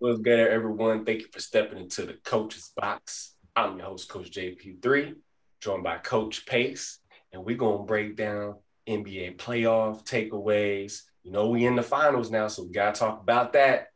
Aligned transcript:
What's 0.00 0.20
good, 0.20 0.38
everyone? 0.38 1.04
Thank 1.04 1.22
you 1.22 1.26
for 1.32 1.40
stepping 1.40 1.76
into 1.76 2.06
the 2.06 2.12
coach's 2.22 2.70
box. 2.76 3.34
I'm 3.56 3.78
your 3.78 3.86
host, 3.86 4.08
Coach 4.08 4.30
JP3, 4.30 5.16
joined 5.60 5.82
by 5.82 5.98
Coach 5.98 6.46
Pace, 6.46 7.00
and 7.32 7.44
we're 7.44 7.56
gonna 7.56 7.82
break 7.82 8.14
down 8.14 8.58
NBA 8.86 9.38
playoff 9.38 10.06
takeaways. 10.06 11.02
You 11.24 11.32
know, 11.32 11.48
we 11.48 11.66
in 11.66 11.74
the 11.74 11.82
finals 11.82 12.30
now, 12.30 12.46
so 12.46 12.62
we 12.62 12.70
gotta 12.70 12.96
talk 12.96 13.20
about 13.20 13.54
that. 13.54 13.88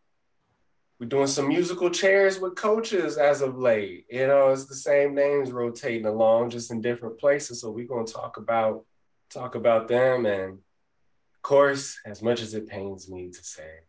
We're 0.99 1.07
doing 1.07 1.29
some 1.29 1.47
musical 1.47 1.89
chairs 1.89 2.41
with 2.41 2.57
coaches 2.57 3.17
as 3.17 3.41
of 3.41 3.57
late. 3.57 4.07
You 4.11 4.27
know, 4.27 4.51
it's 4.51 4.67
the 4.67 4.75
same 4.75 5.15
names 5.15 5.53
rotating 5.53 6.07
along, 6.07 6.51
just 6.51 6.73
in 6.73 6.81
different 6.81 7.21
places. 7.21 7.61
So 7.61 7.71
we're 7.71 7.87
gonna 7.87 8.09
talk 8.09 8.39
about 8.39 8.85
talk 9.31 9.55
about 9.55 9.87
them, 9.87 10.27
and 10.27 10.55
of 10.55 11.43
course, 11.43 12.01
as 12.05 12.23
much 12.23 12.43
as 12.43 12.55
it 12.55 12.67
pains 12.67 13.09
me 13.09 13.31
to 13.31 13.45
say, 13.45 13.83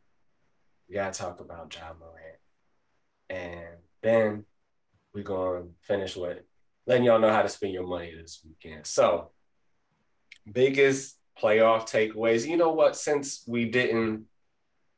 we 0.88 0.96
gotta 0.96 1.18
talk 1.18 1.40
about 1.40 1.74
Ja 1.74 1.94
Morant. 2.00 2.38
And 3.30 3.78
then 4.02 4.46
we're 5.14 5.24
gonna 5.24 5.66
finish 5.82 6.16
with 6.16 6.40
letting 6.86 7.06
y'all 7.06 7.20
know 7.20 7.32
how 7.32 7.42
to 7.42 7.50
spend 7.50 7.74
your 7.74 7.88
money 7.88 8.14
this 8.16 8.42
weekend. 8.46 8.86
So, 8.86 9.32
biggest 10.52 11.18
playoff 11.42 11.90
takeaways. 11.90 12.48
You 12.48 12.58
know 12.58 12.72
what? 12.72 12.96
Since 12.96 13.44
we 13.48 13.66
didn't 13.66 14.26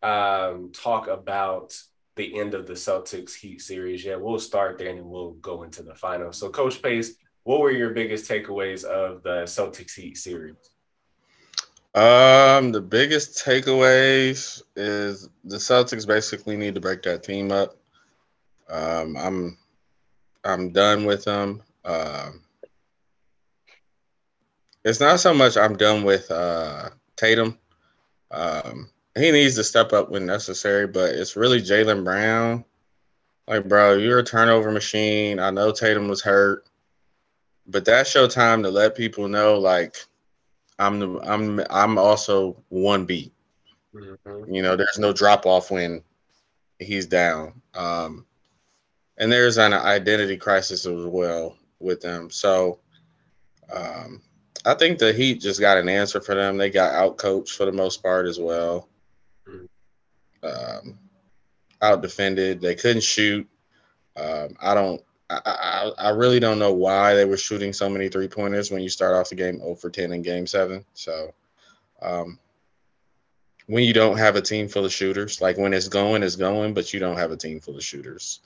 um, 0.02 0.72
talk 0.74 1.08
about 1.08 1.78
the 2.16 2.40
end 2.40 2.54
of 2.54 2.66
the 2.66 2.74
Celtics 2.74 3.36
Heat 3.36 3.62
series 3.62 4.04
yet, 4.04 4.20
we'll 4.20 4.40
start 4.40 4.78
there 4.78 4.90
and 4.90 5.00
then 5.00 5.10
we'll 5.10 5.34
go 5.34 5.64
into 5.64 5.84
the 5.84 5.96
final. 5.96 6.32
So, 6.32 6.50
Coach 6.50 6.82
Pace, 6.82 7.16
what 7.44 7.60
were 7.60 7.72
your 7.72 7.92
biggest 7.92 8.30
takeaways 8.30 8.84
of 8.84 9.24
the 9.24 9.44
Celtics 9.44 9.94
Heat 9.94 10.18
series? 10.18 10.56
Um, 11.96 12.74
the 12.74 12.82
biggest 12.82 13.38
takeaways 13.46 14.62
is 14.76 15.30
the 15.46 15.56
Celtics 15.56 16.06
basically 16.06 16.58
need 16.58 16.76
to 16.76 16.82
break 16.82 17.02
that 17.04 17.24
team 17.24 17.54
up. 17.54 17.78
Um, 18.70 19.16
I'm 19.16 19.58
I'm 20.44 20.72
done 20.72 21.06
with 21.06 21.24
them. 21.24 21.64
Um, 21.86 22.42
it's 24.84 25.00
not 25.00 25.22
so 25.22 25.34
much 25.34 25.56
I'm 25.56 25.78
done 25.78 26.04
with 26.04 26.30
uh, 26.30 26.90
Tatum. 27.16 27.58
Um, 28.30 28.90
he 29.18 29.32
needs 29.32 29.56
to 29.56 29.64
step 29.64 29.94
up 29.94 30.10
when 30.10 30.26
necessary, 30.26 30.88
but 30.88 31.12
it's 31.12 31.38
really 31.38 31.62
Jaylen 31.62 32.04
Brown. 32.04 32.66
Like, 33.48 33.70
bro, 33.70 33.94
you're 33.94 34.20
a 34.20 34.24
turnover 34.24 34.70
machine. 34.70 35.40
I 35.40 35.50
know 35.50 35.72
Tatum 35.72 36.10
was 36.10 36.22
hurt, 36.22 36.66
but 37.66 37.86
that's 37.86 38.14
your 38.14 38.28
time 38.28 38.64
to 38.64 38.70
let 38.70 38.98
people 38.98 39.30
know, 39.30 39.58
like, 39.58 39.96
I'm 40.80 41.00
the 41.00 41.20
I'm 41.24 41.62
I'm 41.70 41.98
also 41.98 42.62
one 42.70 43.06
beat. 43.06 43.34
Mm-hmm. 43.94 44.54
You 44.54 44.62
know, 44.62 44.76
there's 44.76 45.00
no 45.00 45.14
drop 45.14 45.46
off 45.46 45.72
when 45.72 46.04
he's 46.80 47.06
down. 47.06 47.62
Um, 47.74 48.26
and 49.18 49.32
there's 49.32 49.58
an 49.58 49.74
identity 49.74 50.38
crisis 50.38 50.86
as 50.86 51.06
well 51.06 51.58
with 51.80 52.02
them. 52.02 52.30
So 52.30 52.80
um, 53.74 54.22
I 54.66 54.74
think 54.74 55.00
the 55.00 55.14
Heat 55.14 55.42
just 55.42 55.60
got 55.60 55.78
an 55.78 55.88
answer 55.88 56.20
for 56.20 56.36
them. 56.36 56.58
They 56.58 56.70
got 56.70 56.94
out 56.94 57.18
coached 57.18 57.56
for 57.56 57.66
the 57.66 57.72
most 57.72 58.04
part 58.04 58.28
as 58.28 58.40
well. 58.40 58.90
Um, 60.44 61.00
out 61.82 62.02
defended. 62.02 62.62
They 62.62 62.76
couldn't 62.76 63.04
shoot. 63.04 63.48
Um, 64.16 64.56
I 64.62 64.74
don't. 64.74 65.02
I, 65.30 65.92
I, 65.98 66.10
really 66.10 66.40
don't 66.40 66.60
know 66.60 66.74
why 66.74 67.16
they 67.16 67.26
were 67.26 67.38
shooting 67.38 67.74
so 67.74 67.90
many 67.90 68.10
three 68.10 68.28
pointers 68.28 68.70
when 68.70 68.84
you 68.84 68.90
start 68.90 69.16
off 69.16 69.30
the 69.30 69.36
game 69.36 69.58
0 69.58 69.74
for 69.74 69.90
10 69.90 70.14
in 70.14 70.22
game 70.22 70.46
seven. 70.46 70.86
So, 70.94 71.34
um, 72.02 72.38
when 73.68 73.84
you 73.84 73.94
don't 73.94 74.18
have 74.18 74.36
a 74.36 74.42
team 74.42 74.68
full 74.68 74.86
of 74.86 74.94
shooters, 74.94 75.42
like 75.42 75.58
when 75.58 75.74
it's 75.74 75.88
going, 75.88 76.22
it's 76.22 76.36
going, 76.36 76.76
but 76.76 76.94
you 76.94 77.00
don't 77.00 77.18
have 77.18 77.32
a 77.32 77.38
team 77.38 77.60
full 77.60 77.76
of 77.76 77.84
shooters. 77.84 78.42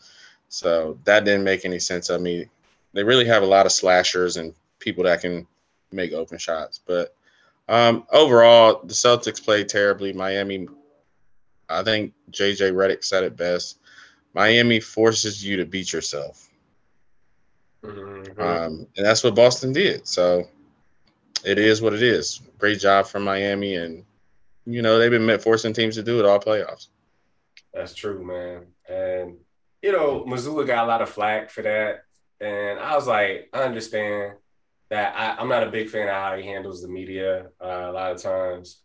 So 0.47 0.97
that 1.03 1.25
didn't 1.25 1.43
make 1.43 1.65
any 1.65 1.79
sense. 1.79 2.09
I 2.09 2.17
mean, 2.17 2.49
they 2.93 3.03
really 3.03 3.25
have 3.25 3.43
a 3.43 3.47
lot 3.47 3.65
of 3.65 3.71
slashers 3.71 4.37
and 4.37 4.53
people 4.79 5.03
that 5.03 5.21
can 5.21 5.45
make 5.91 6.13
open 6.13 6.37
shots. 6.37 6.79
But 6.85 7.13
um, 7.67 8.05
overall, 8.11 8.81
the 8.83 8.93
Celtics 8.93 9.43
played 9.43 9.69
terribly. 9.69 10.13
Miami, 10.13 10.67
I 11.69 11.83
think 11.83 12.13
JJ 12.31 12.71
Redick 12.71 13.03
said 13.03 13.23
it 13.23 13.35
best. 13.35 13.79
Miami 14.33 14.79
forces 14.79 15.43
you 15.43 15.57
to 15.57 15.65
beat 15.65 15.91
yourself. 15.91 16.48
Mm-hmm. 17.83 18.41
Um, 18.41 18.87
and 18.97 19.05
that's 19.05 19.23
what 19.23 19.35
Boston 19.35 19.73
did. 19.73 20.07
So 20.07 20.47
it 21.45 21.57
is 21.57 21.81
what 21.81 21.93
it 21.93 22.03
is. 22.03 22.41
Great 22.57 22.79
job 22.79 23.07
from 23.07 23.23
Miami. 23.23 23.75
And, 23.75 24.03
you 24.65 24.81
know, 24.81 24.99
they've 24.99 25.11
been 25.11 25.25
met 25.25 25.41
forcing 25.41 25.73
teams 25.73 25.95
to 25.95 26.03
do 26.03 26.19
it 26.19 26.25
all 26.25 26.39
playoffs. 26.39 26.87
That's 27.73 27.93
true, 27.93 28.23
man. 28.23 28.65
And 28.87 29.37
you 29.81 29.91
know, 29.91 30.23
Mazzulla 30.27 30.65
got 30.65 30.85
a 30.85 30.87
lot 30.87 31.01
of 31.01 31.09
flack 31.09 31.49
for 31.49 31.61
that. 31.61 32.03
And 32.41 32.79
I 32.79 32.95
was 32.95 33.07
like, 33.07 33.49
I 33.53 33.63
understand 33.63 34.33
that 34.89 35.15
I, 35.15 35.41
am 35.41 35.49
not 35.49 35.63
a 35.63 35.71
big 35.71 35.89
fan 35.89 36.07
of 36.07 36.13
how 36.13 36.35
he 36.35 36.45
handles 36.45 36.81
the 36.81 36.87
media 36.87 37.47
uh, 37.63 37.85
a 37.87 37.91
lot 37.91 38.11
of 38.11 38.21
times. 38.21 38.79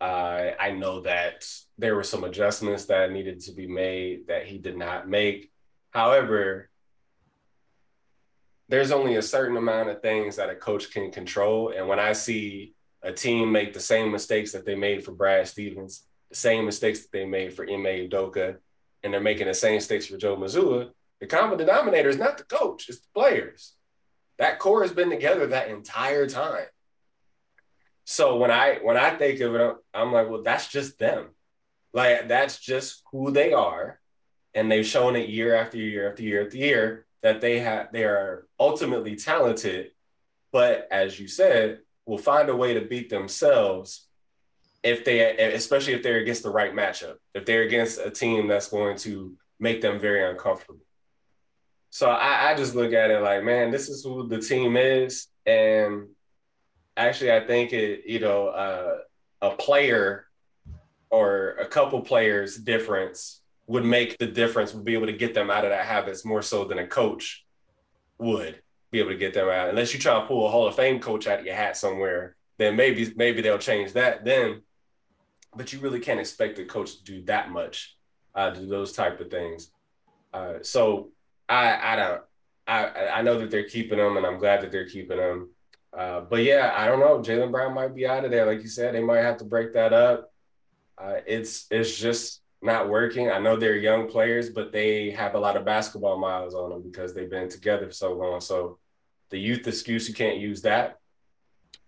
Uh, 0.00 0.50
I 0.58 0.72
know 0.72 1.00
that 1.02 1.46
there 1.78 1.94
were 1.94 2.02
some 2.02 2.24
adjustments 2.24 2.86
that 2.86 3.12
needed 3.12 3.40
to 3.40 3.52
be 3.52 3.66
made 3.66 4.26
that 4.26 4.46
he 4.46 4.58
did 4.58 4.76
not 4.76 5.08
make. 5.08 5.50
However, 5.90 6.68
there's 8.68 8.90
only 8.90 9.16
a 9.16 9.22
certain 9.22 9.56
amount 9.56 9.90
of 9.90 10.02
things 10.02 10.36
that 10.36 10.50
a 10.50 10.54
coach 10.54 10.90
can 10.90 11.10
control. 11.10 11.72
And 11.76 11.86
when 11.86 12.00
I 12.00 12.12
see 12.12 12.74
a 13.02 13.12
team 13.12 13.52
make 13.52 13.72
the 13.72 13.80
same 13.80 14.10
mistakes 14.10 14.52
that 14.52 14.66
they 14.66 14.74
made 14.74 15.04
for 15.04 15.12
Brad 15.12 15.46
Stevens, 15.46 16.04
the 16.30 16.36
same 16.36 16.64
mistakes 16.64 17.00
that 17.00 17.12
they 17.12 17.24
made 17.24 17.54
for 17.54 17.64
Ime 17.64 18.08
Udoka, 18.08 18.56
and 19.02 19.14
they're 19.14 19.20
making 19.20 19.46
the 19.46 19.54
same 19.54 19.76
mistakes 19.76 20.06
for 20.06 20.16
Joe 20.16 20.36
Mazzulla, 20.36 20.90
the 21.20 21.26
common 21.26 21.58
denominator 21.58 22.08
is 22.08 22.18
not 22.18 22.38
the 22.38 22.44
coach, 22.44 22.88
it's 22.88 23.00
the 23.00 23.08
players. 23.14 23.74
That 24.38 24.58
core 24.58 24.82
has 24.82 24.92
been 24.92 25.10
together 25.10 25.46
that 25.46 25.68
entire 25.68 26.28
time. 26.28 26.66
So 28.04 28.36
when 28.36 28.50
I 28.50 28.78
when 28.82 28.96
I 28.96 29.10
think 29.10 29.40
of 29.40 29.54
it, 29.54 29.76
I'm 29.94 30.12
like, 30.12 30.28
well, 30.28 30.42
that's 30.42 30.68
just 30.68 30.98
them. 30.98 31.28
Like 31.92 32.28
that's 32.28 32.58
just 32.58 33.02
who 33.10 33.30
they 33.30 33.52
are. 33.52 33.98
And 34.54 34.70
they've 34.70 34.86
shown 34.86 35.16
it 35.16 35.28
year 35.28 35.54
after 35.54 35.78
year 35.78 36.10
after 36.10 36.22
year 36.22 36.44
after 36.44 36.56
year 36.56 37.05
that 37.26 37.40
they 37.40 37.58
have 37.58 37.88
they 37.92 38.04
are 38.04 38.46
ultimately 38.60 39.16
talented, 39.16 39.90
but 40.52 40.86
as 40.92 41.18
you 41.18 41.26
said, 41.26 41.80
will 42.06 42.18
find 42.18 42.48
a 42.48 42.54
way 42.54 42.74
to 42.74 42.82
beat 42.82 43.10
themselves 43.10 44.06
if 44.84 45.04
they, 45.04 45.36
especially 45.52 45.94
if 45.94 46.04
they're 46.04 46.18
against 46.18 46.44
the 46.44 46.50
right 46.50 46.72
matchup, 46.72 47.16
if 47.34 47.44
they're 47.44 47.64
against 47.64 47.98
a 47.98 48.12
team 48.12 48.46
that's 48.46 48.68
going 48.68 48.96
to 48.98 49.36
make 49.58 49.80
them 49.80 49.98
very 49.98 50.30
uncomfortable. 50.30 50.86
So 51.90 52.08
I, 52.08 52.52
I 52.52 52.54
just 52.54 52.76
look 52.76 52.92
at 52.92 53.10
it 53.10 53.20
like, 53.20 53.42
man, 53.42 53.72
this 53.72 53.88
is 53.88 54.04
who 54.04 54.28
the 54.28 54.40
team 54.40 54.76
is, 54.76 55.26
and 55.44 56.06
actually, 56.96 57.32
I 57.32 57.44
think 57.44 57.72
it, 57.72 58.04
you 58.06 58.20
know, 58.20 58.46
uh, 58.46 58.98
a 59.42 59.50
player 59.56 60.26
or 61.10 61.56
a 61.58 61.66
couple 61.66 62.00
players 62.02 62.56
difference 62.56 63.40
would 63.66 63.84
make 63.84 64.18
the 64.18 64.26
difference, 64.26 64.72
would 64.72 64.84
be 64.84 64.94
able 64.94 65.06
to 65.06 65.12
get 65.12 65.34
them 65.34 65.50
out 65.50 65.64
of 65.64 65.70
that 65.70 65.86
habits 65.86 66.24
more 66.24 66.42
so 66.42 66.64
than 66.64 66.78
a 66.78 66.86
coach 66.86 67.44
would 68.18 68.60
be 68.90 69.00
able 69.00 69.10
to 69.10 69.16
get 69.16 69.34
them 69.34 69.48
out. 69.48 69.68
Unless 69.68 69.92
you 69.92 70.00
try 70.00 70.18
to 70.18 70.26
pull 70.26 70.46
a 70.46 70.50
Hall 70.50 70.66
of 70.66 70.76
Fame 70.76 71.00
coach 71.00 71.26
out 71.26 71.40
of 71.40 71.46
your 71.46 71.54
hat 71.54 71.76
somewhere, 71.76 72.36
then 72.58 72.76
maybe 72.76 73.12
maybe 73.16 73.42
they'll 73.42 73.58
change 73.58 73.92
that. 73.92 74.24
Then 74.24 74.62
but 75.56 75.72
you 75.72 75.80
really 75.80 76.00
can't 76.00 76.20
expect 76.20 76.58
a 76.58 76.64
coach 76.64 76.98
to 76.98 77.04
do 77.04 77.22
that 77.24 77.50
much, 77.50 77.96
uh, 78.34 78.50
to 78.50 78.60
do 78.60 78.66
those 78.66 78.92
type 78.92 79.18
of 79.20 79.30
things. 79.30 79.70
Uh, 80.32 80.54
so 80.62 81.10
I 81.48 81.92
I 81.92 81.96
don't 81.96 82.22
I 82.66 83.08
I 83.08 83.22
know 83.22 83.38
that 83.38 83.50
they're 83.50 83.68
keeping 83.68 83.98
them, 83.98 84.16
and 84.16 84.26
I'm 84.26 84.38
glad 84.38 84.60
that 84.62 84.70
they're 84.70 84.88
keeping 84.88 85.16
them. 85.16 85.50
Uh, 85.96 86.20
but 86.20 86.42
yeah, 86.42 86.74
I 86.76 86.86
don't 86.86 87.00
know. 87.00 87.18
Jaylen 87.20 87.50
Brown 87.50 87.72
might 87.74 87.94
be 87.94 88.06
out 88.06 88.24
of 88.24 88.30
there, 88.30 88.44
like 88.44 88.60
you 88.60 88.68
said. 88.68 88.94
They 88.94 89.02
might 89.02 89.22
have 89.22 89.38
to 89.38 89.44
break 89.44 89.72
that 89.74 89.92
up. 89.92 90.32
Uh, 90.98 91.20
it's 91.26 91.66
it's 91.70 91.96
just 91.96 92.42
not 92.66 92.88
working. 92.88 93.30
I 93.30 93.38
know 93.38 93.56
they're 93.56 93.76
young 93.76 94.08
players, 94.08 94.50
but 94.50 94.72
they 94.72 95.10
have 95.10 95.34
a 95.34 95.38
lot 95.38 95.56
of 95.56 95.64
basketball 95.64 96.18
miles 96.18 96.54
on 96.54 96.70
them 96.70 96.82
because 96.82 97.14
they've 97.14 97.30
been 97.30 97.48
together 97.48 97.86
for 97.86 97.92
so 97.92 98.12
long. 98.12 98.40
So 98.40 98.78
the 99.30 99.38
youth 99.38 99.66
excuse, 99.66 100.08
you 100.08 100.14
can't 100.14 100.38
use 100.38 100.62
that 100.62 100.98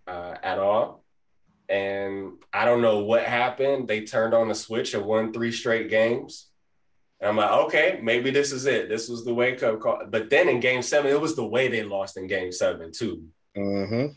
uh, 0.07 0.35
at 0.41 0.59
all. 0.59 1.03
And 1.69 2.33
I 2.51 2.65
don't 2.65 2.81
know 2.81 2.99
what 2.99 3.23
happened. 3.23 3.87
They 3.87 4.01
turned 4.01 4.33
on 4.33 4.47
the 4.47 4.55
switch 4.55 4.95
and 4.95 5.05
won 5.05 5.31
three 5.31 5.51
straight 5.51 5.89
games. 5.89 6.47
And 7.19 7.29
I'm 7.29 7.37
like, 7.37 7.51
okay, 7.65 7.99
maybe 8.01 8.31
this 8.31 8.51
is 8.51 8.65
it. 8.65 8.89
This 8.89 9.07
was 9.07 9.23
the 9.23 9.33
wake 9.33 9.61
up 9.61 9.79
call. 9.79 10.01
But 10.09 10.29
then 10.29 10.49
in 10.49 10.61
game 10.61 10.81
seven, 10.81 11.11
it 11.11 11.21
was 11.21 11.35
the 11.35 11.45
way 11.45 11.67
they 11.67 11.83
lost 11.83 12.17
in 12.17 12.27
game 12.27 12.51
seven, 12.51 12.91
too. 12.91 13.25
Mm-hmm. 13.55 14.13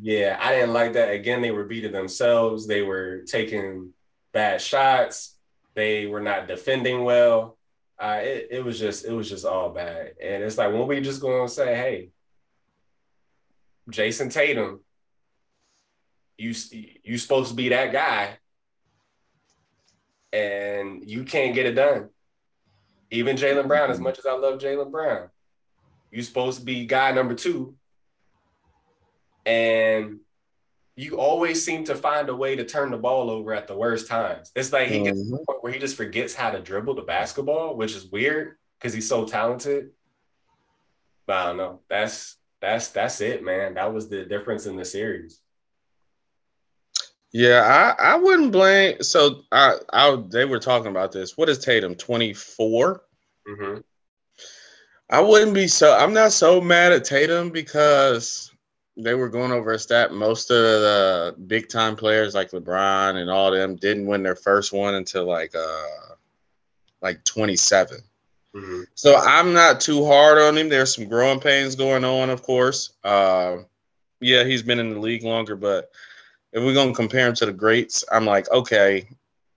Yeah, 0.00 0.38
I 0.40 0.54
didn't 0.54 0.72
like 0.72 0.94
that. 0.94 1.12
Again, 1.12 1.40
they 1.40 1.50
were 1.50 1.64
beating 1.64 1.92
themselves. 1.92 2.66
They 2.66 2.82
were 2.82 3.22
taking 3.26 3.92
bad 4.32 4.60
shots. 4.60 5.37
They 5.78 6.06
were 6.06 6.20
not 6.20 6.48
defending 6.48 7.04
well. 7.04 7.56
Uh, 7.96 8.18
it, 8.20 8.48
it 8.50 8.64
was 8.64 8.80
just 8.80 9.04
it 9.04 9.12
was 9.12 9.28
just 9.28 9.44
all 9.44 9.70
bad. 9.70 10.14
And 10.20 10.42
it's 10.42 10.58
like 10.58 10.72
when 10.72 10.88
we 10.88 11.00
just 11.00 11.20
going 11.20 11.46
to 11.46 11.52
say, 11.52 11.76
hey, 11.76 12.10
Jayson 13.88 14.28
Tatum 14.28 14.80
you 16.38 16.54
you 17.04 17.18
supposed 17.18 17.50
to 17.50 17.54
be 17.54 17.68
that 17.68 17.92
guy, 17.92 18.38
and 20.32 21.08
you 21.08 21.24
can't 21.24 21.54
get 21.54 21.66
it 21.66 21.74
done. 21.74 22.08
Even 23.10 23.36
Jaylen 23.36 23.66
Brown, 23.66 23.90
as 23.90 24.00
much 24.00 24.18
as 24.18 24.26
I 24.26 24.34
love 24.34 24.60
Jaylen 24.60 24.90
Brown, 24.90 25.28
you're 26.10 26.24
supposed 26.24 26.60
to 26.60 26.64
be 26.64 26.86
guy 26.86 27.12
number 27.12 27.34
two. 27.34 27.74
And 29.44 30.20
you 30.98 31.16
always 31.16 31.64
seem 31.64 31.84
to 31.84 31.94
find 31.94 32.28
a 32.28 32.34
way 32.34 32.56
to 32.56 32.64
turn 32.64 32.90
the 32.90 32.96
ball 32.96 33.30
over 33.30 33.54
at 33.54 33.68
the 33.68 33.76
worst 33.76 34.08
times. 34.08 34.50
It's 34.56 34.72
like 34.72 34.88
he 34.88 35.04
gets 35.04 35.16
to 35.16 35.24
the 35.30 35.36
Mhm. 35.38 35.46
point 35.46 35.62
where 35.62 35.72
he 35.72 35.78
just 35.78 35.96
forgets 35.96 36.34
how 36.34 36.50
to 36.50 36.58
dribble 36.60 36.96
the 36.96 37.02
basketball, 37.02 37.76
which 37.76 37.94
is 37.94 38.06
weird 38.06 38.56
because 38.76 38.92
he's 38.94 39.08
so 39.08 39.24
talented. 39.24 39.92
But 41.24 41.36
I 41.36 41.46
don't 41.46 41.56
know. 41.56 41.80
That's 41.88 42.36
that's 42.60 42.88
that's 42.88 43.20
it, 43.20 43.44
man. 43.44 43.74
That 43.74 43.92
was 43.94 44.08
the 44.08 44.24
difference 44.24 44.66
in 44.66 44.74
the 44.74 44.84
series. 44.84 45.40
Yeah, 47.30 47.94
I, 47.98 48.14
I 48.14 48.16
wouldn't 48.16 48.50
blame. 48.50 49.00
So 49.00 49.42
I, 49.52 49.76
I 49.92 50.20
they 50.28 50.46
were 50.46 50.58
talking 50.58 50.90
about 50.90 51.12
this. 51.12 51.36
What 51.36 51.48
is 51.48 51.60
Tatum? 51.60 51.94
Twenty 51.94 52.34
four. 52.34 53.04
Mm-hmm. 53.46 53.82
I 55.10 55.20
wouldn't 55.20 55.54
be 55.54 55.68
so. 55.68 55.96
I'm 55.96 56.12
not 56.12 56.32
so 56.32 56.60
mad 56.60 56.92
at 56.92 57.04
Tatum 57.04 57.50
because 57.50 58.47
they 58.98 59.14
were 59.14 59.28
going 59.28 59.52
over 59.52 59.72
a 59.72 59.78
stat. 59.78 60.12
Most 60.12 60.50
of 60.50 60.56
the 60.56 61.36
big 61.46 61.68
time 61.68 61.94
players 61.94 62.34
like 62.34 62.50
LeBron 62.50 63.16
and 63.16 63.30
all 63.30 63.50
them 63.50 63.76
didn't 63.76 64.06
win 64.06 64.24
their 64.24 64.36
first 64.36 64.72
one 64.72 64.94
until 64.94 65.24
like 65.24 65.54
uh 65.54 66.14
like 67.00 67.24
27. 67.24 67.98
Mm-hmm. 68.56 68.82
So 68.96 69.16
I'm 69.16 69.52
not 69.52 69.80
too 69.80 70.04
hard 70.04 70.38
on 70.38 70.58
him. 70.58 70.68
There's 70.68 70.96
some 70.96 71.08
growing 71.08 71.38
pains 71.38 71.76
going 71.76 72.04
on, 72.04 72.28
of 72.28 72.42
course. 72.42 72.94
Uh, 73.04 73.58
yeah, 74.20 74.42
he's 74.42 74.64
been 74.64 74.80
in 74.80 74.90
the 74.90 74.98
league 74.98 75.22
longer, 75.22 75.54
but 75.54 75.92
if 76.52 76.64
we're 76.64 76.74
gonna 76.74 76.92
compare 76.92 77.28
him 77.28 77.34
to 77.34 77.46
the 77.46 77.52
greats, 77.52 78.04
I'm 78.10 78.24
like, 78.24 78.50
okay, 78.50 79.08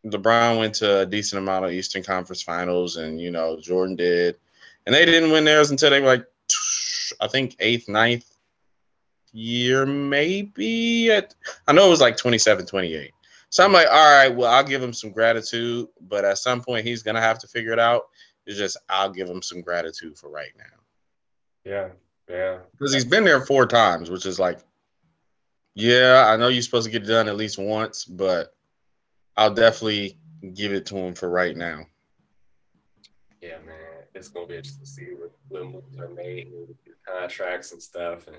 LeBron 0.06 0.60
went 0.60 0.76
to 0.76 1.00
a 1.00 1.06
decent 1.06 1.42
amount 1.42 1.66
of 1.66 1.72
Eastern 1.72 2.04
Conference 2.04 2.44
Finals, 2.44 2.98
and 2.98 3.20
you 3.20 3.32
know 3.32 3.60
Jordan 3.60 3.96
did, 3.96 4.36
and 4.86 4.94
they 4.94 5.06
didn't 5.06 5.32
win 5.32 5.46
theirs 5.46 5.72
until 5.72 5.90
they 5.90 6.02
were 6.02 6.08
like, 6.08 6.26
I 7.20 7.28
think 7.28 7.56
eighth, 7.60 7.90
ninth 7.90 8.32
year, 9.33 9.86
maybe. 9.86 11.12
At, 11.12 11.33
I 11.68 11.74
know 11.74 11.88
it 11.88 11.89
was 11.89 12.01
like 12.01 12.18
27, 12.18 12.66
28. 12.66 13.12
So 13.50 13.66
I'm 13.66 13.74
like, 13.74 13.88
all 13.88 13.94
right, 13.94 14.30
well, 14.33 14.51
I'll 14.51 14.63
give 14.63 14.81
him 14.81 14.94
some 14.94 15.12
gratitude, 15.12 15.88
but 16.07 16.24
at 16.24 16.38
some 16.38 16.62
point 16.62 16.86
he's 16.86 17.04
gonna 17.04 17.19
have 17.22 17.38
to 17.39 17.48
figure 17.48 17.74
it 17.74 17.80
out. 17.80 18.04
It's 18.45 18.57
just 18.57 18.78
I'll 18.89 19.12
give 19.12 19.30
him 19.30 19.42
some 19.42 19.62
gratitude 19.62 20.18
for 20.18 20.30
right 20.30 20.51
now 20.57 20.80
Yeah, 21.69 21.89
yeah. 22.30 22.60
because 22.72 22.94
he's 22.94 23.06
been 23.06 23.24
there 23.24 23.45
four 23.45 23.66
times, 23.68 24.10
which 24.10 24.25
is 24.25 24.39
like, 24.39 24.60
yeah, 25.75 26.25
I 26.28 26.38
know 26.38 26.48
you're 26.48 26.62
supposed 26.62 26.86
to 26.86 26.92
get 26.92 27.04
it 27.04 27.07
done 27.07 27.28
at 27.28 27.36
least 27.38 27.57
once, 27.57 28.06
but 28.06 28.56
I'll 29.38 29.54
definitely 29.54 30.18
give 30.54 30.74
it 30.74 30.86
to 30.88 30.98
him 30.98 31.13
for 31.13 31.30
right 31.30 31.56
now. 31.56 31.86
Yeah, 33.42 33.57
man. 33.66 33.75
It's 34.13 34.28
gonna 34.30 34.48
be 34.48 34.56
interesting 34.56 34.86
to 34.86 34.89
see 34.89 35.07
what, 35.18 35.31
what 35.50 35.66
moves 35.66 35.98
are 36.00 36.10
made 36.10 36.48
and 36.48 36.68
contracts 37.06 37.72
and 37.72 37.81
stuff. 37.81 38.28
And 38.28 38.38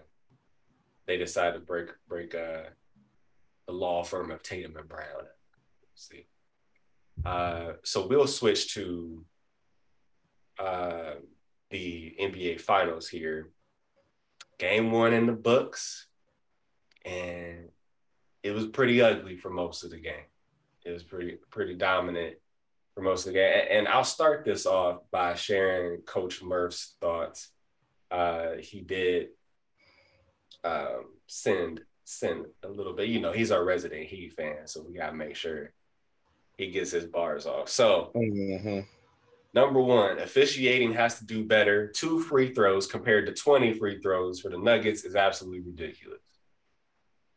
they 1.06 1.16
decide 1.16 1.54
to 1.54 1.60
break 1.60 1.90
break 2.08 2.34
uh 2.34 2.62
the 3.66 3.72
law 3.72 4.02
firm 4.02 4.30
of 4.30 4.42
Tatum 4.42 4.76
and 4.76 4.88
Brown. 4.88 5.06
We'll 5.16 5.94
see. 5.94 6.26
Uh 7.24 7.72
so 7.84 8.06
we'll 8.06 8.26
switch 8.26 8.74
to 8.74 9.24
uh 10.58 11.14
the 11.70 12.14
NBA 12.20 12.60
finals 12.60 13.08
here. 13.08 13.50
Game 14.58 14.92
one 14.92 15.12
in 15.12 15.26
the 15.26 15.32
books, 15.32 16.06
and 17.04 17.70
it 18.42 18.52
was 18.52 18.66
pretty 18.66 19.00
ugly 19.00 19.36
for 19.36 19.50
most 19.50 19.82
of 19.82 19.90
the 19.90 19.98
game. 19.98 20.26
It 20.84 20.90
was 20.90 21.02
pretty 21.02 21.38
pretty 21.50 21.74
dominant 21.74 22.36
for 22.94 23.02
most 23.02 23.26
of 23.26 23.32
the 23.32 23.38
game. 23.38 23.66
And 23.70 23.88
I'll 23.88 24.04
start 24.04 24.44
this 24.44 24.66
off 24.66 24.98
by 25.10 25.34
sharing 25.34 26.02
Coach 26.02 26.42
Murph's 26.42 26.94
thoughts. 27.00 27.50
Uh, 28.10 28.52
he 28.60 28.80
did 28.80 29.28
um, 30.64 31.06
send 31.26 31.80
send 32.04 32.46
a 32.62 32.68
little 32.68 32.92
bit. 32.92 33.08
You 33.08 33.20
know, 33.20 33.32
he's 33.32 33.50
our 33.50 33.64
resident 33.64 34.06
Heat 34.06 34.32
fan, 34.34 34.66
so 34.66 34.82
we 34.82 34.94
gotta 34.96 35.14
make 35.14 35.36
sure 35.36 35.72
he 36.58 36.70
gets 36.70 36.90
his 36.90 37.06
bars 37.06 37.46
off. 37.46 37.68
So 37.68 38.10
Mhm. 38.14 38.86
number 39.54 39.80
one, 39.80 40.18
officiating 40.18 40.92
has 40.92 41.18
to 41.18 41.26
do 41.26 41.44
better. 41.44 41.88
Two 41.88 42.20
free 42.20 42.52
throws 42.52 42.86
compared 42.86 43.26
to 43.26 43.32
20 43.32 43.74
free 43.74 44.00
throws 44.00 44.40
for 44.40 44.50
the 44.50 44.58
Nuggets 44.58 45.04
is 45.04 45.16
absolutely 45.16 45.60
ridiculous. 45.60 46.20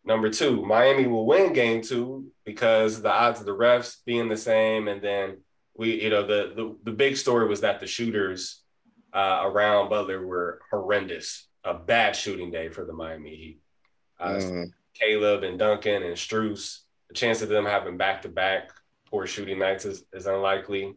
Number 0.04 0.30
two, 0.30 0.64
Miami 0.66 1.08
will 1.08 1.26
win 1.26 1.54
game 1.54 1.82
two 1.82 2.32
because 2.44 3.02
the 3.02 3.12
odds 3.12 3.40
of 3.40 3.46
the 3.48 3.56
refs 3.56 4.04
being 4.06 4.30
the 4.30 4.38
same. 4.38 4.88
And 4.88 5.02
then 5.02 5.38
we, 5.76 6.04
you 6.04 6.10
know, 6.10 6.26
the 6.26 6.54
the, 6.56 6.78
the 6.84 6.92
big 6.92 7.18
story 7.18 7.48
was 7.48 7.62
that 7.62 7.80
the 7.80 7.88
shooters 7.88 8.62
uh, 9.14 9.42
around 9.46 9.90
Butler 9.90 10.26
were 10.26 10.62
horrendous. 10.70 11.45
A 11.66 11.74
bad 11.74 12.16
shooting 12.16 12.52
day 12.52 12.70
for 12.70 12.86
the 12.86 12.94
Miami 12.94 13.36
Heat. 13.36 13.60
Uh, 14.20 14.36
Mhm. 14.36 14.74
Caleb 14.94 15.44
and 15.44 15.60
Duncan 15.60 16.04
and 16.04 16.16
Strus, 16.16 16.82
the 17.10 17.14
chance 17.14 17.42
of 17.42 17.50
them 17.50 17.66
having 17.66 17.98
back 17.98 18.22
to 18.22 18.30
back 18.30 18.72
poor 19.10 19.28
shooting 19.28 19.60
nights 19.60 19.84
is, 19.86 20.06
is 20.14 20.26
unlikely. 20.26 20.96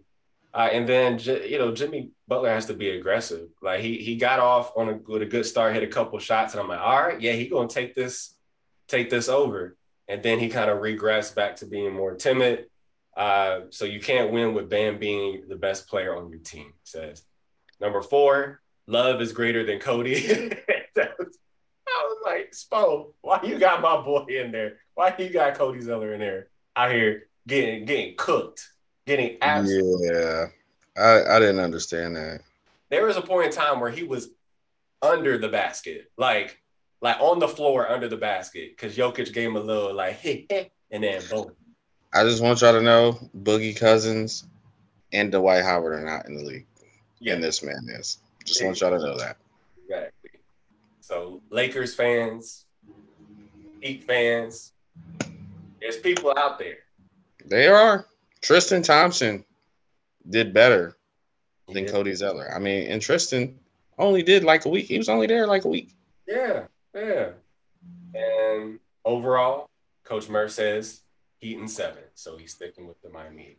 Uh, 0.54 0.68
and 0.72 0.88
then 0.88 1.18
you 1.18 1.58
know 1.58 1.72
Jimmy 1.74 2.10
Butler 2.26 2.50
has 2.50 2.66
to 2.66 2.74
be 2.74 2.90
aggressive. 2.90 3.48
Like 3.60 3.80
he 3.80 3.98
he 3.98 4.16
got 4.16 4.38
off 4.40 4.72
on 4.76 4.88
a 4.88 4.94
with 5.06 5.22
a 5.22 5.26
good 5.26 5.44
start, 5.46 5.74
hit 5.74 5.82
a 5.82 5.86
couple 5.88 6.18
shots, 6.18 6.54
and 6.54 6.60
I'm 6.60 6.68
like, 6.68 6.80
all 6.80 7.02
right, 7.02 7.20
yeah, 7.20 7.32
he 7.32 7.48
gonna 7.48 7.68
take 7.68 7.94
this 7.94 8.34
take 8.86 9.10
this 9.10 9.28
over. 9.28 9.76
And 10.06 10.22
then 10.22 10.38
he 10.38 10.48
kind 10.48 10.70
of 10.70 10.78
regressed 10.78 11.34
back 11.34 11.56
to 11.56 11.66
being 11.66 11.92
more 11.92 12.14
timid. 12.14 12.66
Uh, 13.14 13.62
so 13.70 13.84
you 13.84 14.00
can't 14.00 14.32
win 14.32 14.54
with 14.54 14.70
Bam 14.70 14.98
being 14.98 15.44
the 15.48 15.56
best 15.56 15.86
player 15.88 16.16
on 16.16 16.30
your 16.30 16.40
team. 16.40 16.72
Says 16.84 17.24
number 17.80 18.00
four, 18.00 18.62
love 18.88 19.20
is 19.20 19.32
greater 19.32 19.64
than 19.64 19.78
Cody. 19.78 20.20
That 20.96 21.16
was- 21.18 21.38
I 21.88 22.04
was 22.04 22.18
like, 22.26 22.52
Spo, 22.52 23.12
why 23.22 23.40
you 23.44 23.58
got 23.58 23.80
my 23.80 24.00
boy 24.02 24.24
in 24.28 24.50
there? 24.52 24.78
Why 24.94 25.14
you 25.18 25.30
got 25.30 25.54
Cody 25.54 25.80
Zeller 25.80 26.12
in 26.12 26.20
there 26.20 26.48
out 26.76 26.90
here 26.92 27.28
getting 27.46 27.84
getting 27.86 28.14
cooked, 28.16 28.68
getting 29.06 29.38
absolutely 29.40 30.08
Yeah, 30.08 30.46
I, 30.96 31.36
I 31.36 31.38
didn't 31.38 31.60
understand 31.60 32.16
that. 32.16 32.40
there 32.90 33.06
was 33.06 33.16
a 33.16 33.22
point 33.22 33.46
in 33.46 33.52
time 33.52 33.80
where 33.80 33.90
he 33.90 34.02
was 34.02 34.28
under 35.00 35.38
the 35.38 35.48
basket, 35.48 36.10
like 36.18 36.60
like 37.00 37.16
on 37.20 37.38
the 37.38 37.48
floor 37.48 37.88
under 37.90 38.08
the 38.08 38.16
basket, 38.18 38.76
because 38.76 38.96
Jokic 38.96 39.32
gave 39.32 39.48
him 39.48 39.56
a 39.56 39.60
little 39.60 39.94
like 39.94 40.16
hey, 40.16 40.46
hey, 40.50 40.70
and 40.90 41.02
then 41.02 41.22
boom. 41.30 41.52
I 42.12 42.24
just 42.24 42.42
want 42.42 42.60
y'all 42.60 42.72
to 42.74 42.82
know 42.82 43.18
Boogie 43.42 43.76
Cousins 43.78 44.44
and 45.12 45.32
Dwight 45.32 45.62
Howard 45.64 45.94
are 45.94 46.04
not 46.04 46.26
in 46.26 46.36
the 46.36 46.42
league. 46.44 46.66
And 47.26 47.42
this 47.42 47.62
man 47.62 47.86
is. 47.98 48.18
Just 48.48 48.64
want 48.64 48.80
y'all 48.80 48.90
to 48.90 48.98
know 48.98 49.16
that. 49.18 49.36
exactly. 49.84 50.30
So 51.00 51.40
Lakers 51.50 51.94
fans, 51.94 52.64
Heat 53.80 54.04
fans, 54.04 54.72
there's 55.80 55.96
people 55.98 56.34
out 56.36 56.58
there. 56.58 56.78
They 57.46 57.68
are. 57.68 58.06
Tristan 58.40 58.82
Thompson 58.82 59.44
did 60.28 60.52
better 60.52 60.96
than 61.72 61.84
Yeah. 61.84 61.90
Cody 61.90 62.14
Zeller. 62.14 62.52
I 62.54 62.58
mean, 62.58 62.88
and 62.90 63.00
Tristan 63.00 63.58
only 63.98 64.22
did 64.22 64.44
like 64.44 64.64
a 64.64 64.68
week. 64.68 64.86
He 64.86 64.98
was 64.98 65.08
only 65.08 65.26
there 65.26 65.46
like 65.46 65.64
a 65.64 65.68
week. 65.68 65.90
Yeah, 66.26 66.64
yeah. 66.94 67.30
And 68.14 68.78
overall, 69.04 69.68
Coach 70.04 70.28
Murph 70.28 70.52
says 70.52 71.02
Heat 71.38 71.58
and 71.58 71.70
seven, 71.70 72.02
so 72.14 72.36
he's 72.36 72.52
sticking 72.52 72.86
with 72.88 73.00
the 73.02 73.10
Miami. 73.10 73.56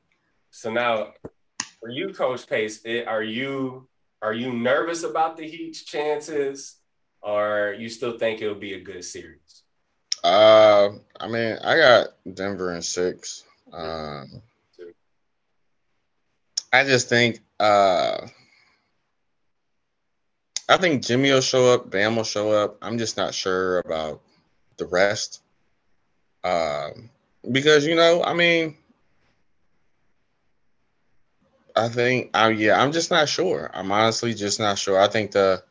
So 0.51 0.72
now, 0.72 1.13
for 1.79 1.89
you, 1.89 2.13
Coach 2.13 2.46
Pace, 2.48 2.81
it, 2.84 3.08
are 3.08 3.24
you 3.24 3.88
are 4.22 4.34
you 4.34 4.54
nervous 4.54 5.04
about 5.04 5.38
the 5.38 5.48
Heat's 5.48 5.84
chances, 5.84 6.78
or 7.22 7.76
you 7.78 7.90
still 7.90 8.18
think 8.18 8.42
it'll 8.42 8.56
be 8.56 8.74
a 8.74 8.80
good 8.80 9.04
series? 9.04 9.64
Uh, 10.24 10.90
I 11.20 11.28
mean, 11.28 11.58
I 11.64 11.78
got 11.78 12.08
Denver 12.34 12.74
in 12.76 12.82
six. 12.82 13.46
Um, 13.72 14.42
I 16.72 16.84
just 16.84 17.10
think, 17.10 17.40
uh, 17.60 18.28
I 20.68 20.78
think 20.78 21.04
Jimmy 21.04 21.32
will 21.32 21.42
show 21.42 21.74
up, 21.74 21.90
Bam 21.90 22.16
will 22.16 22.24
show 22.24 22.52
up. 22.52 22.78
I'm 22.82 22.98
just 22.98 23.18
not 23.18 23.34
sure 23.34 23.80
about 23.80 24.22
the 24.78 24.86
rest. 24.86 25.42
Um, 26.44 27.10
because 27.52 27.86
you 27.86 27.96
know, 27.96 28.24
I 28.24 28.34
mean, 28.34 28.78
I 31.79 31.89
think, 31.89 32.31
I 32.33 32.50
yeah, 32.50 32.81
I'm 32.81 32.91
just 32.91 33.09
not 33.09 33.29
sure. 33.29 33.71
I'm 33.74 33.91
honestly 33.91 34.33
just 34.33 34.59
not 34.59 34.77
sure. 34.77 35.00
I 35.00 35.07
think 35.07 35.31
the 35.31 35.63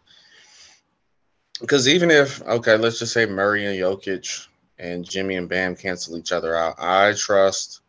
because 1.61 1.89
even 1.89 2.11
if 2.11 2.43
okay, 2.43 2.77
let's 2.77 2.99
just 2.99 3.13
say 3.13 3.27
Murray 3.27 3.67
and 3.67 3.79
Jokic 3.79 4.47
and 4.79 5.09
Jimmy 5.09 5.37
and 5.37 5.49
Bam 5.49 5.77
cancel 5.77 6.17
each 6.17 6.33
other 6.33 6.55
out, 6.55 6.77
I 6.79 7.13
trust 7.15 7.81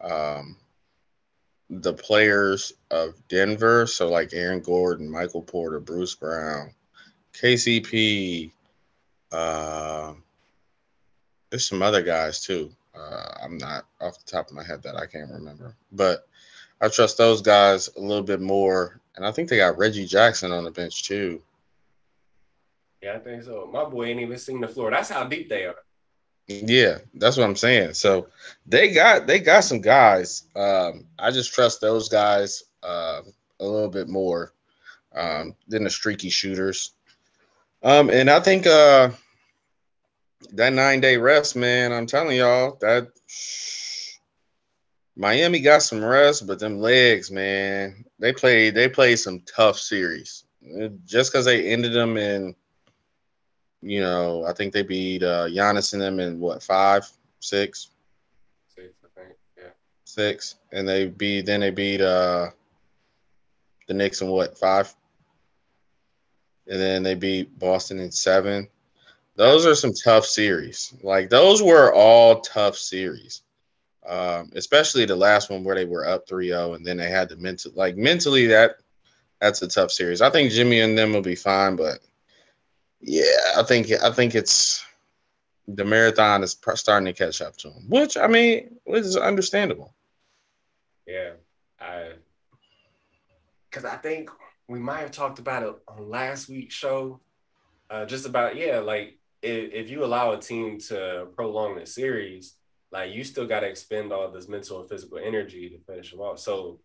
um, 0.00 0.56
the 1.68 1.92
players 1.92 2.72
of 2.90 3.14
Denver. 3.28 3.86
So 3.86 4.08
like 4.08 4.32
Aaron 4.32 4.60
Gordon, 4.60 5.10
Michael 5.10 5.42
Porter, 5.42 5.80
Bruce 5.80 6.14
Brown, 6.14 6.70
KCP. 7.34 8.52
Uh, 9.32 10.14
there's 11.50 11.66
some 11.66 11.82
other 11.82 12.02
guys 12.02 12.40
too. 12.40 12.70
Uh, 12.94 13.34
I'm 13.42 13.58
not 13.58 13.84
off 14.00 14.24
the 14.24 14.30
top 14.30 14.48
of 14.48 14.56
my 14.56 14.64
head 14.64 14.82
that 14.82 14.96
I 14.96 15.06
can't 15.06 15.30
remember, 15.30 15.76
but 15.92 16.26
I 16.80 16.88
trust 16.88 17.18
those 17.18 17.42
guys 17.42 17.88
a 17.96 18.00
little 18.00 18.22
bit 18.22 18.40
more. 18.40 19.00
And 19.16 19.26
I 19.26 19.32
think 19.32 19.48
they 19.48 19.58
got 19.58 19.78
Reggie 19.78 20.06
Jackson 20.06 20.52
on 20.52 20.64
the 20.64 20.70
bench 20.70 21.04
too. 21.04 21.42
Yeah, 23.02 23.14
I 23.14 23.18
think 23.18 23.42
so. 23.42 23.68
My 23.72 23.84
boy 23.84 24.06
ain't 24.06 24.20
even 24.20 24.38
seen 24.38 24.60
the 24.60 24.68
floor. 24.68 24.90
That's 24.90 25.10
how 25.10 25.24
deep 25.24 25.48
they 25.48 25.64
are. 25.64 25.76
Yeah, 26.48 26.98
that's 27.14 27.36
what 27.36 27.44
I'm 27.44 27.56
saying. 27.56 27.94
So 27.94 28.28
they 28.66 28.92
got 28.92 29.26
they 29.26 29.38
got 29.38 29.64
some 29.64 29.80
guys. 29.80 30.44
Um, 30.56 31.06
I 31.18 31.30
just 31.30 31.54
trust 31.54 31.80
those 31.80 32.08
guys 32.08 32.64
uh, 32.82 33.22
a 33.60 33.64
little 33.64 33.88
bit 33.88 34.08
more 34.08 34.52
um, 35.14 35.54
than 35.68 35.84
the 35.84 35.90
streaky 35.90 36.28
shooters. 36.28 36.92
Um, 37.82 38.10
and 38.10 38.28
I 38.28 38.40
think 38.40 38.66
uh, 38.66 39.10
that 40.52 40.72
nine 40.72 41.00
day 41.00 41.16
rest, 41.16 41.56
man. 41.56 41.92
I'm 41.92 42.06
telling 42.06 42.36
y'all 42.36 42.76
that 42.80 43.08
Miami 45.20 45.60
got 45.60 45.82
some 45.82 46.02
rest, 46.02 46.46
but 46.46 46.58
them 46.58 46.80
legs, 46.80 47.30
man, 47.30 48.06
they 48.18 48.32
played 48.32 48.74
they 48.74 48.88
played 48.88 49.16
some 49.16 49.40
tough 49.40 49.78
series. 49.78 50.44
Just 51.04 51.30
because 51.30 51.44
they 51.44 51.66
ended 51.66 51.92
them 51.92 52.16
in 52.16 52.54
you 53.82 54.00
know, 54.00 54.46
I 54.46 54.54
think 54.54 54.72
they 54.72 54.82
beat 54.82 55.22
uh, 55.22 55.46
Giannis 55.46 55.92
and 55.92 56.00
them 56.00 56.20
in 56.20 56.40
what 56.40 56.62
five, 56.62 57.06
six, 57.40 57.90
six, 58.74 58.94
I 59.04 59.20
think, 59.20 59.34
yeah, 59.58 59.70
six, 60.04 60.54
and 60.72 60.88
they 60.88 61.08
beat 61.08 61.44
then 61.44 61.60
they 61.60 61.70
beat 61.70 62.00
uh, 62.00 62.48
the 63.88 63.94
Knicks 63.94 64.22
in 64.22 64.28
what 64.28 64.56
five, 64.56 64.94
and 66.66 66.80
then 66.80 67.02
they 67.02 67.14
beat 67.14 67.58
Boston 67.58 68.00
in 68.00 68.10
seven. 68.10 68.68
Those 69.36 69.66
are 69.66 69.74
some 69.74 69.92
tough 69.92 70.24
series. 70.24 70.94
Like 71.02 71.28
those 71.28 71.62
were 71.62 71.92
all 71.92 72.40
tough 72.40 72.78
series. 72.78 73.42
Um, 74.06 74.50
especially 74.54 75.04
the 75.04 75.14
last 75.14 75.50
one 75.50 75.62
where 75.62 75.74
they 75.74 75.84
were 75.84 76.08
up 76.08 76.26
3-0 76.26 76.76
and 76.76 76.86
then 76.86 76.96
they 76.96 77.10
had 77.10 77.28
to 77.28 77.36
mental 77.36 77.70
like 77.74 77.98
mentally 77.98 78.46
that 78.46 78.76
that's 79.40 79.62
a 79.62 79.68
tough 79.68 79.90
series. 79.90 80.22
I 80.22 80.30
think 80.30 80.52
Jimmy 80.52 80.80
and 80.80 80.96
them 80.96 81.12
will 81.12 81.22
be 81.22 81.34
fine, 81.34 81.76
but 81.76 81.98
yeah, 83.00 83.24
I 83.56 83.62
think 83.62 83.90
I 84.02 84.10
think 84.10 84.34
it's 84.34 84.84
the 85.66 85.84
marathon 85.84 86.42
is 86.42 86.56
starting 86.74 87.06
to 87.06 87.12
catch 87.12 87.40
up 87.40 87.56
to 87.58 87.70
them, 87.70 87.88
which 87.88 88.16
I 88.16 88.26
mean, 88.26 88.76
which 88.84 89.04
is 89.04 89.16
understandable. 89.16 89.94
Yeah, 91.06 91.32
I 91.80 92.12
because 93.70 93.84
I 93.84 93.96
think 93.96 94.30
we 94.68 94.78
might 94.78 95.00
have 95.00 95.12
talked 95.12 95.38
about 95.38 95.62
it 95.62 95.74
on 95.88 96.10
last 96.10 96.48
week's 96.48 96.74
show, 96.74 97.20
uh, 97.88 98.04
just 98.04 98.26
about 98.26 98.56
yeah, 98.56 98.80
like 98.80 99.18
if, 99.42 99.72
if 99.72 99.90
you 99.90 100.04
allow 100.04 100.32
a 100.32 100.40
team 100.40 100.78
to 100.88 101.28
prolong 101.34 101.76
the 101.76 101.86
series, 101.86 102.54
like 102.92 103.12
you 103.12 103.24
still 103.24 103.46
got 103.46 103.60
to 103.60 103.66
expend 103.66 104.12
all 104.12 104.30
this 104.30 104.48
mental 104.48 104.80
and 104.80 104.88
physical 104.88 105.18
energy 105.18 105.70
to 105.70 105.78
finish 105.78 106.10
them 106.10 106.20
off. 106.20 106.38
So 106.38 106.80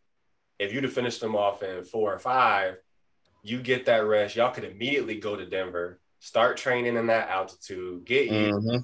if 0.59 0.73
you'd 0.73 0.83
have 0.83 0.93
finished 0.93 1.19
them 1.19 1.35
off 1.35 1.63
in 1.63 1.83
four 1.83 2.13
or 2.13 2.19
five, 2.19 2.75
you 3.43 3.61
get 3.61 3.85
that 3.85 4.05
rest. 4.05 4.35
Y'all 4.35 4.53
could 4.53 4.63
immediately 4.63 5.19
go 5.19 5.35
to 5.35 5.45
Denver 5.45 5.99
start 6.25 6.57
training 6.57 6.95
in 6.95 7.05
that 7.07 7.29
altitude, 7.29 8.03
get 8.03 8.25
you. 8.25 8.51
Mm-hmm. 8.51 8.77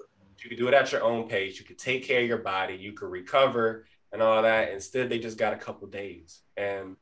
You 0.44 0.50
can 0.50 0.58
do 0.58 0.68
it 0.68 0.74
at 0.74 0.92
your 0.92 1.04
own 1.04 1.28
pace. 1.28 1.60
You 1.60 1.66
could 1.66 1.80
take 1.80 2.04
care 2.04 2.22
of 2.22 2.28
your 2.28 2.38
body. 2.38 2.76
You 2.76 2.94
could 2.94 3.10
recover 3.10 3.86
and 4.12 4.22
all 4.22 4.44
that. 4.44 4.72
Instead, 4.72 5.10
they 5.10 5.18
just 5.18 5.38
got 5.40 5.54
a 5.54 5.58
couple 5.58 5.88
days. 5.88 6.42
And 6.56 6.96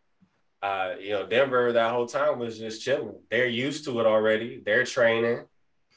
uh, 0.61 0.95
you 0.99 1.11
know, 1.11 1.25
Denver 1.25 1.73
that 1.73 1.91
whole 1.91 2.05
time 2.05 2.39
was 2.39 2.57
just 2.57 2.81
chilling. 2.81 3.15
They're 3.29 3.47
used 3.47 3.85
to 3.85 3.99
it 3.99 4.05
already. 4.05 4.61
They're 4.65 4.83
training 4.83 5.45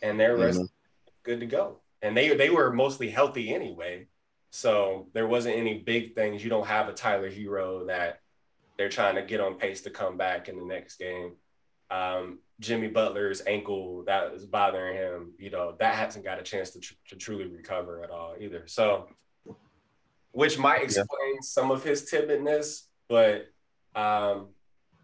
and 0.03 0.19
they're 0.19 0.37
mm-hmm. 0.37 0.65
good 1.23 1.41
to 1.41 1.47
go. 1.47 1.81
And 2.01 2.17
they 2.17 2.35
they 2.35 2.51
were 2.51 2.73
mostly 2.73 3.11
healthy 3.11 3.55
anyway. 3.55 4.07
So 4.55 5.09
there 5.15 5.27
wasn't 5.27 5.57
any 5.57 5.79
big 5.79 6.15
things. 6.15 6.45
You 6.45 6.51
don't 6.51 6.67
have 6.67 6.89
a 6.89 6.93
Tyler 6.93 7.31
Herro 7.31 7.87
that 7.87 8.21
they're 8.77 8.91
trying 8.91 9.15
to 9.15 9.23
get 9.23 9.41
on 9.41 9.55
pace 9.55 9.81
to 9.83 9.91
come 9.91 10.19
back 10.19 10.49
in 10.49 10.59
the 10.59 10.65
next 10.67 10.97
game. 10.99 11.33
Um, 11.91 12.39
Jimmy 12.61 12.89
Butler's 12.89 13.43
ankle 13.47 14.05
that 14.07 14.35
is 14.35 14.45
bothering 14.45 14.95
him, 14.95 15.33
you 15.39 15.49
know, 15.49 15.75
that 15.79 15.95
hasn't 15.95 16.25
got 16.25 16.39
a 16.39 16.43
chance 16.43 16.71
to, 16.73 16.81
tr- 16.81 16.95
to 17.09 17.17
truly 17.17 17.47
recover 17.47 18.05
at 18.05 18.11
all 18.11 18.35
either. 18.39 18.65
So, 18.67 19.09
which 20.33 20.59
might 20.59 20.83
explain 20.83 21.07
yeah. 21.35 21.41
some 21.41 21.71
of 21.71 21.83
his 21.83 22.11
timidness, 22.11 22.83
but, 23.09 23.47
um, 23.95 24.49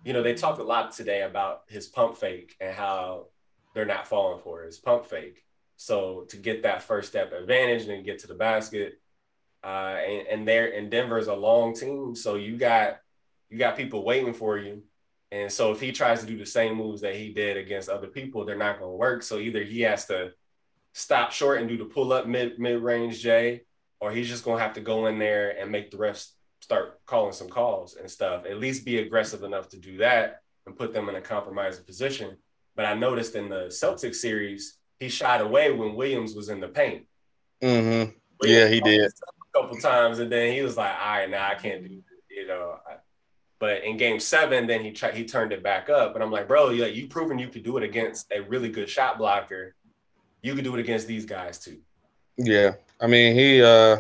you 0.05 0.13
know, 0.13 0.23
they 0.23 0.35
talked 0.35 0.61
a 0.61 0.65
lot 0.65 0.93
today 0.93 1.23
about 1.23 1.63
his 1.69 1.89
pump 1.89 2.19
fake 2.19 2.55
and 2.61 2.75
how 2.75 3.29
they're 3.75 3.87
not 3.87 4.07
falling 4.07 4.41
for 4.43 4.63
his 4.63 4.79
pump 4.79 5.07
fake. 5.07 5.43
So 5.77 6.27
to 6.29 6.37
get 6.37 6.63
that 6.65 6.83
first 6.83 7.09
step 7.09 7.33
advantage 7.33 7.89
and 7.89 8.05
get 8.05 8.19
to 8.21 8.27
the 8.27 8.35
basket, 8.35 9.01
uh, 9.65 9.97
and, 10.07 10.27
and 10.29 10.49
there 10.49 10.73
and 10.73 10.91
Denver's 10.91 11.29
a 11.29 11.35
long 11.35 11.75
team, 11.75 12.15
so 12.15 12.37
you 12.37 12.57
got 12.57 12.99
you 13.51 13.59
got 13.59 13.77
people 13.77 14.05
waiting 14.05 14.35
for 14.35 14.59
you 14.59 14.83
and 15.31 15.53
so 15.53 15.73
if 15.73 15.81
he 15.81 15.93
tries 15.93 16.21
to 16.21 16.27
do 16.27 16.39
the 16.39 16.47
same 16.47 16.75
moves 16.75 17.03
that 17.03 17.15
he 17.15 17.33
did 17.33 17.57
against 17.57 17.89
other 17.89 18.07
people, 18.07 18.45
they're 18.45 18.57
not 18.57 18.79
going 18.79 18.91
to 18.91 18.97
work. 18.97 19.23
So 19.23 19.39
either 19.39 19.63
he 19.63 19.83
has 19.83 20.07
to 20.07 20.33
stop 20.95 21.33
short 21.33 21.61
and 21.61 21.69
do 21.69 21.77
the 21.77 21.85
pull 21.85 22.13
up 22.13 22.27
mid 22.27 22.59
mid 22.59 22.83
range 22.83 23.21
J, 23.21 23.63
or 24.01 24.11
he's 24.11 24.29
just 24.29 24.45
going 24.45 24.59
to 24.59 24.63
have 24.63 24.75
to 24.75 24.81
go 24.81 25.07
in 25.07 25.19
there 25.19 25.51
and 25.59 25.71
make 25.71 25.91
the 25.91 25.99
refs 25.99 26.31
start 26.61 27.01
calling 27.05 27.33
some 27.33 27.49
calls 27.49 27.97
and 27.97 28.11
stuff. 28.11 28.47
At 28.47 28.59
least 28.59 28.87
be 28.87 28.99
aggressive 28.99 29.43
enough 29.43 29.69
to 29.71 29.79
do 29.79 29.99
that 29.99 30.41
and 30.67 30.77
put 30.77 30.95
them 30.95 31.09
in 31.09 31.15
a 31.15 31.21
compromising 31.21 31.85
position. 31.85 32.37
But 32.75 32.87
I 32.87 32.95
noticed 32.95 33.35
in 33.35 33.49
the 33.49 33.67
Celtics 33.67 34.17
series, 34.17 34.79
he 34.99 35.09
shied 35.09 35.41
away 35.41 35.73
when 35.73 35.95
Williams 35.95 36.35
was 36.35 36.49
in 36.49 36.61
the 36.61 36.69
paint. 36.69 37.07
Mm-hmm. 37.63 38.13
Yeah, 38.43 38.69
he 38.69 38.81
did 38.81 39.11
couple 39.63 39.79
times, 39.79 40.19
and 40.19 40.31
then 40.31 40.53
he 40.53 40.63
was 40.63 40.77
like, 40.77 40.95
"All 40.99 41.07
right, 41.07 41.31
now 41.31 41.49
nah, 41.49 41.53
I 41.53 41.55
can't 41.55 41.87
do." 41.87 41.95
It, 41.95 42.03
you 42.31 42.47
know, 42.47 42.79
but 43.59 43.83
in 43.83 43.97
game 43.97 44.21
seven, 44.21 44.67
then 44.67 44.83
he 44.83 44.93
tried, 44.93 45.15
he 45.15 45.25
turned 45.25 45.53
it 45.53 45.63
back 45.63 45.91
up. 45.91 46.15
And 46.15 46.23
I'm 46.23 46.31
like, 46.31 46.47
bro, 46.47 46.71
you 46.71 46.85
like 46.85 46.95
you 46.95 47.09
proven 47.09 47.39
you 47.39 47.49
could 47.49 47.65
do 47.65 47.77
it 47.77 47.83
against 47.83 48.31
a 48.33 48.41
really 48.43 48.69
good 48.69 48.89
shot 48.89 49.19
blocker. 49.19 49.75
You 50.43 50.55
could 50.55 50.65
do 50.65 50.75
it 50.77 50.81
against 50.81 51.07
these 51.07 51.25
guys 51.25 51.59
too. 51.59 51.79
Yeah. 52.37 52.75
I 53.01 53.07
mean, 53.09 53.35
he 53.35 53.63
uh 53.63 53.99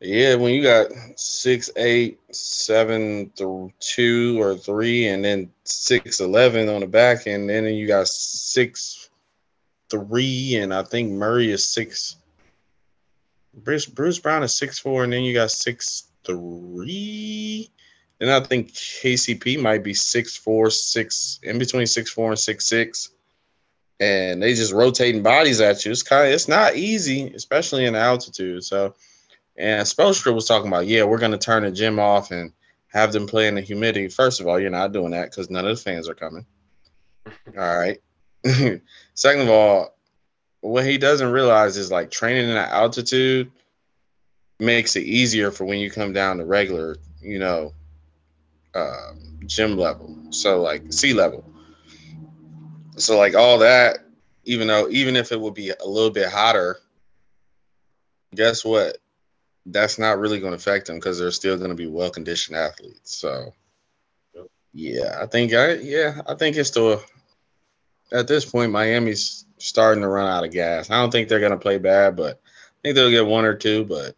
yeah, 0.00 0.34
when 0.34 0.52
you 0.52 0.62
got 0.62 0.88
six, 1.16 1.70
eight, 1.76 2.20
seven, 2.30 3.30
th- 3.34 3.72
two 3.80 4.40
or 4.40 4.54
three, 4.54 5.08
and 5.08 5.24
then 5.24 5.50
six, 5.64 6.20
eleven 6.20 6.68
on 6.68 6.80
the 6.80 6.86
back, 6.86 7.26
and 7.26 7.48
then 7.48 7.64
you 7.64 7.86
got 7.86 8.06
six, 8.06 9.08
three, 9.90 10.56
and 10.56 10.74
I 10.74 10.82
think 10.82 11.12
Murray 11.12 11.50
is 11.50 11.66
six. 11.66 12.16
Bruce 13.56 13.86
Bruce 13.86 14.18
Brown 14.18 14.42
is 14.42 14.54
six 14.54 14.78
four, 14.78 15.04
and 15.04 15.12
then 15.12 15.22
you 15.22 15.34
got 15.34 15.50
six 15.50 16.04
three. 16.24 17.70
And 18.20 18.30
I 18.30 18.40
think 18.40 18.72
KCP 18.72 19.60
might 19.60 19.84
be 19.84 19.94
six 19.94 20.36
four, 20.36 20.70
six 20.70 21.38
in 21.42 21.58
between 21.58 21.86
six 21.86 22.10
four 22.10 22.30
and 22.30 22.38
six 22.38 22.66
six. 22.66 23.10
And 23.98 24.42
they 24.42 24.54
just 24.54 24.72
rotating 24.72 25.22
bodies 25.22 25.60
at 25.60 25.84
you. 25.84 25.90
It's 25.90 26.02
kind 26.02 26.28
of 26.28 26.34
it's 26.34 26.48
not 26.48 26.76
easy, 26.76 27.32
especially 27.34 27.86
in 27.86 27.94
altitude. 27.94 28.64
So 28.64 28.94
and 29.56 29.86
Spoelstra 29.86 30.34
was 30.34 30.46
talking 30.46 30.68
about, 30.68 30.86
yeah, 30.86 31.04
we're 31.04 31.18
gonna 31.18 31.38
turn 31.38 31.62
the 31.62 31.70
gym 31.70 31.98
off 31.98 32.30
and 32.30 32.52
have 32.88 33.12
them 33.12 33.26
play 33.26 33.48
in 33.48 33.54
the 33.54 33.60
humidity. 33.62 34.08
First 34.08 34.40
of 34.40 34.46
all, 34.46 34.60
you're 34.60 34.70
not 34.70 34.92
doing 34.92 35.10
that 35.12 35.30
because 35.30 35.50
none 35.50 35.66
of 35.66 35.76
the 35.76 35.82
fans 35.82 36.08
are 36.08 36.14
coming. 36.14 36.44
all 37.58 37.78
right. 37.78 37.98
Second 39.14 39.42
of 39.42 39.48
all, 39.48 39.95
what 40.68 40.86
he 40.86 40.98
doesn't 40.98 41.32
realize 41.32 41.76
is 41.76 41.90
like 41.90 42.10
training 42.10 42.48
in 42.48 42.56
altitude 42.56 43.50
makes 44.58 44.96
it 44.96 45.04
easier 45.04 45.50
for 45.50 45.64
when 45.64 45.78
you 45.78 45.90
come 45.90 46.12
down 46.12 46.38
to 46.38 46.44
regular, 46.44 46.96
you 47.20 47.38
know, 47.38 47.72
um, 48.74 49.38
gym 49.46 49.76
level, 49.76 50.16
so 50.30 50.60
like 50.60 50.92
sea 50.92 51.12
level. 51.12 51.44
So 52.96 53.18
like 53.18 53.34
all 53.34 53.58
that, 53.58 53.98
even 54.44 54.68
though 54.68 54.88
even 54.88 55.16
if 55.16 55.32
it 55.32 55.40
would 55.40 55.54
be 55.54 55.70
a 55.70 55.86
little 55.86 56.10
bit 56.10 56.28
hotter, 56.28 56.78
guess 58.34 58.64
what? 58.64 58.98
That's 59.66 59.98
not 59.98 60.18
really 60.18 60.38
going 60.38 60.52
to 60.52 60.56
affect 60.56 60.86
them 60.86 60.96
because 60.96 61.18
they're 61.18 61.30
still 61.32 61.56
going 61.56 61.70
to 61.70 61.76
be 61.76 61.88
well 61.88 62.10
conditioned 62.10 62.56
athletes. 62.56 63.16
So 63.16 63.52
yeah, 64.72 65.18
I 65.20 65.26
think 65.26 65.52
I 65.52 65.74
yeah 65.74 66.20
I 66.26 66.34
think 66.34 66.56
it's 66.56 66.68
still 66.68 67.02
at 68.12 68.28
this 68.28 68.44
point 68.44 68.72
Miami's 68.72 69.46
starting 69.58 70.02
to 70.02 70.08
run 70.08 70.26
out 70.26 70.44
of 70.44 70.52
gas. 70.52 70.90
I 70.90 71.00
don't 71.00 71.10
think 71.10 71.28
they're 71.28 71.40
going 71.40 71.52
to 71.52 71.58
play 71.58 71.78
bad, 71.78 72.16
but 72.16 72.40
I 72.44 72.78
think 72.82 72.94
they'll 72.94 73.10
get 73.10 73.26
one 73.26 73.44
or 73.44 73.54
two. 73.54 73.84
But 73.84 74.16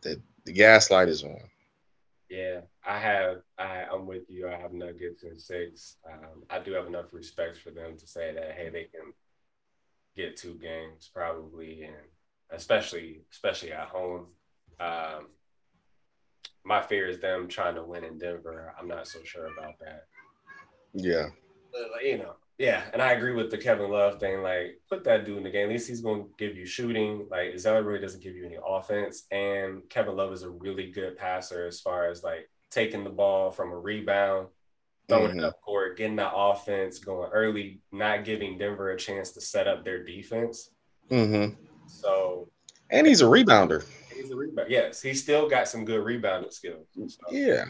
the 0.00 0.20
the 0.44 0.52
gas 0.52 0.90
light 0.90 1.08
is 1.08 1.22
on. 1.24 1.40
Yeah, 2.30 2.60
I 2.86 2.98
have, 2.98 3.38
I, 3.58 3.84
I'm 3.90 4.06
with 4.06 4.28
you. 4.28 4.48
I 4.48 4.56
have 4.56 4.72
Nuggets 4.72 5.22
in 5.22 5.38
six. 5.38 5.96
Um, 6.06 6.42
I 6.50 6.58
do 6.58 6.72
have 6.72 6.86
enough 6.86 7.12
respect 7.12 7.56
for 7.56 7.70
them 7.70 7.96
to 7.96 8.06
say 8.06 8.34
that, 8.34 8.52
hey, 8.52 8.68
they 8.68 8.84
can 8.84 9.12
get 10.14 10.36
two 10.36 10.54
games 10.54 11.10
probably, 11.12 11.84
and 11.84 11.96
especially, 12.50 13.22
especially 13.32 13.72
at 13.72 13.88
home. 13.88 14.26
Um, 14.78 15.28
my 16.64 16.82
fear 16.82 17.08
is 17.08 17.18
them 17.18 17.48
trying 17.48 17.76
to 17.76 17.82
win 17.82 18.04
in 18.04 18.18
Denver. 18.18 18.74
I'm 18.78 18.88
not 18.88 19.08
so 19.08 19.20
sure 19.24 19.46
about 19.46 19.78
that. 19.80 20.04
Yeah. 20.92 21.28
But, 21.72 22.04
you 22.04 22.18
know, 22.18 22.34
yeah, 22.58 22.82
and 22.92 23.00
I 23.00 23.12
agree 23.12 23.32
with 23.32 23.50
the 23.50 23.58
Kevin 23.58 23.90
Love 23.90 24.18
thing. 24.18 24.42
Like, 24.42 24.80
put 24.88 25.04
that 25.04 25.24
dude 25.24 25.38
in 25.38 25.44
the 25.44 25.50
game. 25.50 25.66
At 25.66 25.72
least 25.72 25.88
he's 25.88 26.00
going 26.00 26.24
to 26.24 26.30
give 26.38 26.56
you 26.56 26.66
shooting. 26.66 27.28
Like, 27.30 27.56
Zeller 27.56 27.84
really 27.84 28.00
doesn't 28.00 28.22
give 28.22 28.34
you 28.34 28.46
any 28.46 28.58
offense. 28.66 29.26
And 29.30 29.88
Kevin 29.88 30.16
Love 30.16 30.32
is 30.32 30.42
a 30.42 30.50
really 30.50 30.90
good 30.90 31.16
passer 31.16 31.66
as 31.66 31.80
far 31.80 32.10
as 32.10 32.24
like 32.24 32.50
taking 32.70 33.04
the 33.04 33.10
ball 33.10 33.52
from 33.52 33.70
a 33.70 33.78
rebound, 33.78 34.48
throwing 35.08 35.30
mm-hmm. 35.30 35.38
it 35.38 35.44
up 35.44 35.60
court, 35.60 35.96
getting 35.96 36.16
that 36.16 36.32
offense 36.34 36.98
going 36.98 37.30
early, 37.32 37.80
not 37.92 38.24
giving 38.24 38.58
Denver 38.58 38.90
a 38.90 38.98
chance 38.98 39.30
to 39.32 39.40
set 39.40 39.68
up 39.68 39.84
their 39.84 40.02
defense. 40.02 40.70
Mm-hmm. 41.10 41.62
So, 41.86 42.48
and 42.90 43.06
he's 43.06 43.22
a 43.22 43.26
rebounder. 43.26 43.84
He's 44.12 44.30
a 44.30 44.34
rebounder. 44.34 44.68
Yes, 44.68 45.00
he's 45.00 45.22
still 45.22 45.48
got 45.48 45.68
some 45.68 45.84
good 45.84 46.04
rebounding 46.04 46.50
skills. 46.50 46.86
So. 46.92 47.18
Yeah, 47.30 47.66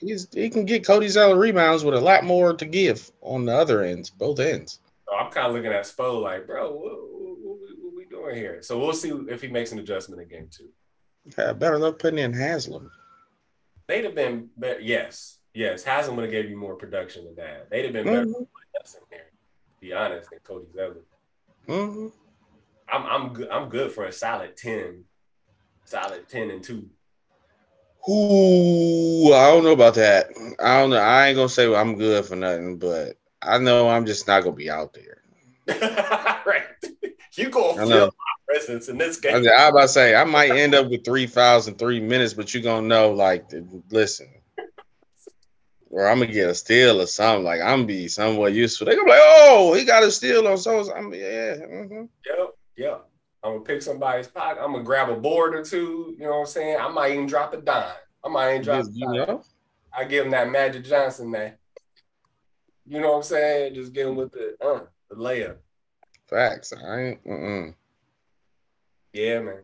he's 0.00 0.28
he 0.32 0.50
can 0.50 0.64
get 0.64 0.86
Cody 0.86 1.08
Zeller 1.08 1.38
rebounds 1.38 1.84
with 1.84 1.94
a 1.94 2.00
lot 2.00 2.24
more 2.24 2.54
to 2.54 2.64
give 2.64 3.10
on 3.20 3.44
the 3.44 3.54
other 3.54 3.82
ends, 3.82 4.10
both 4.10 4.40
ends. 4.40 4.80
So 5.08 5.14
I'm 5.14 5.30
kind 5.30 5.46
of 5.46 5.54
looking 5.54 5.72
at 5.72 5.84
Spo 5.84 6.22
like, 6.22 6.46
bro, 6.46 6.72
what, 6.72 6.92
what, 7.12 7.58
what, 7.82 7.96
we 7.96 8.04
doing 8.06 8.36
here? 8.36 8.62
So 8.62 8.78
we'll 8.78 8.92
see 8.92 9.10
if 9.28 9.42
he 9.42 9.48
makes 9.48 9.72
an 9.72 9.78
adjustment 9.78 10.22
in 10.22 10.28
game 10.28 10.48
two. 10.50 10.68
Yeah, 11.36 11.52
better 11.52 11.78
luck 11.78 11.98
putting 11.98 12.18
in 12.18 12.32
Haslem. 12.32 12.90
They'd 13.86 14.04
have 14.04 14.14
been 14.14 14.48
better. 14.56 14.80
Yes, 14.80 15.38
yes. 15.52 15.84
Haslem 15.84 16.16
would 16.16 16.24
have 16.24 16.32
gave 16.32 16.48
you 16.48 16.56
more 16.56 16.76
production 16.76 17.24
than 17.24 17.34
that. 17.36 17.70
They'd 17.70 17.84
have 17.84 17.92
been 17.92 18.06
better 18.06 18.26
mm-hmm. 18.26 18.44
there. 19.10 19.20
To 19.20 19.80
be 19.80 19.92
honest, 19.92 20.30
than 20.30 20.38
Cody 20.40 20.66
Zeller. 20.74 21.04
Mm-hmm. 21.68 22.06
I'm 22.88 23.06
I'm 23.06 23.32
good. 23.32 23.50
I'm 23.50 23.68
good 23.68 23.92
for 23.92 24.04
a 24.04 24.12
solid 24.12 24.56
ten, 24.56 25.04
solid 25.84 26.28
ten 26.28 26.50
and 26.50 26.62
two. 26.62 26.88
Ooh, 28.08 29.32
I 29.32 29.50
don't 29.50 29.64
know 29.64 29.72
about 29.72 29.94
that. 29.94 30.30
I 30.58 30.80
don't 30.80 30.90
know. 30.90 30.96
I 30.96 31.28
ain't 31.28 31.36
gonna 31.36 31.48
say 31.48 31.72
I'm 31.74 31.96
good 31.96 32.24
for 32.24 32.36
nothing, 32.36 32.78
but 32.78 33.16
I 33.42 33.58
know 33.58 33.88
I'm 33.88 34.06
just 34.06 34.26
not 34.26 34.42
gonna 34.42 34.56
be 34.56 34.70
out 34.70 34.94
there. 34.94 35.22
right. 36.46 36.64
You 37.34 37.50
gonna 37.50 37.86
feel 37.86 38.06
my 38.06 38.10
presence 38.48 38.88
in 38.88 38.98
this 38.98 39.18
game. 39.18 39.34
I, 39.34 39.38
was 39.38 39.46
about 39.46 39.82
to 39.82 39.88
say 39.88 40.14
I 40.14 40.24
might 40.24 40.50
end 40.50 40.74
up 40.74 40.88
with 40.88 41.04
three 41.04 41.26
fouls 41.26 41.68
in 41.68 41.74
three 41.74 42.00
minutes, 42.00 42.34
but 42.34 42.52
you're 42.52 42.62
gonna 42.62 42.86
know, 42.86 43.12
like, 43.12 43.52
listen, 43.90 44.28
or 45.90 46.08
I'm 46.08 46.20
gonna 46.20 46.32
get 46.32 46.48
a 46.48 46.54
steal 46.54 47.00
or 47.00 47.06
something. 47.06 47.44
Like 47.44 47.60
I'm 47.60 47.84
be 47.84 48.08
somewhat 48.08 48.52
useful. 48.52 48.86
They 48.86 48.94
gonna 48.94 49.04
be 49.04 49.10
like, 49.10 49.20
oh, 49.22 49.74
he 49.74 49.84
got 49.84 50.04
a 50.04 50.10
steal 50.10 50.46
on 50.46 50.56
so. 50.56 50.92
I'm 50.94 51.12
yeah. 51.12 51.56
Mm-hmm. 51.56 52.04
Yep. 52.26 52.54
Yep. 52.76 53.09
I'm 53.42 53.52
gonna 53.52 53.64
pick 53.64 53.82
somebody's 53.82 54.28
pocket. 54.28 54.62
I'm 54.62 54.72
gonna 54.72 54.84
grab 54.84 55.08
a 55.08 55.16
board 55.16 55.54
or 55.54 55.64
two. 55.64 56.14
You 56.18 56.24
know 56.24 56.30
what 56.30 56.40
I'm 56.40 56.46
saying? 56.46 56.76
I 56.78 56.88
might 56.88 57.12
even 57.12 57.26
drop 57.26 57.54
a 57.54 57.58
dime. 57.58 57.94
I 58.24 58.28
might 58.28 58.50
even 58.50 58.62
drop. 58.62 58.84
You 58.92 59.12
know? 59.12 59.42
I 59.96 60.04
give 60.04 60.26
him 60.26 60.32
that 60.32 60.50
Magic 60.50 60.84
Johnson 60.84 61.30
man. 61.30 61.54
You 62.86 63.00
know 63.00 63.12
what 63.12 63.16
I'm 63.16 63.22
saying? 63.22 63.74
Just 63.74 63.92
get 63.92 64.06
him 64.06 64.16
with 64.16 64.32
the 64.32 64.56
uh, 64.60 64.80
the 65.08 65.16
layup. 65.16 65.56
Facts. 66.28 66.72
I 66.72 67.00
ain't. 67.00 67.24
Mm-mm. 67.24 67.74
Yeah, 69.12 69.40
man. 69.40 69.62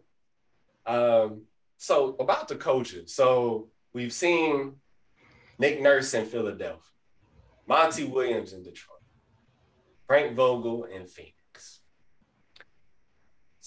Um. 0.86 1.42
So 1.76 2.16
about 2.18 2.48
the 2.48 2.56
coaches. 2.56 3.14
So 3.14 3.68
we've 3.92 4.12
seen 4.12 4.76
Nick 5.58 5.82
Nurse 5.82 6.14
in 6.14 6.24
Philadelphia, 6.24 6.80
Monty 7.66 8.04
Williams 8.04 8.54
in 8.54 8.62
Detroit, 8.62 9.00
Frank 10.06 10.34
Vogel 10.34 10.84
in 10.84 11.06
Phoenix. 11.06 11.35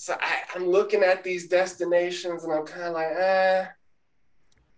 So 0.01 0.15
I, 0.21 0.55
am 0.55 0.65
looking 0.65 1.03
at 1.03 1.25
these 1.25 1.49
destinations 1.49 2.45
and 2.45 2.53
I'm 2.53 2.65
kind 2.65 2.83
of 2.83 2.93
like, 2.93 3.11
ah, 3.19 3.67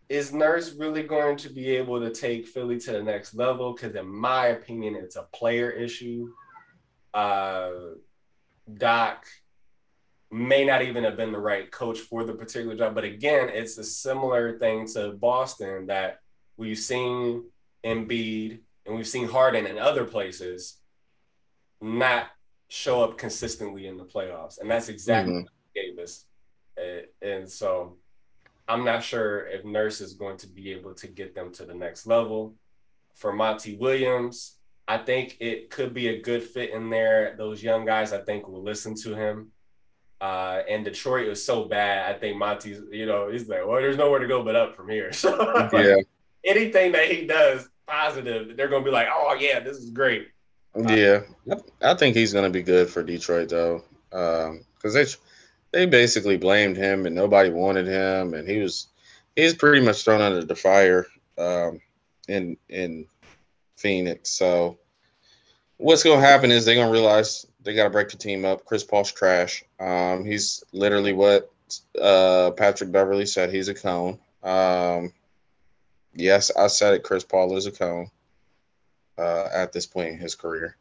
is 0.10 0.34
Nurse 0.34 0.74
really 0.74 1.04
going 1.04 1.38
to 1.38 1.50
be 1.50 1.78
able 1.78 2.00
to 2.00 2.10
take 2.10 2.48
Philly 2.48 2.80
to 2.80 2.94
the 2.94 3.04
next 3.04 3.36
level? 3.36 3.74
Because 3.74 3.96
in 3.96 4.08
my 4.08 4.48
opinion, 4.48 4.96
it's 4.96 5.18
a 5.18 5.28
player 5.32 5.70
issue. 5.70 6.28
Uh, 7.14 7.70
Doc 8.80 9.28
may 10.32 10.66
not 10.66 10.82
even 10.82 11.04
have 11.04 11.18
been 11.18 11.32
the 11.32 11.38
right 11.38 11.70
coach 11.70 12.00
for 12.00 12.24
the 12.24 12.34
particular 12.34 12.76
job. 12.76 12.96
But 12.96 13.04
again, 13.04 13.48
it's 13.54 13.78
a 13.78 13.84
similar 13.84 14.58
thing 14.58 14.88
to 14.94 15.12
Boston 15.12 15.86
that 15.86 16.22
we've 16.58 16.80
seen 16.80 17.44
Embiid 17.84 18.62
and 18.88 18.96
we've 18.96 19.08
seen 19.08 19.28
Harden 19.28 19.68
in 19.68 19.78
other 19.78 20.04
places 20.04 20.80
not 21.80 22.26
show 22.72 23.04
up 23.04 23.18
consistently 23.18 23.88
in 23.88 23.98
the 23.98 24.06
playoffs, 24.06 24.62
and 24.62 24.72
that's 24.72 24.88
exactly 24.88 25.34
mm-hmm. 25.34 25.42
what 25.42 25.76
gave 25.76 26.00
us. 26.00 26.24
And 27.22 27.48
so, 27.48 27.98
I'm 28.66 28.86
not 28.86 29.04
sure 29.04 29.46
if 29.48 29.66
Nurse 29.66 30.00
is 30.00 30.14
going 30.14 30.38
to 30.38 30.48
be 30.48 30.72
able 30.72 30.94
to 30.94 31.08
get 31.08 31.36
them 31.36 31.52
to 31.54 31.66
the 31.66 31.74
next 31.74 32.08
level. 32.08 32.56
For 33.16 33.34
Monty 33.34 33.76
Williams, 33.76 34.56
I 34.88 35.00
think 35.00 35.36
it 35.42 35.70
could 35.70 35.94
be 35.94 36.08
a 36.08 36.22
good 36.22 36.44
fit 36.44 36.70
in 36.70 36.90
there. 36.90 37.36
Those 37.38 37.62
young 37.62 37.84
guys, 37.86 38.14
I 38.14 38.20
think, 38.20 38.48
will 38.48 38.64
listen 38.64 38.96
to 39.04 39.16
him. 39.16 39.52
Uh, 40.22 40.62
and 40.70 40.86
Detroit 40.86 41.28
was 41.28 41.44
so 41.44 41.66
bad. 41.66 42.16
I 42.16 42.18
think 42.18 42.38
Monty's, 42.38 42.80
you 42.90 43.06
know, 43.06 43.30
he's 43.30 43.50
like, 43.50 43.68
well, 43.68 43.82
there's 43.82 43.98
nowhere 43.98 44.20
to 44.20 44.28
go 44.28 44.44
but 44.44 44.56
up 44.56 44.78
from 44.78 44.88
here. 44.88 45.12
So 45.14 45.70
yeah. 45.74 45.98
anything 46.46 46.94
that 46.94 47.12
he 47.12 47.28
does 47.28 47.68
positive, 47.86 48.56
they're 48.56 48.70
gonna 48.70 48.86
be 48.86 48.92
like, 48.92 49.10
oh 49.14 49.36
yeah, 49.38 49.60
this 49.60 49.76
is 49.76 49.90
great. 49.90 50.30
Yeah, 50.76 51.22
I 51.82 51.96
think 51.96 52.16
he's 52.16 52.34
going 52.34 52.46
to 52.46 52.50
be 52.50 52.64
good 52.64 52.90
for 52.90 53.04
Detroit 53.04 53.50
though, 53.50 53.84
because 54.10 54.50
um, 54.50 54.94
they 54.94 55.06
they 55.72 55.86
basically 55.86 56.38
blamed 56.38 56.78
him 56.78 57.06
and 57.06 57.16
nobody 57.16 57.50
wanted 57.50 57.88
him, 57.88 58.34
and 58.34 58.48
he 58.48 58.60
was 58.60 58.88
he's 59.36 59.54
pretty 59.54 59.86
much 59.86 60.04
thrown 60.04 60.22
under 60.22 60.44
the 60.46 60.56
fire 60.56 61.08
um, 61.38 61.82
in 62.28 62.56
in 62.70 63.06
Phoenix. 63.76 64.30
So 64.30 64.78
what's 65.78 66.04
going 66.04 66.22
to 66.22 66.26
happen 66.26 66.52
is 66.52 66.64
they're 66.64 66.76
going 66.76 66.88
to 66.88 66.94
realize 66.94 67.46
they 67.64 67.74
got 67.74 67.86
to 67.86 67.90
break 67.90 68.10
the 68.10 68.18
team 68.18 68.46
up. 68.46 68.64
Chris 68.64 68.84
Paul's 68.84 69.12
trash. 69.12 69.64
Um, 69.80 70.24
he's 70.24 70.64
literally 70.72 71.14
what 71.14 71.52
uh, 72.02 72.52
Patrick 72.52 72.92
Beverley 72.94 73.26
said. 73.26 73.54
He's 73.54 73.68
a 73.68 73.74
cone. 73.74 74.20
Um, 74.42 75.12
yes, 76.14 76.50
I 76.56 76.68
said 76.68 76.94
it. 76.94 77.04
Chris 77.04 77.26
Paul 77.26 77.58
is 77.58 77.66
a 77.66 77.72
cone 77.72 78.10
uh, 79.22 79.48
at 79.54 79.72
this 79.72 79.86
point 79.86 80.10
in 80.10 80.18
his 80.18 80.36
career. 80.36 80.76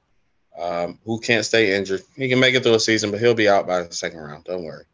Um, 0.58 0.98
who 1.04 1.20
can't 1.20 1.44
stay 1.44 1.76
injured. 1.76 2.02
He 2.16 2.28
can 2.28 2.40
make 2.40 2.54
it 2.54 2.62
through 2.62 2.74
a 2.74 2.80
season, 2.80 3.10
but 3.10 3.20
he'll 3.20 3.34
be 3.34 3.48
out 3.48 3.66
by 3.66 3.82
the 3.82 3.94
second 3.94 4.18
round. 4.18 4.44
Don't 4.44 4.64
worry. 4.64 4.84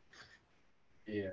Yeah. 1.07 1.29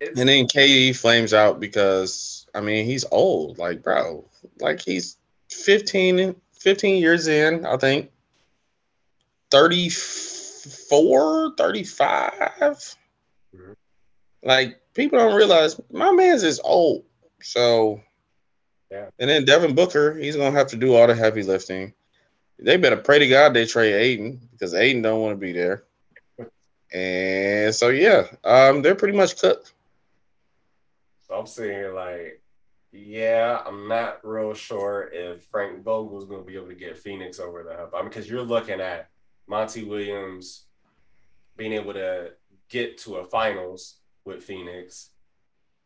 It's- 0.00 0.18
and 0.18 0.28
then 0.28 0.46
KD 0.46 0.96
flames 0.96 1.34
out 1.34 1.60
because 1.60 2.46
I 2.54 2.60
mean 2.60 2.86
he's 2.86 3.04
old, 3.10 3.58
like 3.58 3.82
bro, 3.82 4.24
like 4.60 4.80
he's 4.80 5.16
15, 5.50 6.36
15 6.52 7.02
years 7.02 7.26
in, 7.26 7.66
I 7.66 7.76
think. 7.76 8.10
34, 9.50 11.54
35. 11.56 12.96
Mm-hmm. 13.54 13.72
Like 14.42 14.80
people 14.94 15.18
don't 15.18 15.34
realize 15.34 15.80
my 15.90 16.12
man's 16.12 16.44
is 16.44 16.60
old. 16.62 17.04
So 17.40 18.00
yeah. 18.90 19.10
And 19.18 19.28
then 19.28 19.44
Devin 19.44 19.74
Booker, 19.74 20.14
he's 20.14 20.36
gonna 20.36 20.56
have 20.56 20.68
to 20.68 20.76
do 20.76 20.94
all 20.94 21.06
the 21.06 21.14
heavy 21.14 21.42
lifting. 21.42 21.92
They 22.58 22.76
better 22.76 22.96
pray 22.96 23.18
to 23.20 23.28
God 23.28 23.54
they 23.54 23.66
trade 23.66 23.94
Ayton 23.94 24.40
because 24.52 24.74
Ayton 24.74 25.02
don't 25.02 25.20
want 25.20 25.32
to 25.32 25.36
be 25.36 25.52
there. 25.52 25.84
And 26.92 27.74
so 27.74 27.90
yeah, 27.90 28.26
um, 28.44 28.82
they're 28.82 28.94
pretty 28.94 29.16
much 29.16 29.38
cooked. 29.38 29.74
So 31.26 31.34
I'm 31.34 31.46
saying 31.46 31.94
like, 31.94 32.42
yeah, 32.90 33.60
I'm 33.66 33.86
not 33.86 34.24
real 34.24 34.54
sure 34.54 35.10
if 35.12 35.44
Frank 35.44 35.82
Vogel's 35.84 36.24
gonna 36.24 36.42
be 36.42 36.56
able 36.56 36.68
to 36.68 36.74
get 36.74 36.96
Phoenix 36.96 37.38
over 37.38 37.62
the 37.62 37.76
hump. 37.76 37.92
I 37.94 38.00
mean, 38.00 38.08
because 38.08 38.28
you're 38.28 38.42
looking 38.42 38.80
at 38.80 39.10
Monty 39.46 39.84
Williams 39.84 40.64
being 41.56 41.74
able 41.74 41.92
to 41.92 42.32
get 42.70 42.96
to 42.98 43.16
a 43.16 43.24
finals 43.24 43.98
with 44.24 44.42
Phoenix, 44.42 45.10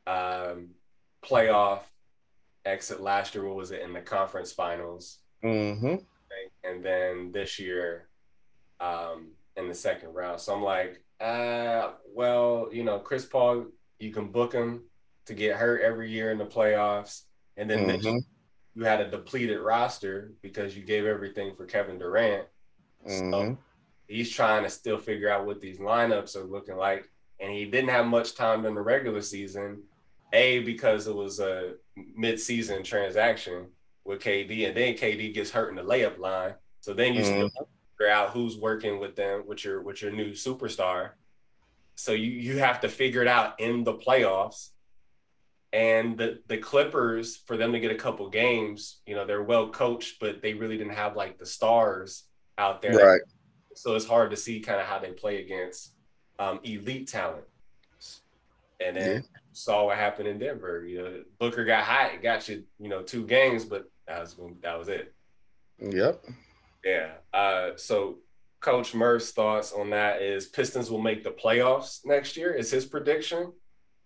um, 0.07 0.69
playoff 1.25 1.81
exit 2.65 3.01
last 3.01 3.35
year. 3.35 3.47
What 3.47 3.57
was 3.57 3.71
it 3.71 3.83
in 3.83 3.93
the 3.93 4.01
conference 4.01 4.53
finals? 4.53 5.19
Mm-hmm. 5.45 5.97
And 6.65 6.85
then 6.85 7.33
this 7.33 7.59
year, 7.59 8.09
um, 8.81 9.33
in 9.57 9.69
the 9.69 9.75
second 9.75 10.15
round. 10.15 10.41
So 10.41 10.55
I'm 10.55 10.63
like, 10.63 11.03
uh, 11.21 11.93
well, 12.15 12.69
you 12.73 12.85
know, 12.85 12.99
Chris 12.99 13.25
Paul, 13.25 13.67
you 13.99 14.11
can 14.11 14.29
book 14.29 14.53
him 14.53 14.83
to 15.27 15.35
get 15.35 15.57
hurt 15.57 15.83
every 15.83 16.11
year 16.11 16.31
in 16.33 16.39
the 16.39 16.47
playoffs, 16.47 17.23
and 17.57 17.71
then 17.71 17.87
mm-hmm. 17.87 18.19
you 18.75 18.85
had 18.85 19.01
a 19.01 19.11
depleted 19.11 19.61
roster 19.61 20.33
because 20.43 20.77
you 20.77 20.83
gave 20.83 21.07
everything 21.07 21.55
for 21.55 21.65
Kevin 21.65 21.99
Durant. 21.99 22.47
Mm-hmm. 23.07 23.31
So 23.31 23.59
he's 24.09 24.31
trying 24.31 24.65
to 24.65 24.71
still 24.71 24.99
figure 24.99 25.31
out 25.31 25.47
what 25.47 25.61
these 25.61 25.79
lineups 25.79 26.35
are 26.37 26.45
looking 26.45 26.77
like, 26.77 27.09
and 27.39 27.53
he 27.53 27.67
didn't 27.67 27.91
have 27.91 28.07
much 28.07 28.35
time 28.35 28.67
in 28.67 28.75
the 28.75 28.81
regular 28.81 29.23
season. 29.23 29.83
A 30.33 30.61
because 30.61 31.07
it 31.07 31.15
was 31.15 31.41
a 31.41 31.75
mid-season 32.17 32.83
transaction 32.83 33.67
with 34.05 34.21
KD, 34.21 34.67
and 34.69 34.77
then 34.77 34.95
KD 34.95 35.33
gets 35.35 35.51
hurt 35.51 35.71
in 35.71 35.77
the 35.77 35.83
layup 35.83 36.19
line. 36.19 36.55
So 36.81 36.93
then 36.93 37.15
you 37.15 37.23
mm-hmm. 37.23 37.49
still 37.49 37.69
figure 37.97 38.13
out 38.13 38.31
who's 38.31 38.57
working 38.57 38.99
with 38.99 39.15
them 39.15 39.45
with 39.47 39.65
your 39.65 39.83
with 39.83 40.03
your 40.03 40.11
new 40.11 40.33
superstar. 40.33 41.11
So 41.95 42.13
you 42.13 42.31
you 42.31 42.59
have 42.59 42.81
to 42.81 42.89
figure 42.89 43.23
it 43.23 43.29
out 43.29 43.61
in 43.61 43.85
the 43.85 43.95
playoffs. 43.95 44.71
And 45.73 46.19
the 46.19 46.41
the 46.49 46.59
Clippers, 46.59 47.37
for 47.37 47.57
them 47.57 47.73
to 47.73 47.81
get 47.81 47.91
a 47.91 47.97
couple 47.97 48.29
games, 48.29 49.01
you 49.07 49.15
know, 49.15 49.25
they're 49.25 49.43
well 49.43 49.71
coached, 49.71 50.21
but 50.21 50.43
they 50.43 50.53
really 50.53 50.77
didn't 50.77 50.95
have 50.95 51.17
like 51.17 51.39
the 51.39 51.47
stars 51.47 52.25
out 52.59 52.83
there. 52.83 52.93
Right. 52.93 53.21
So 53.75 53.95
it's 53.95 54.05
hard 54.05 54.31
to 54.33 54.37
see 54.37 54.61
kind 54.61 54.81
of 54.81 54.87
how 54.87 54.99
they 54.99 55.13
play 55.13 55.41
against 55.43 55.95
um, 56.39 56.61
elite 56.63 57.09
talent. 57.09 57.45
And 58.85 58.97
then 58.97 59.25
saw 59.53 59.87
what 59.87 59.97
happened 59.97 60.29
in 60.29 60.39
Denver. 60.39 60.85
You 60.87 61.03
know, 61.03 61.23
Booker 61.39 61.65
got 61.65 61.85
hot, 61.85 62.23
got 62.23 62.49
you, 62.49 62.65
you 62.79 62.89
know, 62.89 63.03
two 63.03 63.27
games, 63.27 63.65
but 63.65 63.91
that 64.07 64.21
was 64.21 64.37
that 64.63 64.79
was 64.79 64.89
it. 64.89 65.15
Yep. 65.79 66.25
Yeah. 66.85 67.13
Uh, 67.33 67.71
so 67.77 68.19
Coach 68.61 68.95
Murph's 68.95 69.33
thoughts 69.33 69.73
on 69.73 69.91
that 69.91 70.23
is 70.23 70.47
Pistons 70.47 70.91
will 70.91 71.01
make 71.01 71.25
the 71.25 71.31
playoffs 71.31 72.05
next 72.05 72.37
year. 72.37 72.53
Is 72.53 72.71
his 72.71 72.87
prediction? 72.87 73.53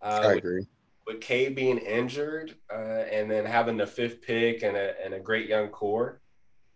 Uh, 0.01 0.21
I 0.25 0.33
agree. 0.35 0.67
With, 1.07 1.17
with 1.17 1.21
K 1.21 1.49
being 1.49 1.79
injured 1.79 2.57
uh, 2.73 3.05
and 3.11 3.31
then 3.31 3.45
having 3.45 3.77
the 3.77 3.87
fifth 3.87 4.23
pick 4.23 4.63
and 4.63 4.77
a, 4.77 4.95
and 5.05 5.15
a 5.15 5.21
great 5.21 5.49
young 5.49 5.69
core 5.69 6.21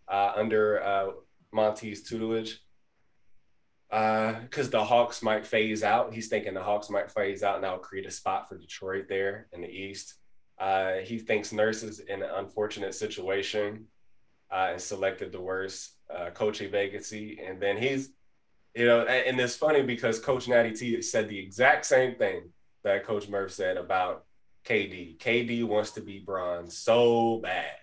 uh, 0.07 0.33
under 0.35 0.83
uh, 0.83 1.07
Monty's 1.51 2.03
tutelage, 2.03 2.61
because 3.91 4.67
uh, 4.67 4.71
the 4.71 4.83
Hawks 4.85 5.21
might 5.21 5.45
phase 5.45 5.83
out. 5.83 6.13
He's 6.13 6.29
thinking 6.29 6.53
the 6.53 6.63
Hawks 6.63 6.89
might 6.89 7.11
phase 7.11 7.43
out 7.43 7.55
and 7.55 7.63
that'll 7.63 7.79
create 7.79 8.05
a 8.05 8.11
spot 8.11 8.47
for 8.47 8.57
Detroit 8.57 9.07
there 9.09 9.47
in 9.51 9.61
the 9.61 9.69
East. 9.69 10.15
Uh, 10.57 10.95
he 11.03 11.19
thinks 11.19 11.51
Nurse 11.51 11.83
is 11.83 11.99
in 11.99 12.23
an 12.23 12.29
unfortunate 12.35 12.95
situation 12.95 13.87
uh, 14.49 14.69
and 14.71 14.81
selected 14.81 15.33
the 15.33 15.41
worst 15.41 15.91
uh, 16.09 16.29
coaching 16.29 16.71
vacancy. 16.71 17.41
And 17.45 17.61
then 17.61 17.75
he's, 17.75 18.11
you 18.73 18.85
know, 18.85 19.01
and 19.01 19.37
it's 19.37 19.57
funny 19.57 19.81
because 19.81 20.19
Coach 20.19 20.47
Natty 20.47 20.71
T 20.71 21.01
said 21.01 21.27
the 21.27 21.39
exact 21.39 21.85
same 21.85 22.15
thing 22.15 22.43
that 22.83 23.05
Coach 23.05 23.27
Murph 23.27 23.51
said 23.51 23.75
about 23.75 24.23
KD. 24.65 25.17
KD 25.17 25.65
wants 25.65 25.91
to 25.91 26.01
be 26.01 26.19
bronze 26.19 26.77
so 26.77 27.39
bad. 27.43 27.75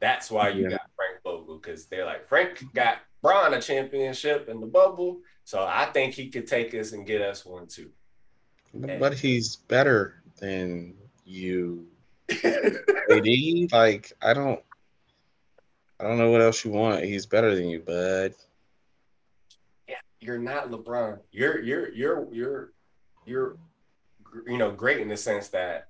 That's 0.00 0.30
why 0.30 0.48
you 0.48 0.64
yeah. 0.64 0.70
got 0.70 0.90
Frank 0.96 1.22
Vogel 1.22 1.58
because 1.58 1.86
they're 1.86 2.06
like 2.06 2.26
Frank 2.28 2.64
got 2.74 2.98
Bron 3.22 3.54
a 3.54 3.62
championship 3.62 4.48
in 4.48 4.60
the 4.60 4.66
bubble, 4.66 5.20
so 5.44 5.64
I 5.64 5.86
think 5.86 6.12
he 6.12 6.28
could 6.28 6.46
take 6.46 6.74
us 6.74 6.92
and 6.92 7.06
get 7.06 7.22
us 7.22 7.46
one 7.46 7.68
too. 7.68 7.90
But 8.74 9.14
he's 9.14 9.56
better 9.56 10.22
than 10.38 10.94
you. 11.24 11.86
KD, 12.28 13.72
like 13.72 14.12
I 14.20 14.34
don't, 14.34 14.60
I 16.00 16.04
don't 16.04 16.18
know 16.18 16.30
what 16.30 16.40
else 16.40 16.64
you 16.64 16.72
want. 16.72 17.04
He's 17.04 17.26
better 17.26 17.54
than 17.54 17.68
you, 17.68 17.78
bud. 17.78 18.34
Yeah, 19.88 19.96
you're 20.20 20.38
not 20.38 20.70
LeBron. 20.70 21.20
You're 21.30 21.60
you're 21.60 21.92
you're 21.92 22.28
you're 22.32 22.72
you're 23.24 23.56
you 24.46 24.58
know 24.58 24.72
great 24.72 24.98
in 24.98 25.08
the 25.08 25.16
sense 25.16 25.48
that 25.48 25.88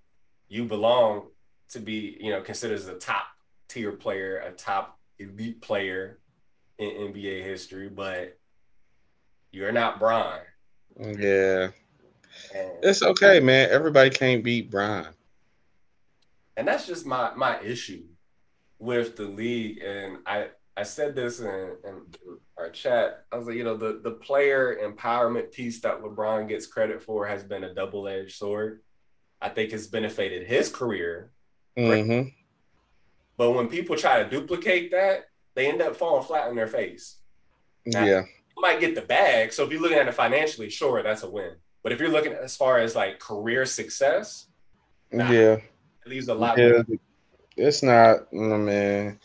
you 0.49 0.65
belong 0.65 1.29
to 1.71 1.79
be 1.79 2.19
you 2.21 2.31
know 2.31 2.43
considered 2.43 2.75
as 2.75 2.89
a 2.89 2.95
top 2.95 3.25
tier 3.69 3.93
player, 3.93 4.39
a 4.39 4.53
top 4.53 4.99
elite 5.19 5.63
player 5.63 6.19
in 6.83 7.13
NBA 7.13 7.45
history, 7.45 7.89
but 7.89 8.39
you're 9.51 9.73
not 9.73 9.99
Bron. 9.99 10.41
Yeah. 10.99 11.69
And, 12.55 12.73
it's 12.83 13.03
okay, 13.03 13.41
man. 13.41 13.69
Everybody 13.71 14.11
can't 14.11 14.43
beat 14.43 14.71
Bron. 14.71 15.09
And 16.57 16.67
that's 16.67 16.87
just 16.87 17.07
my 17.07 17.33
my 17.35 17.61
issue 17.61 18.05
with 18.79 19.17
the 19.17 19.25
league. 19.25 19.83
And 19.83 20.19
I 20.27 20.49
I 20.77 20.83
said 20.83 21.15
this 21.15 21.41
in, 21.41 21.77
in 21.85 22.03
our 22.57 22.71
chat. 22.71 23.25
I 23.31 23.37
was 23.37 23.47
like, 23.47 23.57
you 23.57 23.65
know, 23.65 23.77
the 23.77 24.01
the 24.03 24.13
player 24.13 24.79
empowerment 24.83 25.53
piece 25.53 25.81
that 25.81 26.03
LeBron 26.03 26.49
gets 26.49 26.67
credit 26.67 27.03
for 27.03 27.27
has 27.27 27.43
been 27.43 27.65
a 27.65 27.75
double 27.75 28.09
edged 28.09 28.37
sword. 28.37 28.81
I 29.41 29.49
think 29.49 29.73
it's 29.73 29.87
benefited 29.87 30.47
his 30.47 30.71
career. 30.71 31.33
Mm-hmm. 31.77 32.29
But 33.37 33.53
when 33.53 33.69
people 33.69 33.97
try 33.97 34.23
to 34.23 34.29
duplicate 34.29 34.93
that, 34.93 35.25
they 35.55 35.69
end 35.69 35.83
up 35.83 35.97
falling 35.97 36.25
flat 36.25 36.49
on 36.49 36.57
their 36.57 36.67
face. 36.67 37.17
Now, 37.87 38.05
yeah. 38.05 38.21
You 38.57 38.63
might 38.63 38.81
get 38.81 38.95
the 38.95 39.03
bag. 39.03 39.53
So 39.53 39.65
if 39.65 39.73
you're 39.73 39.81
looking 39.81 39.99
at 39.99 40.09
it 40.09 40.15
financially, 40.15 40.71
sure, 40.71 41.03
that's 41.03 41.23
a 41.23 41.31
win. 41.31 41.55
But 41.83 41.93
if 41.93 42.01
you're 42.01 42.11
looking 42.11 42.33
as 42.33 42.57
far 42.57 42.79
as 42.79 42.95
like 42.95 43.19
career 43.19 43.67
success, 43.67 44.47
nah, 45.11 45.31
yeah, 45.31 45.57
it 45.57 46.07
leaves 46.07 46.29
a 46.29 46.35
lot. 46.35 46.59
Yeah, 46.59 46.83
it's 47.57 47.83
not, 47.83 48.29
oh, 48.33 48.59
man. 48.59 49.19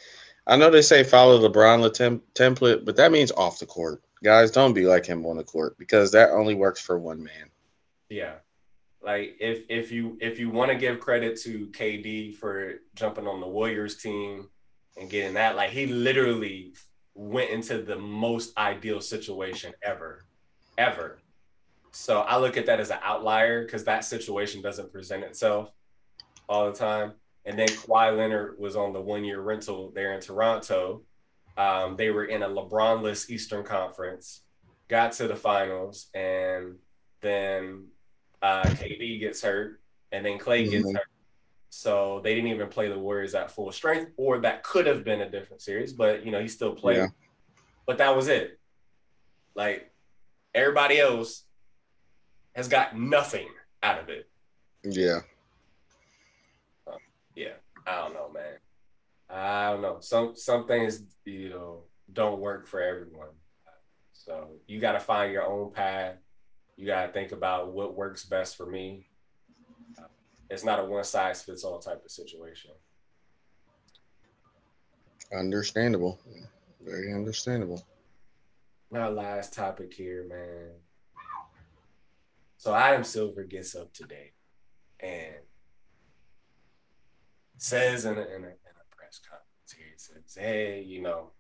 I 0.48 0.56
know 0.56 0.70
they 0.70 0.82
say 0.82 1.04
follow 1.04 1.38
the 1.40 1.50
LeBron 1.50 1.94
tem- 1.94 2.22
template, 2.34 2.86
but 2.86 2.96
that 2.96 3.12
means 3.12 3.32
off 3.34 3.60
the 3.60 3.66
court. 3.66 4.02
Guys, 4.24 4.50
don't 4.50 4.74
be 4.74 4.86
like 4.86 5.06
him 5.06 5.26
on 5.26 5.38
the 5.38 5.44
court 5.44 5.78
because 5.78 6.12
that 6.12 6.32
only 6.32 6.56
works 6.56 6.82
for 6.82 6.98
one 6.98 7.22
man. 7.22 7.52
Yeah. 8.10 8.36
Like 9.04 9.38
if 9.40 9.66
if 9.70 9.92
you 9.92 10.18
if 10.20 10.40
you 10.40 10.50
want 10.50 10.72
to 10.72 10.78
give 10.78 11.00
credit 11.00 11.40
to 11.42 11.68
KD 11.68 12.36
for 12.36 12.76
jumping 12.96 13.28
on 13.28 13.40
the 13.40 13.48
Warriors 13.48 13.98
team 13.98 14.50
and 15.00 15.10
getting 15.10 15.34
that, 15.36 15.56
like 15.56 15.72
he 15.72 15.88
literally 15.88 16.74
went 17.14 17.50
into 17.50 17.82
the 17.82 17.98
most 17.98 18.58
ideal 18.58 19.02
situation 19.02 19.74
ever, 19.84 20.26
ever. 20.78 21.20
So 21.92 22.22
I 22.22 22.38
look 22.38 22.58
at 22.58 22.66
that 22.68 22.80
as 22.80 22.92
an 22.92 23.00
outlier 23.02 23.64
because 23.66 23.84
that 23.86 24.06
situation 24.06 24.62
doesn't 24.62 24.92
present 24.92 25.24
itself 25.24 25.72
all 26.48 26.72
the 26.72 26.78
time. 26.78 27.14
And 27.46 27.58
then 27.58 27.68
Kawhi 27.68 28.16
Leonard 28.16 28.60
was 28.60 28.76
on 28.76 28.94
the 28.94 29.02
one 29.02 29.24
year 29.24 29.42
rental 29.42 29.92
there 29.96 30.14
in 30.14 30.22
Toronto. 30.22 31.04
Um, 31.58 31.96
they 31.96 32.12
were 32.12 32.26
in 32.26 32.44
a 32.44 32.48
LeBron-less 32.48 33.30
Eastern 33.30 33.64
Conference, 33.64 34.42
got 34.90 35.14
to 35.14 35.28
the 35.28 35.36
finals, 35.36 36.08
and 36.14 36.76
then 37.22 37.88
uh, 38.42 38.64
KD 38.64 39.20
gets 39.20 39.42
hurt, 39.42 39.82
and 40.12 40.26
then 40.26 40.38
Clay 40.38 40.64
mm-hmm. 40.64 40.72
gets 40.72 40.94
hurt. 40.94 41.08
So 41.70 42.22
they 42.24 42.34
didn't 42.34 42.50
even 42.50 42.70
play 42.70 42.88
the 42.90 42.98
Warriors 42.98 43.36
at 43.36 43.52
full 43.52 43.72
strength, 43.72 44.12
or 44.18 44.40
that 44.40 44.64
could 44.64 44.88
have 44.88 45.04
been 45.04 45.22
a 45.22 45.30
different 45.30 45.62
series, 45.62 45.94
but 45.94 46.26
you 46.26 46.32
know, 46.32 46.42
he 46.42 46.48
still 46.48 46.74
played. 46.74 46.98
Yeah. 46.98 47.08
But 47.86 47.98
that 48.00 48.16
was 48.16 48.28
it. 48.28 48.60
Like 49.56 49.92
everybody 50.54 51.00
else 51.00 51.44
has 52.56 52.68
got 52.68 52.98
nothing 52.98 53.48
out 53.84 54.00
of 54.00 54.10
it. 54.10 54.30
Yeah 54.84 55.20
uh, 56.88 56.98
yeah, 57.36 57.54
I 57.86 57.96
don't 57.96 58.14
know, 58.14 58.30
man. 58.34 58.58
I 59.30 59.72
don't 59.72 59.82
know. 59.82 59.98
Some 60.00 60.36
some 60.36 60.68
things 60.68 61.04
you 61.26 61.50
know 61.50 61.84
don't 62.12 62.40
work 62.40 62.68
for 62.68 62.82
everyone. 62.82 63.30
So 64.14 64.50
you 64.68 64.80
got 64.80 64.94
to 64.94 65.00
find 65.00 65.32
your 65.32 65.46
own 65.46 65.72
path. 65.72 66.16
You 66.76 66.86
got 66.86 67.08
to 67.08 67.12
think 67.12 67.32
about 67.32 67.72
what 67.74 67.96
works 67.96 68.26
best 68.26 68.56
for 68.56 68.66
me. 68.66 69.07
It's 70.50 70.64
not 70.64 70.80
a 70.80 70.86
one 70.86 71.04
size 71.04 71.42
fits 71.42 71.64
all 71.64 71.80
type 71.80 72.04
of 72.04 72.12
situation. 72.12 72.72
Understandable. 75.34 76.20
Very 76.82 77.14
understandable. 77.14 77.86
Now, 78.90 79.10
last 79.10 79.54
topic 79.54 79.94
here, 79.94 80.26
man. 80.30 80.72
So 82.58 82.74
Adam 82.74 83.04
Silver 83.04 83.44
gets 83.44 83.76
up 83.76 83.94
today 83.94 84.32
and 85.00 85.36
says 87.58 88.06
in 88.06 88.18
a, 88.18 88.22
in 88.22 88.44
a, 88.44 88.48
in 88.48 88.74
a 88.74 88.96
press 88.96 89.20
conference 89.20 89.74
here, 89.76 89.88
he 89.92 89.98
says, 89.98 90.38
hey, 90.38 90.82
you 90.82 91.02
know, 91.02 91.32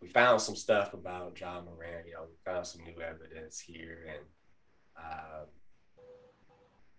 we 0.00 0.08
found 0.08 0.40
some 0.40 0.56
stuff 0.56 0.94
about 0.94 1.38
Ja 1.38 1.60
Morant. 1.60 2.06
You 2.06 2.14
know, 2.14 2.26
we 2.28 2.36
found 2.44 2.66
some 2.66 2.82
new 2.84 3.02
evidence 3.02 3.60
here, 3.60 4.06
and 4.08 4.24
uh, 4.96 5.44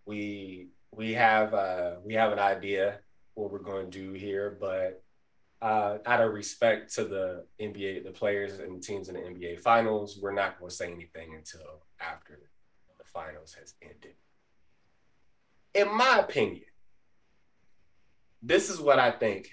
we 0.05 0.69
we 0.91 1.13
have 1.13 1.53
uh, 1.53 1.95
we 2.03 2.13
have 2.13 2.31
an 2.31 2.39
idea 2.39 2.99
what 3.35 3.51
we're 3.51 3.59
going 3.59 3.89
to 3.89 3.97
do 3.97 4.11
here, 4.13 4.57
but 4.59 5.03
uh, 5.61 5.99
out 6.05 6.21
of 6.21 6.33
respect 6.33 6.93
to 6.95 7.05
the 7.05 7.45
NBA, 7.59 8.03
the 8.03 8.11
players 8.11 8.59
and 8.59 8.81
teams 8.81 9.09
in 9.09 9.15
the 9.15 9.21
NBA 9.21 9.61
finals, 9.61 10.17
we're 10.21 10.33
not 10.33 10.59
going 10.59 10.69
to 10.69 10.75
say 10.75 10.91
anything 10.91 11.35
until 11.35 11.83
after 11.99 12.39
the 12.97 13.03
finals 13.05 13.55
has 13.59 13.75
ended. 13.81 14.15
In 15.73 15.95
my 15.95 16.19
opinion, 16.19 16.63
this 18.41 18.69
is 18.69 18.79
what 18.79 18.99
I 18.99 19.11
think. 19.11 19.51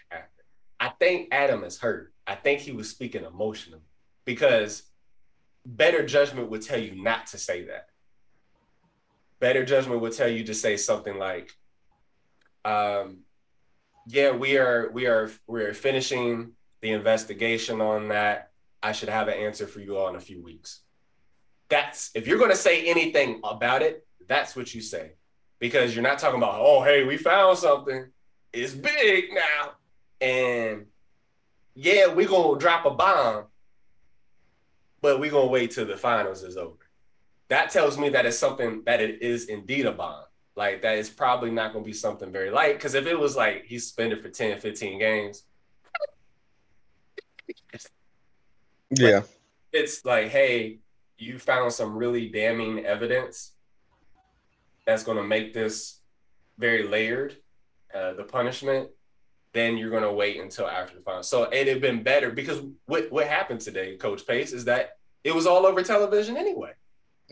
I 0.81 0.89
think 0.99 1.29
Adam 1.31 1.65
is 1.65 1.79
hurt. 1.79 2.13
I 2.27 2.35
think 2.35 2.61
he 2.61 2.73
was 2.73 2.89
speaking 2.89 3.25
emotionally 3.25 3.83
because 4.25 4.85
better 5.67 6.05
judgment 6.05 6.51
would 6.51 6.63
tell 6.63 6.79
you 6.79 7.03
not 7.03 7.27
to 7.29 7.39
say 7.39 7.65
that. 7.65 7.89
Better 9.41 9.65
judgment 9.65 10.01
would 10.01 10.13
tell 10.13 10.29
you 10.29 10.45
to 10.45 10.55
say 10.55 10.77
something 10.77 11.19
like, 11.19 11.55
um, 12.65 13.19
yeah, 14.07 14.33
we 14.33 14.57
are 14.59 14.91
we 14.93 15.07
are 15.07 15.31
we 15.47 15.63
are 15.63 15.75
finishing 15.75 16.53
the 16.81 16.91
investigation 16.91 17.81
on 17.81 18.09
that. 18.09 18.51
I 18.83 18.93
should 18.93 19.09
have 19.09 19.29
an 19.29 19.35
answer 19.35 19.67
for 19.67 19.81
you 19.81 19.97
all 19.97 20.09
in 20.09 20.17
a 20.17 20.21
few 20.21 20.43
weeks. 20.43 20.81
That's 21.69 22.11
if 22.15 22.27
you're 22.27 22.39
going 22.39 22.51
to 22.51 22.57
say 22.57 22.87
anything 22.87 23.41
about 23.45 23.83
it, 23.83 24.07
that's 24.27 24.57
what 24.57 24.75
you 24.75 24.81
say. 24.81 25.13
Because 25.59 25.95
you're 25.95 26.05
not 26.05 26.19
talking 26.19 26.39
about, 26.39 26.61
oh, 26.61 26.83
hey, 26.83 27.05
we 27.05 27.17
found 27.17 27.59
something 27.59 28.11
It's 28.53 28.73
big 28.73 29.33
now. 29.33 29.73
And 30.21 30.87
yeah, 31.75 32.07
we're 32.07 32.29
gonna 32.29 32.59
drop 32.59 32.87
a 32.87 32.91
bomb, 32.91 33.47
but 35.01 35.21
we're 35.21 35.31
gonna 35.31 35.49
wait 35.49 35.73
till 35.73 35.87
the 35.87 35.97
finals 35.97 36.43
is 36.43 36.57
over. 36.57 36.88
That 37.49 37.71
tells 37.71 37.99
me 37.99 38.09
that 38.11 38.27
it's 38.27 38.39
something 38.39 38.83
that 38.85 39.01
it 39.01 39.23
is 39.23 39.47
indeed 39.47 39.87
a 39.87 39.93
bond. 39.93 40.27
Like 40.57 40.83
that 40.83 40.99
is 40.99 41.09
probably 41.09 41.51
not 41.51 41.73
gonna 41.73 41.85
be 41.85 41.93
something 41.93 42.33
very 42.33 42.51
light. 42.51 42.75
Because 42.75 42.95
if 42.95 43.07
it 43.07 43.19
was 43.19 43.37
like 43.37 43.65
he's 43.65 43.85
suspended 43.85 44.23
for 44.23 44.29
10, 44.29 44.61
15 44.61 44.99
games. 44.99 45.45
Yeah. 48.91 49.23
It's 49.73 50.05
like, 50.05 50.29
hey, 50.29 50.79
you 51.19 51.39
found 51.39 51.73
some 51.73 51.97
really 51.97 52.29
damning 52.29 52.85
evidence 52.85 53.53
that's 54.87 55.03
going 55.03 55.19
to 55.19 55.25
make 55.25 55.53
this 55.53 56.01
very 56.57 56.87
layered, 56.87 57.37
uh, 57.95 58.15
the 58.15 58.25
punishment, 58.25 58.89
then 59.53 59.77
you're 59.77 59.91
going 59.91 60.03
to 60.03 60.13
wait 60.13 60.41
until 60.41 60.67
after 60.67 60.97
the 60.97 61.03
final. 61.03 61.23
So 61.23 61.53
it'd 61.53 61.69
have 61.69 61.81
been 61.81 62.03
better 62.03 62.31
because 62.31 62.63
what 62.87 63.11
what 63.11 63.27
happened 63.27 63.61
today, 63.61 63.97
Coach 63.97 64.27
Pace, 64.27 64.53
is 64.53 64.65
that 64.67 64.99
it 65.25 65.35
was 65.35 65.47
all 65.47 65.67
over 65.67 65.83
television 65.83 66.37
anyway. 66.37 66.73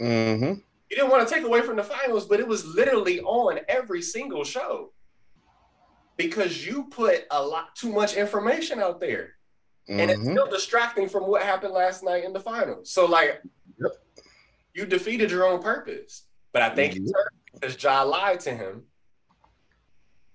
Mm-hmm. 0.01 0.61
You 0.91 0.97
didn't 0.97 1.11
want 1.11 1.27
to 1.27 1.35
take 1.35 1.45
away 1.45 1.63
from 1.63 1.77
the 1.77 1.83
finals, 1.83 2.27
but 2.27 2.41
it 2.41 2.47
was 2.47 2.65
literally 2.65 3.21
on 3.21 3.61
every 3.69 4.03
single 4.03 4.45
show 4.45 4.93
because 6.17 6.65
you 6.67 6.85
put 6.85 7.25
a 7.31 7.43
lot 7.43 7.75
too 7.75 7.93
much 7.93 8.15
information 8.15 8.81
out 8.81 9.01
there. 9.01 9.35
Mm-hmm. 9.89 10.01
And 10.01 10.11
it's 10.11 10.21
mm-hmm. 10.21 10.33
still 10.33 10.51
distracting 10.51 11.09
from 11.09 11.27
what 11.27 11.43
happened 11.43 11.73
last 11.73 12.03
night 12.03 12.25
in 12.25 12.33
the 12.33 12.41
finals. 12.41 12.91
So, 12.91 13.07
like, 13.07 13.41
yep. 13.81 13.93
you 14.75 14.87
defeated 14.87 15.31
your 15.31 15.47
own 15.47 15.63
purpose. 15.63 16.25
But 16.53 16.63
I 16.63 16.71
think 16.71 16.95
mm-hmm. 16.95 17.11
because 17.55 17.83
Ja 17.83 18.03
lied 18.03 18.41
to 18.41 18.51
him. 18.51 18.85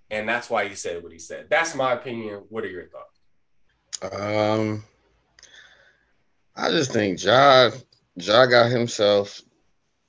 And 0.09 0.27
that's 0.27 0.49
why 0.49 0.67
he 0.67 0.75
said 0.75 1.01
what 1.01 1.13
he 1.13 1.19
said. 1.19 1.47
That's 1.49 1.73
my 1.73 1.93
opinion. 1.93 2.43
What 2.49 2.65
are 2.65 2.69
your 2.69 2.87
thoughts? 2.87 4.13
Um, 4.13 4.83
I 6.55 6.69
just 6.69 6.91
think 6.91 7.23
Ja, 7.23 7.71
Ja 8.15 8.45
got 8.45 8.69
himself 8.69 9.41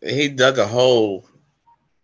he 0.02 0.28
dug 0.28 0.58
a 0.58 0.66
hole, 0.66 1.26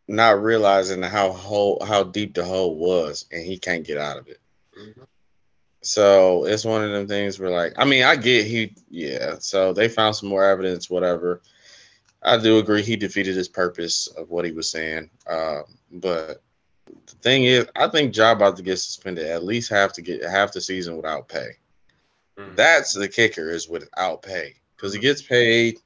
not 0.07 0.43
realizing 0.43 1.03
how 1.03 1.33
hole 1.33 1.83
how 1.85 2.05
deep 2.05 2.35
the 2.35 2.45
hole 2.45 2.77
was, 2.77 3.27
and 3.33 3.45
he 3.45 3.59
can't 3.59 3.87
get 3.87 3.99
out 3.99 4.19
of 4.19 4.29
it. 4.29 4.41
Mm-hmm. 4.79 5.03
So 5.83 6.45
it's 6.45 6.65
one 6.65 6.83
of 6.83 6.91
them 6.91 7.07
things 7.07 7.39
where, 7.39 7.51
like, 7.51 7.73
I 7.77 7.85
mean, 7.85 8.05
I 8.05 8.17
get 8.17 8.47
he, 8.47 8.75
yeah. 8.91 9.37
So 9.39 9.73
they 9.73 9.89
found 9.89 10.17
some 10.17 10.29
more 10.29 10.45
evidence, 10.45 10.91
whatever. 10.91 11.41
I 12.23 12.37
do 12.37 12.59
agree 12.59 12.83
he 12.83 12.97
defeated 12.97 13.37
his 13.37 13.49
purpose 13.49 14.09
of 14.09 14.29
what 14.29 14.45
he 14.45 14.51
was 14.51 14.69
saying. 14.69 15.09
Um, 15.29 15.65
but 15.93 16.43
the 17.07 17.15
thing 17.23 17.45
is, 17.45 17.67
I 17.77 17.87
think 17.89 18.17
Ja 18.17 18.33
about 18.33 18.57
to 18.57 18.63
get 18.63 18.79
suspended 18.79 19.27
at 19.27 19.45
least 19.45 19.71
half 19.71 19.93
to 19.95 20.03
get 20.03 20.23
half 20.23 20.53
the 20.53 20.61
season 20.61 20.97
without 20.97 21.29
pay. 21.29 21.51
Mm-hmm. 22.37 22.55
That's 22.57 22.93
the 22.93 23.09
kicker 23.09 23.51
is 23.51 23.69
without 23.69 24.23
pay 24.23 24.55
because 24.77 24.93
he 24.93 25.01
gets 25.01 25.23
paid 25.23 25.79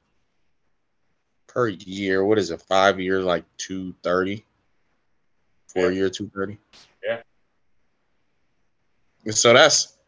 per 1.53 1.69
year. 1.69 2.25
What 2.25 2.39
is 2.39 2.51
it? 2.51 2.63
Five 2.63 3.01
year, 3.01 3.21
like 3.21 3.45
two 3.57 3.95
thirty. 4.03 4.45
Four 5.69 5.91
yeah. 5.91 5.99
year, 5.99 6.11
two 6.11 6.31
thirty. 6.35 6.59
Yeah. 7.05 7.23
So 9.31 9.53
that's 9.53 9.99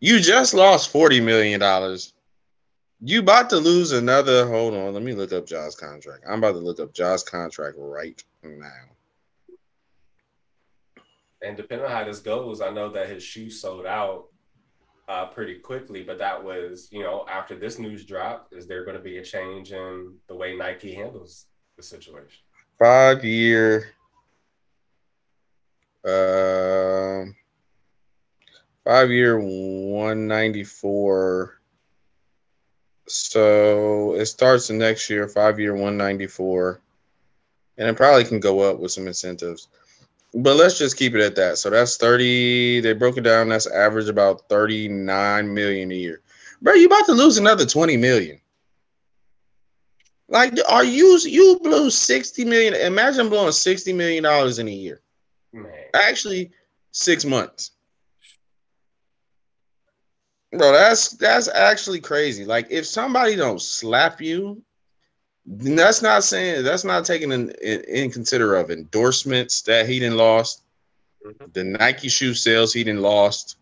you 0.00 0.20
just 0.20 0.54
lost 0.54 0.90
forty 0.90 1.20
million 1.20 1.60
dollars. 1.60 2.12
You 3.00 3.20
about 3.20 3.50
to 3.50 3.56
lose 3.56 3.92
another. 3.92 4.46
Hold 4.46 4.74
on, 4.74 4.94
let 4.94 5.02
me 5.02 5.12
look 5.14 5.32
up 5.32 5.46
Ja's 5.46 5.74
contract. 5.74 6.24
I'm 6.28 6.38
about 6.38 6.52
to 6.52 6.58
look 6.58 6.80
up 6.80 6.94
Ja's 6.94 7.22
contract 7.22 7.76
right 7.78 8.22
now. 8.42 8.66
And 11.42 11.56
depending 11.56 11.84
on 11.84 11.92
how 11.92 12.04
this 12.04 12.20
goes, 12.20 12.62
I 12.62 12.70
know 12.70 12.90
that 12.90 13.08
his 13.08 13.22
shoes 13.22 13.60
sold 13.60 13.84
out 13.84 14.28
uh, 15.08 15.26
pretty 15.26 15.56
quickly. 15.58 16.02
But 16.02 16.18
that 16.18 16.42
was, 16.42 16.88
you 16.90 17.02
know, 17.02 17.24
after 17.30 17.54
this 17.56 17.78
news 17.78 18.04
dropped, 18.04 18.52
is 18.52 18.66
there 18.66 18.84
going 18.84 18.96
to 18.96 19.02
be 19.02 19.18
a 19.18 19.24
change 19.24 19.72
in 19.72 20.14
the 20.28 20.34
way 20.34 20.56
Nike 20.56 20.94
handles 20.94 21.46
the 21.76 21.82
situation? 21.82 22.42
Five 22.78 23.24
year, 23.24 23.90
uh, 26.04 27.24
five 28.84 29.10
year, 29.10 29.38
one 29.38 30.26
ninety 30.26 30.64
four. 30.64 31.60
So 33.06 34.14
it 34.14 34.26
starts 34.26 34.68
the 34.68 34.74
next 34.74 35.08
year, 35.10 35.28
five 35.28 35.60
year, 35.60 35.74
one 35.74 35.96
ninety 35.96 36.26
four, 36.26 36.80
and 37.78 37.88
it 37.88 37.96
probably 37.96 38.24
can 38.24 38.40
go 38.40 38.60
up 38.60 38.78
with 38.78 38.92
some 38.92 39.06
incentives. 39.06 39.68
But 40.34 40.56
let's 40.56 40.76
just 40.76 40.96
keep 40.96 41.14
it 41.14 41.20
at 41.20 41.36
that. 41.36 41.58
So 41.58 41.70
that's 41.70 41.96
30. 41.96 42.80
They 42.80 42.92
broke 42.92 43.16
it 43.16 43.22
down. 43.22 43.48
That's 43.48 43.68
average 43.68 44.08
about 44.08 44.48
39 44.48 45.54
million 45.54 45.92
a 45.92 45.94
year. 45.94 46.22
Bro, 46.60 46.74
you 46.74 46.86
about 46.86 47.06
to 47.06 47.12
lose 47.12 47.38
another 47.38 47.64
20 47.64 47.96
million. 47.96 48.40
Like, 50.28 50.54
are 50.68 50.82
you 50.84 51.18
you 51.18 51.60
blew 51.62 51.90
60 51.90 52.44
million? 52.46 52.74
Imagine 52.74 53.28
blowing 53.28 53.52
60 53.52 53.92
million 53.92 54.24
dollars 54.24 54.58
in 54.58 54.66
a 54.66 54.72
year. 54.72 55.00
Man. 55.52 55.70
Actually, 55.94 56.50
six 56.90 57.24
months. 57.24 57.72
Bro, 60.50 60.72
that's 60.72 61.10
that's 61.10 61.48
actually 61.48 62.00
crazy. 62.00 62.44
Like, 62.44 62.66
if 62.70 62.86
somebody 62.86 63.36
don't 63.36 63.60
slap 63.60 64.20
you 64.20 64.62
that's 65.46 66.02
not 66.02 66.24
saying 66.24 66.64
that's 66.64 66.84
not 66.84 67.04
taking 67.04 67.32
in, 67.32 67.50
in, 67.62 67.80
in 67.82 68.10
consider 68.10 68.56
of 68.56 68.70
endorsements 68.70 69.62
that 69.62 69.86
he 69.86 69.98
didn't 69.98 70.16
lost, 70.16 70.62
mm-hmm. 71.24 71.44
the 71.52 71.64
Nike 71.64 72.08
shoe 72.08 72.34
sales 72.34 72.72
he 72.72 72.84
didn't 72.84 73.02
lost. 73.02 73.56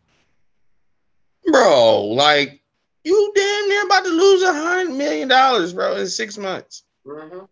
Bro, 1.45 2.05
like 2.07 2.61
you 3.05 3.33
damn 3.35 3.68
near 3.68 3.85
about 3.85 4.05
to 4.05 4.11
lose 4.11 4.42
a 4.42 4.53
hundred 4.53 4.95
million 4.95 5.29
dollars, 5.29 5.73
bro, 5.73 5.97
in 5.97 6.07
six 6.07 6.38
months. 6.38 6.85
Mm-hmm. 7.05 7.47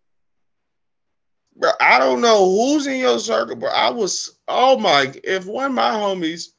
Bro, 1.57 1.73
I 1.81 1.99
don't 1.99 2.21
know 2.21 2.47
who's 2.49 2.87
in 2.87 3.01
your 3.01 3.19
circle, 3.19 3.57
but 3.57 3.73
I 3.75 3.91
was 3.91 4.39
oh 4.47 4.79
my 4.79 5.13
if 5.25 5.45
one 5.45 5.67
of 5.67 5.73
my 5.73 5.91
homies, 5.91 6.51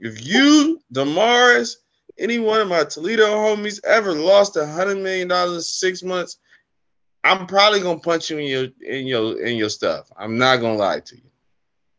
if 0.00 0.26
you, 0.26 0.80
Damaris, 0.90 1.76
any 2.18 2.40
one 2.40 2.60
of 2.60 2.68
my 2.68 2.82
Toledo 2.82 3.26
homies 3.26 3.78
ever 3.84 4.12
lost 4.12 4.56
a 4.56 4.66
hundred 4.66 4.98
million 4.98 5.28
dollars 5.28 5.54
in 5.54 5.62
six 5.62 6.02
months, 6.02 6.38
I'm 7.26 7.46
probably 7.46 7.80
gonna 7.80 7.98
punch 7.98 8.30
you 8.30 8.38
in 8.38 8.46
your 8.46 8.68
in 8.80 9.06
your 9.06 9.40
in 9.44 9.56
your 9.56 9.68
stuff. 9.68 10.10
I'm 10.16 10.38
not 10.38 10.58
gonna 10.58 10.76
lie 10.76 11.00
to 11.00 11.16
you. 11.16 11.30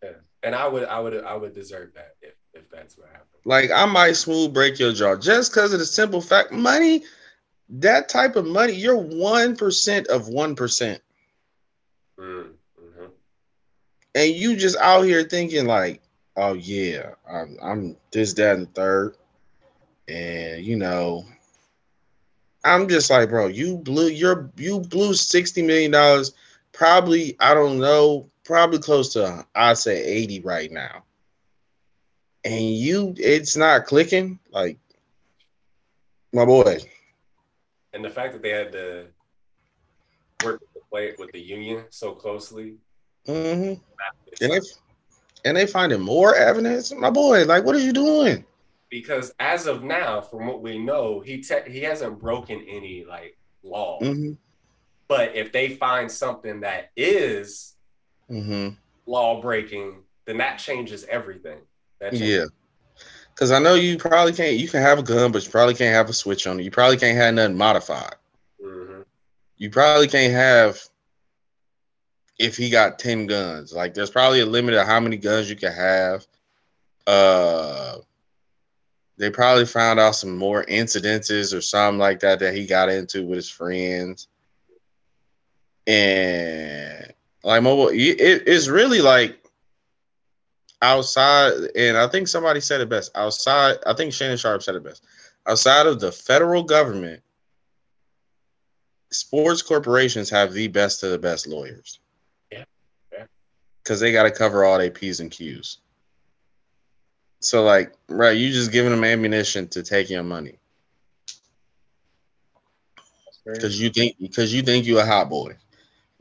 Yeah, 0.01 0.09
and 0.43 0.55
I 0.55 0.67
would 0.67 0.85
I 0.85 0.99
would 0.99 1.23
I 1.23 1.35
would 1.35 1.53
deserve 1.53 1.93
that 1.95 2.15
if 2.21 2.33
if 2.53 2.69
that's 2.69 2.97
what 2.97 3.07
happened. 3.07 3.27
Like 3.45 3.69
I 3.71 3.85
might 3.85 4.13
smooth 4.13 4.53
break 4.53 4.79
your 4.79 4.93
jaw 4.93 5.15
just 5.15 5.51
because 5.51 5.73
of 5.73 5.79
the 5.79 5.85
simple 5.85 6.21
fact 6.21 6.51
money, 6.51 7.03
that 7.69 8.09
type 8.09 8.35
of 8.35 8.45
money, 8.45 8.73
you're 8.73 8.97
one 8.97 9.55
percent 9.55 10.07
of 10.07 10.29
one 10.29 10.55
percent. 10.55 11.01
Mm, 12.19 12.51
mm-hmm. 12.81 13.05
And 14.15 14.35
you 14.35 14.55
just 14.55 14.77
out 14.77 15.03
here 15.03 15.23
thinking 15.23 15.65
like, 15.65 16.01
oh 16.35 16.53
yeah, 16.53 17.11
I'm, 17.29 17.57
I'm 17.61 17.97
this, 18.11 18.33
that, 18.33 18.55
and 18.55 18.73
third, 18.73 19.15
and 20.07 20.63
you 20.63 20.77
know, 20.77 21.25
I'm 22.63 22.87
just 22.87 23.09
like, 23.09 23.29
bro, 23.29 23.47
you 23.47 23.77
blew 23.77 24.07
your 24.07 24.51
you 24.57 24.79
blew 24.81 25.13
sixty 25.13 25.61
million 25.61 25.91
dollars. 25.91 26.33
Probably, 26.73 27.35
I 27.39 27.53
don't 27.53 27.79
know, 27.79 28.29
probably 28.43 28.79
close 28.79 29.13
to 29.13 29.45
I'd 29.55 29.77
say 29.77 30.03
80 30.03 30.41
right 30.41 30.71
now. 30.71 31.03
And 32.45 32.71
you 32.75 33.13
it's 33.17 33.57
not 33.57 33.85
clicking, 33.85 34.39
like 34.51 34.77
my 36.33 36.45
boy. 36.45 36.79
And 37.93 38.03
the 38.03 38.09
fact 38.09 38.33
that 38.33 38.41
they 38.41 38.49
had 38.49 38.71
to 38.73 39.07
work 40.43 40.61
with 40.61 40.73
the 40.73 40.79
play 40.89 41.13
with 41.17 41.31
the 41.31 41.39
union 41.39 41.85
so 41.89 42.11
closely. 42.11 42.75
Mm-hmm. 43.27 43.81
And 44.41 44.51
they, 44.53 44.59
and 45.45 45.57
they 45.57 45.65
finding 45.65 46.01
more 46.01 46.35
evidence. 46.35 46.93
My 46.93 47.09
boy, 47.09 47.43
like, 47.45 47.65
what 47.65 47.75
are 47.75 47.79
you 47.79 47.93
doing? 47.93 48.45
Because 48.89 49.33
as 49.39 49.67
of 49.67 49.83
now, 49.83 50.21
from 50.21 50.47
what 50.47 50.61
we 50.61 50.77
know, 50.77 51.19
he 51.19 51.41
te- 51.41 51.69
he 51.69 51.81
hasn't 51.81 52.19
broken 52.19 52.65
any 52.67 53.05
like 53.05 53.37
law. 53.63 53.99
Mm-hmm. 54.01 54.33
But 55.07 55.35
if 55.35 55.51
they 55.51 55.69
find 55.69 56.11
something 56.11 56.61
that 56.61 56.91
is 56.95 57.75
mm-hmm. 58.29 58.75
law 59.05 59.41
breaking, 59.41 60.03
then 60.25 60.37
that 60.37 60.57
changes 60.59 61.05
everything. 61.09 61.59
That 61.99 62.11
changes. 62.11 62.29
Yeah. 62.29 62.45
Cause 63.35 63.51
I 63.51 63.59
know 63.59 63.75
you 63.75 63.97
probably 63.97 64.33
can't. 64.33 64.57
You 64.57 64.67
can 64.67 64.81
have 64.81 64.97
a 64.97 65.03
gun, 65.03 65.31
but 65.31 65.45
you 65.45 65.51
probably 65.51 65.75
can't 65.75 65.93
have 65.93 66.09
a 66.09 66.13
switch 66.13 66.47
on 66.47 66.59
it. 66.59 66.63
You 66.63 66.71
probably 66.71 66.97
can't 66.97 67.15
have 67.17 67.35
nothing 67.35 67.55
modified. 67.55 68.15
Mm-hmm. 68.63 69.01
You 69.57 69.69
probably 69.69 70.07
can't 70.07 70.33
have. 70.33 70.79
If 72.39 72.57
he 72.57 72.69
got 72.69 72.99
ten 72.99 73.27
guns, 73.27 73.73
like 73.73 73.93
there's 73.93 74.09
probably 74.09 74.41
a 74.41 74.45
limit 74.45 74.73
of 74.73 74.87
how 74.87 74.99
many 74.99 75.17
guns 75.17 75.49
you 75.49 75.55
can 75.55 75.71
have. 75.71 76.25
Uh, 77.05 77.97
they 79.17 79.31
probably 79.31 79.65
found 79.65 79.99
out 79.99 80.15
some 80.15 80.37
more 80.37 80.63
incidences 80.65 81.55
or 81.55 81.61
something 81.61 81.99
like 81.99 82.19
that 82.19 82.39
that 82.39 82.53
he 82.53 82.65
got 82.65 82.89
into 82.89 83.25
with 83.25 83.37
his 83.37 83.49
friends. 83.49 84.27
And 85.87 87.13
like 87.43 87.63
mobile, 87.63 87.89
it, 87.89 88.43
it's 88.45 88.67
really 88.67 89.01
like 89.01 89.39
outside, 90.81 91.53
and 91.75 91.97
I 91.97 92.07
think 92.07 92.27
somebody 92.27 92.59
said 92.59 92.81
it 92.81 92.89
best. 92.89 93.11
Outside, 93.15 93.77
I 93.85 93.93
think 93.93 94.13
Shannon 94.13 94.37
Sharpe 94.37 94.61
said 94.61 94.75
it 94.75 94.83
best. 94.83 95.03
Outside 95.47 95.87
of 95.87 95.99
the 95.99 96.11
federal 96.11 96.61
government, 96.63 97.23
sports 99.11 99.61
corporations 99.61 100.29
have 100.29 100.53
the 100.53 100.67
best 100.67 101.03
of 101.03 101.11
the 101.11 101.17
best 101.17 101.47
lawyers. 101.47 101.99
Yeah. 102.51 102.65
Because 103.81 103.99
they 103.99 104.11
got 104.11 104.23
to 104.23 104.31
cover 104.31 104.65
all 104.65 104.77
their 104.77 104.91
P's 104.91 105.21
and 105.21 105.31
Q's. 105.31 105.77
So 107.39 107.63
like, 107.63 107.93
right, 108.09 108.37
you 108.37 108.51
just 108.51 108.71
giving 108.71 108.91
them 108.91 109.03
ammunition 109.03 109.67
to 109.69 109.83
take 109.83 110.09
your 110.09 110.23
money. 110.23 110.57
Because 113.45 113.79
you 113.79 113.89
think 113.89 114.17
because 114.19 114.53
you 114.53 114.61
think 114.61 114.85
you're 114.85 115.01
a 115.01 115.05
hot 115.05 115.29
boy. 115.29 115.55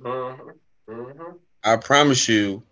Mm-hmm. 0.01 0.51
Mm-hmm. 0.89 1.37
I 1.65 1.77
promise 1.77 2.29
you, 2.29 2.63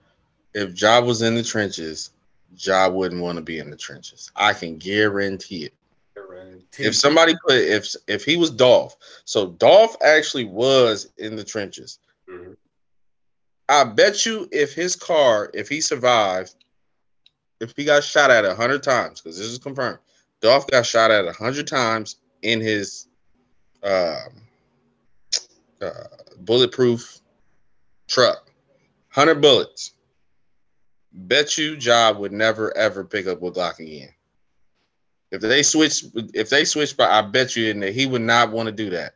if 0.55 0.73
Job 0.75 1.05
was 1.05 1.23
in 1.23 1.35
the 1.35 1.43
trenches, 1.43 2.11
Job 2.55 2.95
wouldn't 2.95 3.21
want 3.21 3.37
to 3.37 3.43
be 3.43 3.59
in 3.59 3.71
the 3.71 3.77
trenches. 3.77 4.31
I 4.37 4.53
can 4.53 4.79
guarantee 4.79 5.65
it. 5.65 5.75
Guarantee. 6.15 6.85
If 6.85 6.95
somebody 6.95 7.35
put 7.45 7.57
if 7.57 7.95
if 8.07 8.25
he 8.25 8.37
was 8.37 8.51
Dolph, 8.51 8.97
so 9.25 9.49
Dolph 9.49 9.97
actually 10.01 10.45
was 10.45 11.11
in 11.19 11.35
the 11.35 11.45
trenches. 11.45 11.99
Mm-hmm. 12.31 12.53
I 13.69 13.85
bet 13.85 14.27
you 14.27 14.49
if 14.53 14.75
his 14.75 14.95
car, 14.95 15.51
if 15.55 15.69
he 15.69 15.81
survived, 15.81 16.55
if 17.61 17.73
he 17.77 17.85
got 17.85 18.05
shot 18.05 18.31
at 18.31 18.45
a 18.45 18.55
hundred 18.55 18.83
times, 18.83 19.21
because 19.21 19.39
this 19.39 19.47
is 19.47 19.59
confirmed, 19.59 19.99
Dolph 20.41 20.67
got 20.67 20.87
shot 20.87 21.11
at 21.11 21.27
a 21.27 21.33
hundred 21.33 21.67
times 21.67 22.17
in 22.43 22.61
his 22.61 23.07
um, 23.83 24.43
uh, 25.81 26.05
bulletproof 26.39 27.21
truck, 28.09 28.51
hundred 29.09 29.41
bullets. 29.41 29.93
Bet 31.13 31.57
you 31.57 31.77
Job 31.77 32.19
would 32.19 32.33
never 32.33 32.77
ever 32.77 33.05
pick 33.05 33.29
up 33.29 33.41
with 33.41 33.55
Glock 33.55 33.79
again. 33.79 34.09
If 35.31 35.41
they 35.41 35.63
switch, 35.63 36.05
if 36.33 36.51
they 36.51 36.65
switch, 36.65 36.97
but 36.97 37.11
I 37.11 37.23
bet 37.23 37.57
you 37.57 37.73
that 37.73 37.95
he 37.95 38.07
would 38.07 38.23
not 38.23 38.51
want 38.53 38.67
to 38.67 38.73
do 38.73 38.91
that. 38.91 39.15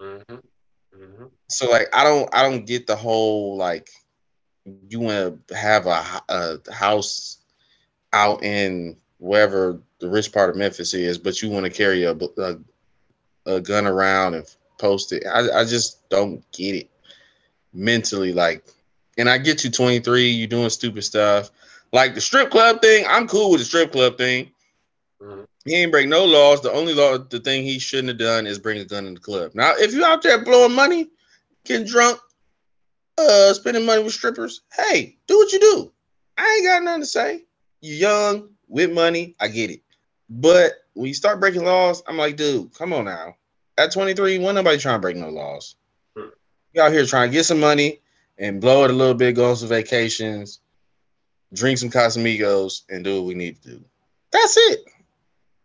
Mm-hmm. 0.00 0.34
Mm-hmm. 0.34 1.24
So 1.48 1.70
like, 1.70 1.88
I 1.92 2.04
don't, 2.04 2.28
I 2.34 2.42
don't 2.42 2.66
get 2.66 2.86
the 2.86 2.96
whole 2.96 3.56
like, 3.56 3.88
you 4.88 5.00
want 5.00 5.48
to 5.48 5.56
have 5.56 5.86
a, 5.86 6.04
a 6.28 6.72
house 6.72 7.38
out 8.12 8.42
in 8.42 8.96
wherever 9.18 9.80
the 10.00 10.08
rich 10.08 10.32
part 10.32 10.50
of 10.50 10.56
Memphis 10.56 10.94
is, 10.94 11.18
but 11.18 11.40
you 11.42 11.50
want 11.50 11.64
to 11.64 11.70
carry 11.70 12.04
a, 12.04 12.12
a, 12.12 12.56
a 13.46 13.60
gun 13.60 13.86
around 13.86 14.34
and 14.34 14.46
post 14.78 15.12
it. 15.12 15.24
I, 15.26 15.60
I 15.60 15.64
just 15.64 16.08
don't 16.08 16.44
get 16.52 16.74
it 16.74 16.90
mentally. 17.72 18.32
Like, 18.32 18.64
and 19.18 19.28
I 19.28 19.38
get 19.38 19.64
you 19.64 19.70
23, 19.70 20.28
you 20.28 20.46
doing 20.46 20.70
stupid 20.70 21.02
stuff. 21.02 21.50
Like 21.92 22.14
the 22.14 22.20
strip 22.20 22.50
club 22.50 22.82
thing, 22.82 23.04
I'm 23.08 23.28
cool 23.28 23.50
with 23.50 23.60
the 23.60 23.64
strip 23.64 23.92
club 23.92 24.18
thing. 24.18 24.50
Mm-hmm. 25.22 25.44
He 25.64 25.74
ain't 25.74 25.92
break 25.92 26.08
no 26.08 26.24
laws. 26.24 26.60
The 26.60 26.72
only 26.72 26.94
law, 26.94 27.18
the 27.18 27.40
thing 27.40 27.64
he 27.64 27.78
shouldn't 27.78 28.08
have 28.08 28.18
done 28.18 28.46
is 28.46 28.58
bring 28.58 28.78
a 28.78 28.84
gun 28.84 29.06
in 29.06 29.14
the 29.14 29.20
club. 29.20 29.52
Now, 29.54 29.72
if 29.76 29.92
you 29.92 30.04
out 30.04 30.22
there 30.22 30.44
blowing 30.44 30.74
money, 30.74 31.08
getting 31.64 31.86
drunk, 31.86 32.20
uh, 33.18 33.52
spending 33.54 33.86
money 33.86 34.02
with 34.02 34.12
strippers, 34.12 34.60
hey, 34.76 35.16
do 35.26 35.38
what 35.38 35.52
you 35.52 35.60
do. 35.60 35.92
I 36.38 36.58
ain't 36.58 36.66
got 36.66 36.82
nothing 36.82 37.02
to 37.02 37.06
say. 37.06 37.45
You're 37.80 38.10
young, 38.10 38.48
with 38.68 38.92
money, 38.92 39.34
I 39.40 39.48
get 39.48 39.70
it. 39.70 39.82
But 40.28 40.72
when 40.94 41.06
you 41.06 41.14
start 41.14 41.40
breaking 41.40 41.64
laws, 41.64 42.02
I'm 42.06 42.16
like, 42.16 42.36
dude, 42.36 42.74
come 42.74 42.92
on 42.92 43.04
now. 43.04 43.36
At 43.78 43.92
23, 43.92 44.38
when 44.38 44.54
nobody 44.54 44.78
trying 44.78 44.96
to 44.96 45.00
break 45.00 45.16
no 45.16 45.28
laws. 45.28 45.76
Hmm. 46.16 46.28
You 46.72 46.82
out 46.82 46.92
here 46.92 47.04
trying 47.06 47.30
to 47.30 47.32
get 47.32 47.44
some 47.44 47.60
money 47.60 48.00
and 48.38 48.60
blow 48.60 48.84
it 48.84 48.90
a 48.90 48.94
little 48.94 49.14
bit, 49.14 49.36
go 49.36 49.50
on 49.50 49.56
some 49.56 49.68
vacations, 49.68 50.60
drink 51.52 51.78
some 51.78 51.90
Casamigos, 51.90 52.82
and 52.88 53.04
do 53.04 53.16
what 53.16 53.26
we 53.26 53.34
need 53.34 53.60
to 53.62 53.70
do. 53.70 53.84
That's 54.32 54.56
it. 54.56 54.80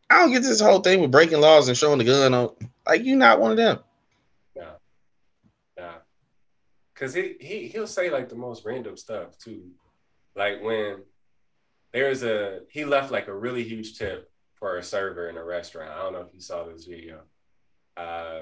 I 0.10 0.20
don't 0.20 0.32
get 0.32 0.44
this 0.44 0.60
whole 0.60 0.80
thing 0.80 1.02
with 1.02 1.12
breaking 1.12 1.40
laws 1.40 1.68
and 1.68 1.78
showing 1.78 1.98
the 1.98 2.04
gun 2.04 2.34
on. 2.34 2.50
Like 2.86 3.04
you're 3.06 3.18
not 3.18 3.40
one 3.40 3.52
of 3.52 3.58
them. 3.58 3.80
Yeah, 4.56 4.72
yeah. 5.78 5.94
Cause 6.96 7.14
he 7.14 7.36
he 7.40 7.68
he'll 7.70 7.88
say 7.88 8.10
like 8.10 8.28
the 8.28 8.36
most 8.36 8.66
random 8.66 8.98
stuff 8.98 9.38
too. 9.38 9.72
Like 10.36 10.62
when 10.62 11.04
there's 11.94 12.24
a 12.24 12.60
he 12.70 12.86
left 12.86 13.12
like 13.12 13.28
a 13.28 13.36
really 13.36 13.64
huge 13.64 13.98
tip 13.98 14.32
for 14.56 14.78
a 14.78 14.84
server 14.84 15.30
in 15.30 15.38
a 15.38 15.44
restaurant. 15.44 15.92
I 15.92 16.04
don't 16.04 16.14
know 16.14 16.22
if 16.22 16.34
you 16.34 16.42
saw 16.42 16.64
this 16.64 16.86
video. 16.86 17.22
Uh, 17.98 18.42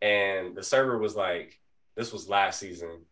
and 0.00 0.56
the 0.56 0.62
server 0.62 0.98
was 0.98 1.14
like, 1.14 1.58
this 1.96 2.12
was 2.12 2.28
last 2.28 2.58
season, 2.58 3.02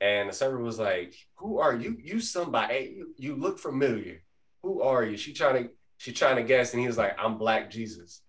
and 0.00 0.28
the 0.28 0.32
server 0.32 0.58
was 0.58 0.78
like, 0.78 1.14
"Who 1.36 1.58
are 1.58 1.74
you? 1.74 1.96
You 2.00 2.20
somebody? 2.20 2.94
You, 2.96 3.14
you 3.16 3.36
look 3.36 3.58
familiar. 3.58 4.22
Who 4.62 4.82
are 4.82 5.04
you?" 5.04 5.16
She 5.16 5.32
trying 5.32 5.64
to 5.64 5.70
she 5.96 6.12
trying 6.12 6.36
to 6.36 6.42
guess, 6.42 6.72
and 6.72 6.80
he 6.80 6.86
was 6.86 6.98
like, 6.98 7.16
"I'm 7.18 7.38
Black 7.38 7.70
Jesus," 7.70 8.22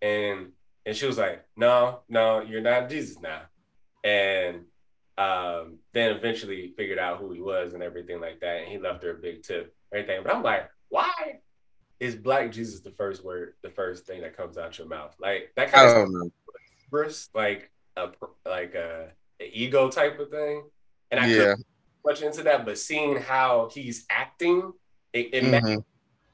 and 0.00 0.52
and 0.86 0.96
she 0.96 1.06
was 1.06 1.18
like, 1.18 1.44
"No, 1.56 2.00
no, 2.08 2.42
you're 2.42 2.60
not 2.60 2.88
Jesus 2.88 3.20
now," 3.20 3.42
and 4.04 4.64
um, 5.18 5.78
then 5.92 6.16
eventually 6.16 6.72
figured 6.76 6.98
out 6.98 7.18
who 7.18 7.32
he 7.32 7.40
was 7.40 7.74
and 7.74 7.82
everything 7.82 8.20
like 8.20 8.40
that, 8.40 8.60
and 8.60 8.68
he 8.68 8.78
left 8.78 9.02
her 9.02 9.10
a 9.10 9.14
big 9.14 9.42
tip, 9.42 9.74
everything. 9.92 10.22
But 10.22 10.34
I'm 10.34 10.42
like, 10.42 10.70
why 10.88 11.40
is 11.98 12.14
Black 12.14 12.50
Jesus 12.52 12.80
the 12.80 12.90
first 12.90 13.24
word, 13.24 13.54
the 13.62 13.70
first 13.70 14.06
thing 14.06 14.20
that 14.22 14.36
comes 14.36 14.58
out 14.58 14.78
your 14.78 14.88
mouth? 14.88 15.14
Like 15.20 15.52
that 15.56 15.72
kind 15.72 15.88
of 15.88 16.10
know. 16.10 16.30
like 17.34 17.70
a 17.96 18.10
like 18.46 18.74
a, 18.74 19.10
a, 19.40 19.50
ego 19.52 19.88
type 19.90 20.18
of 20.18 20.30
thing, 20.30 20.64
and 21.10 21.20
I 21.20 21.26
yeah. 21.26 21.36
couldn't 21.36 21.66
much 22.04 22.22
into 22.22 22.42
that, 22.44 22.64
but 22.64 22.78
seeing 22.78 23.16
how 23.16 23.68
he's 23.72 24.06
acting, 24.10 24.72
it, 25.12 25.34
it 25.34 25.44
mm-hmm 25.44 25.80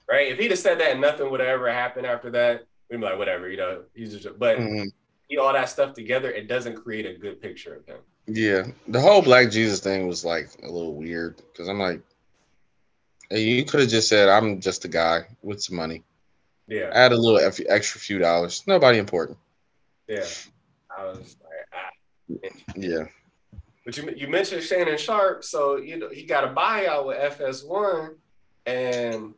right? 0.08 0.28
If 0.28 0.38
he'd 0.38 0.50
have 0.50 0.60
said 0.60 0.80
that 0.80 0.92
and 0.92 1.00
nothing 1.00 1.30
would 1.30 1.40
have 1.40 1.48
ever 1.48 1.72
happened 1.72 2.06
after 2.06 2.30
that, 2.30 2.66
we'd 2.90 2.98
be 2.98 3.02
like, 3.02 3.18
whatever, 3.18 3.48
you 3.48 3.56
know, 3.56 3.82
he's 3.94 4.16
just, 4.16 4.38
but 4.38 4.58
mm-hmm. 4.58 5.40
all 5.40 5.52
that 5.52 5.68
stuff 5.68 5.94
together, 5.94 6.30
it 6.30 6.48
doesn't 6.48 6.76
create 6.76 7.06
a 7.06 7.18
good 7.18 7.40
picture 7.40 7.74
of 7.74 7.86
him. 7.86 7.98
Yeah. 8.26 8.66
The 8.88 9.00
whole 9.00 9.22
Black 9.22 9.50
Jesus 9.50 9.80
thing 9.80 10.06
was 10.06 10.24
like 10.24 10.48
a 10.62 10.70
little 10.70 10.94
weird 10.94 11.36
because 11.36 11.68
I'm 11.68 11.78
like, 11.78 12.00
hey, 13.30 13.42
you 13.42 13.64
could 13.64 13.80
have 13.80 13.88
just 13.88 14.08
said, 14.08 14.28
I'm 14.28 14.60
just 14.60 14.84
a 14.84 14.88
guy 14.88 15.26
with 15.42 15.62
some 15.62 15.76
money. 15.76 16.02
Yeah. 16.68 16.90
Add 16.92 17.12
a 17.12 17.16
little 17.16 17.38
extra 17.68 18.00
few 18.00 18.18
dollars. 18.18 18.64
Nobody 18.66 18.98
important. 18.98 19.38
Yeah. 20.08 20.24
I 20.96 21.04
was 21.04 21.36
like, 21.42 21.68
ah. 21.72 22.48
Yeah. 22.76 23.04
But 23.84 23.96
you, 23.96 24.12
you 24.16 24.28
mentioned 24.28 24.64
Shannon 24.64 24.98
Sharpe, 24.98 25.44
so 25.44 25.76
you 25.76 25.96
know 25.96 26.08
he 26.08 26.24
got 26.24 26.42
a 26.42 26.48
buyout 26.48 27.06
with 27.06 27.38
FS1, 27.38 28.16
and 28.66 29.32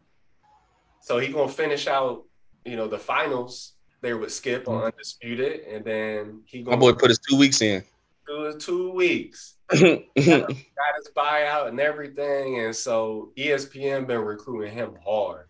so 1.00 1.18
he 1.18 1.28
gonna 1.28 1.52
finish 1.52 1.86
out, 1.86 2.24
you 2.64 2.76
know, 2.76 2.88
the 2.88 2.98
finals 2.98 3.74
there 4.00 4.16
with 4.16 4.32
Skip 4.32 4.66
on 4.66 4.76
mm-hmm. 4.76 4.86
Undisputed, 4.86 5.60
and 5.66 5.84
then 5.84 6.42
he 6.46 6.62
gonna 6.62 6.78
my 6.78 6.80
boy 6.80 6.92
put 6.94 7.10
his 7.10 7.18
two 7.18 7.36
weeks 7.36 7.60
in. 7.60 7.84
Do 8.28 8.58
two 8.58 8.92
weeks. 8.92 9.54
got, 9.70 9.80
got 9.80 9.96
his 10.16 11.10
buyout 11.16 11.68
and 11.68 11.80
everything, 11.80 12.60
and 12.60 12.76
so 12.76 13.32
ESPN 13.36 14.06
been 14.06 14.20
recruiting 14.20 14.72
him 14.72 14.96
hard. 15.04 15.46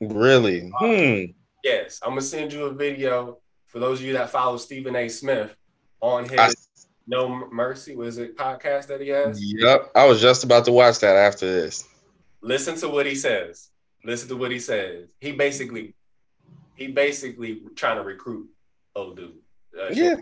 Really? 0.00 0.72
Um, 0.80 0.88
hmm. 0.88 1.24
Yes, 1.62 2.00
I'm 2.02 2.10
gonna 2.10 2.22
send 2.22 2.52
you 2.52 2.64
a 2.64 2.72
video 2.72 3.38
for 3.66 3.78
those 3.78 4.00
of 4.00 4.06
you 4.06 4.14
that 4.14 4.30
follow 4.30 4.56
Stephen 4.56 4.96
A. 4.96 5.08
Smith 5.08 5.54
on 6.00 6.28
his 6.28 6.38
I, 6.38 6.50
Know 7.06 7.48
Mercy 7.50 7.96
was 7.96 8.18
it 8.18 8.36
podcast 8.36 8.86
that 8.86 9.00
he 9.00 9.08
has. 9.08 9.38
Yep, 9.42 9.90
I 9.94 10.06
was 10.06 10.20
just 10.22 10.44
about 10.44 10.64
to 10.66 10.72
watch 10.72 11.00
that 11.00 11.16
after 11.16 11.46
this. 11.46 11.86
Listen 12.40 12.76
to 12.76 12.88
what 12.88 13.04
he 13.06 13.14
says. 13.14 13.70
Listen 14.04 14.28
to 14.28 14.36
what 14.36 14.50
he 14.50 14.58
says. 14.58 15.08
He 15.20 15.32
basically, 15.32 15.94
he 16.74 16.88
basically 16.88 17.62
trying 17.74 17.96
to 17.96 18.02
recruit 18.02 18.48
old 18.94 19.16
dude. 19.16 19.32
Uh, 19.78 19.88
yeah. 19.92 20.16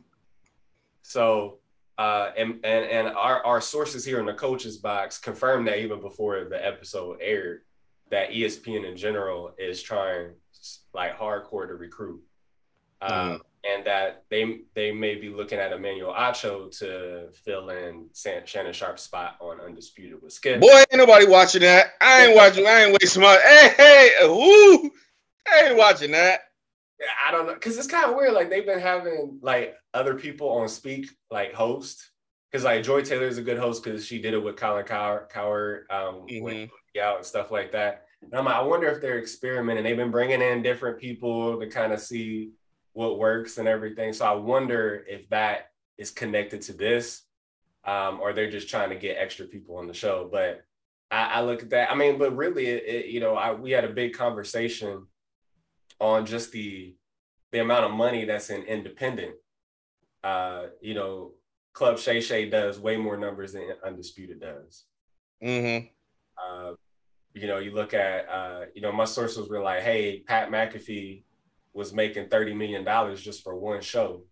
So, 1.03 1.59
uh, 1.99 2.31
and 2.37 2.61
and 2.65 2.85
and 2.85 3.09
our 3.09 3.45
our 3.45 3.61
sources 3.61 4.05
here 4.05 4.21
in 4.21 4.27
the 4.27 4.35
coaches 4.35 4.77
box 4.79 5.19
confirmed 5.19 5.69
that 5.69 5.79
even 5.79 6.01
before 6.01 6.45
the 6.45 6.67
episode 6.67 7.19
aired, 7.21 7.63
that 8.11 8.31
ESPN 8.31 8.89
in 8.89 8.97
general 8.97 9.55
is 9.59 9.83
trying 9.83 10.33
like 10.95 11.19
hardcore 11.19 11.67
to 11.67 11.75
recruit. 11.75 12.23
Uh, 13.01 13.13
mm 13.13 13.41
and 13.65 13.85
that 13.87 14.25
they 14.29 14.61
they 14.75 14.93
may 14.93 15.15
be 15.15 15.29
looking 15.29 15.59
at 15.59 15.73
Emmanuel 15.73 16.13
Acho 16.13 16.77
to 16.79 17.29
fill 17.45 17.71
in 17.71 18.09
Shannon 18.15 18.73
Sharpe's 18.73 19.03
spot 19.03 19.37
on 19.41 19.61
Undisputed 19.61 20.21
with 20.23 20.33
Skip. 20.33 20.61
Boy, 20.61 20.79
ain't 20.79 20.95
nobody 20.95 21.27
watching 21.27 21.63
that. 21.63 21.93
I 22.01 22.27
ain't 22.27 22.37
watching. 22.37 22.67
I 22.67 22.85
ain't 22.85 22.99
wasting 23.01 23.23
my. 23.23 23.39
Hey, 23.45 23.75
hey, 23.77 24.29
woo! 24.29 24.91
I 25.47 25.69
ain't 25.69 25.77
watching 25.77 26.11
that. 26.13 26.41
I 27.27 27.31
don't 27.31 27.47
know, 27.47 27.55
cause 27.55 27.77
it's 27.77 27.87
kind 27.87 28.11
of 28.11 28.17
weird. 28.17 28.33
Like 28.33 28.51
they've 28.51 28.67
been 28.67 28.81
having 28.81 29.39
like 29.43 29.77
other 29.95 30.15
people 30.15 30.49
on 30.49 30.69
speak 30.69 31.11
like 31.31 31.53
host, 31.53 32.11
cause 32.53 32.65
like 32.65 32.83
Joy 32.83 33.03
Taylor 33.03 33.27
is 33.27 33.39
a 33.39 33.43
good 33.43 33.59
host 33.59 33.83
because 33.83 34.07
she 34.07 34.21
did 34.21 34.35
it 34.35 34.43
with 34.43 34.57
Colin 34.57 34.85
Cowherd, 34.85 35.29
Cowherd 35.29 35.87
um, 35.91 36.27
mm-hmm. 36.29 37.01
out 37.01 37.17
and 37.17 37.27
stuff 37.27 37.51
like 37.51 37.73
that. 37.73 38.07
And 38.23 38.35
I'm 38.35 38.45
like, 38.45 38.55
I 38.55 38.63
wonder 38.63 38.89
if 38.89 39.01
they're 39.01 39.19
experimenting. 39.19 39.85
They've 39.85 39.97
been 39.97 40.11
bringing 40.11 40.41
in 40.43 40.63
different 40.63 40.99
people 40.99 41.59
to 41.59 41.67
kind 41.67 41.93
of 41.93 42.01
see 42.01 42.53
what 42.93 43.19
works 43.19 43.59
and 43.59 43.67
everything. 43.67 44.13
So 44.13 44.27
I 44.27 44.35
wonder 44.35 45.05
if 45.09 45.29
that 45.31 45.71
is 45.99 46.11
connected 46.11 46.63
to 46.63 46.73
this, 46.73 47.23
um, 47.85 48.21
or 48.21 48.33
they're 48.33 48.51
just 48.51 48.69
trying 48.69 48.91
to 48.91 48.97
get 48.97 49.17
extra 49.19 49.47
people 49.47 49.77
on 49.77 49.87
the 49.87 49.95
show. 49.95 50.29
But 50.31 50.63
I, 51.11 51.25
I 51.25 51.41
look 51.43 51.63
at 51.63 51.71
that. 51.71 51.91
I 51.91 51.95
mean, 51.95 52.19
but 52.19 52.37
really, 52.37 52.67
it, 52.67 52.85
it, 52.87 53.07
you 53.07 53.21
know, 53.21 53.35
I, 53.35 53.53
we 53.53 53.73
had 53.73 53.85
a 53.85 53.89
big 53.89 54.15
conversation 54.15 55.07
on 56.01 56.27
just 56.27 56.53
the 56.53 56.97
the 57.53 57.61
amount 57.61 57.85
of 57.85 57.93
money 57.93 58.25
that's 58.25 58.51
in 58.51 58.63
independent. 58.63 59.35
Uh, 60.25 60.67
you 60.81 60.95
know, 60.95 61.33
Club 61.73 61.99
Shay 61.99 62.21
Shay 62.21 62.49
does 62.49 62.79
way 62.79 62.97
more 62.97 63.17
numbers 63.17 63.53
than 63.53 63.69
Undisputed 63.85 64.41
does. 64.41 64.85
Mm-hmm. 65.43 65.87
Uh, 66.39 66.73
you 67.35 67.47
know, 67.47 67.59
you 67.59 67.73
look 67.73 67.95
at, 67.95 68.29
uh, 68.29 68.63
you 68.75 68.83
know, 68.83 68.93
my 68.93 69.05
sources 69.05 69.49
were 69.49 69.63
like, 69.63 69.83
hey, 69.83 70.21
Pat 70.27 70.51
McAfee 70.51 71.25
was 71.73 71.93
making 71.93 72.27
$30 72.27 72.57
million 72.57 73.17
just 73.17 73.43
for 73.43 73.57
one 73.57 73.81
show 73.81 74.25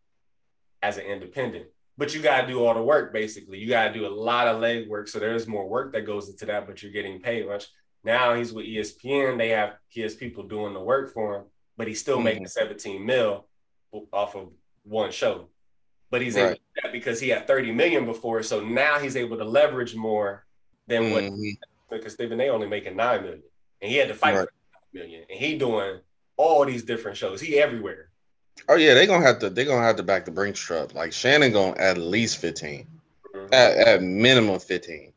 as 0.83 0.99
an 0.99 1.05
independent. 1.05 1.67
but 1.97 2.15
you 2.15 2.23
gotta 2.23 2.47
do 2.47 2.65
all 2.65 2.73
the 2.73 2.83
work 2.83 3.13
basically. 3.13 3.59
You 3.59 3.69
gotta 3.69 3.93
do 3.93 4.07
a 4.07 4.09
lot 4.09 4.49
of 4.49 4.61
leg 4.61 4.89
work. 4.89 5.07
So 5.09 5.19
there's 5.19 5.47
more 5.47 5.69
work 5.69 5.93
that 5.93 6.07
goes 6.07 6.31
into 6.31 6.47
that, 6.47 6.67
but 6.67 6.83
you're 6.83 6.93
getting 6.93 7.21
paid 7.21 7.47
much. 7.47 7.67
Now 8.05 8.35
he's 8.35 8.53
with 8.55 8.65
ESPN. 8.65 9.37
They 9.37 9.51
have 9.51 9.75
he 9.89 10.01
has 10.01 10.15
people 10.15 10.45
doing 10.45 10.73
the 10.73 10.81
work 10.81 11.13
for 11.13 11.37
him, 11.37 11.45
but 11.81 11.89
he's 11.89 11.99
still 11.99 12.17
mm-hmm. 12.17 12.25
making 12.25 12.47
17 12.47 13.07
mil 13.07 13.47
off 14.13 14.37
of 14.37 14.51
one 14.85 15.11
show. 15.11 15.49
But 16.11 16.21
he's 16.21 16.35
right. 16.35 16.43
able 16.43 16.55
to 16.57 16.61
do 16.61 16.81
that 16.83 16.93
because 16.93 17.19
he 17.19 17.31
had 17.31 17.47
30 17.47 17.73
million 17.73 18.05
before. 18.05 18.43
So 18.43 18.61
now 18.61 18.99
he's 18.99 19.17
able 19.17 19.39
to 19.39 19.47
leverage 19.47 19.97
more 19.97 20.45
than 20.89 21.05
mm-hmm. 21.05 21.35
what 21.89 21.99
because 21.99 22.13
Stephen 22.13 22.37
they 22.37 22.51
only 22.51 22.67
making 22.67 22.97
nine 22.97 23.23
million. 23.23 23.43
And 23.81 23.91
he 23.91 23.97
had 23.97 24.09
to 24.09 24.15
fight 24.15 24.37
right. 24.37 24.49
million. 24.93 25.25
And 25.31 25.41
he 25.41 25.57
doing 25.57 26.01
all 26.37 26.67
these 26.67 26.83
different 26.83 27.17
shows. 27.17 27.41
He 27.41 27.59
everywhere. 27.59 28.11
Oh 28.69 28.77
yeah, 28.77 28.93
they're 28.93 29.07
gonna 29.07 29.25
have 29.25 29.39
to 29.39 29.49
they're 29.49 29.65
gonna 29.65 29.87
have 29.87 29.97
to 29.97 30.03
back 30.03 30.27
the 30.27 30.33
Brinks 30.33 30.61
truck. 30.61 30.93
Like 30.93 31.15
Shannon 31.15 31.51
gonna 31.51 31.79
at 31.79 31.97
least 31.97 32.37
15. 32.43 32.87
Mm-hmm. 33.35 33.55
At, 33.55 33.77
at 33.89 34.03
minimum 34.03 34.61
15. 34.61 35.15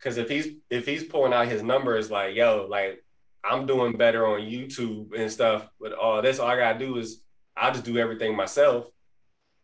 Cause 0.00 0.18
if 0.18 0.28
he's 0.28 0.50
if 0.70 0.86
he's 0.86 1.02
pulling 1.02 1.32
out 1.32 1.48
his 1.48 1.64
numbers 1.64 2.12
like, 2.12 2.36
yo, 2.36 2.68
like 2.70 3.02
I'm 3.44 3.66
doing 3.66 3.96
better 3.96 4.26
on 4.26 4.40
YouTube 4.40 5.18
and 5.18 5.30
stuff, 5.30 5.68
but 5.80 5.92
all 5.92 6.20
that's 6.22 6.38
all 6.38 6.48
I 6.48 6.56
gotta 6.56 6.78
do 6.78 6.98
is 6.98 7.22
I'll 7.56 7.72
just 7.72 7.84
do 7.84 7.98
everything 7.98 8.36
myself 8.36 8.86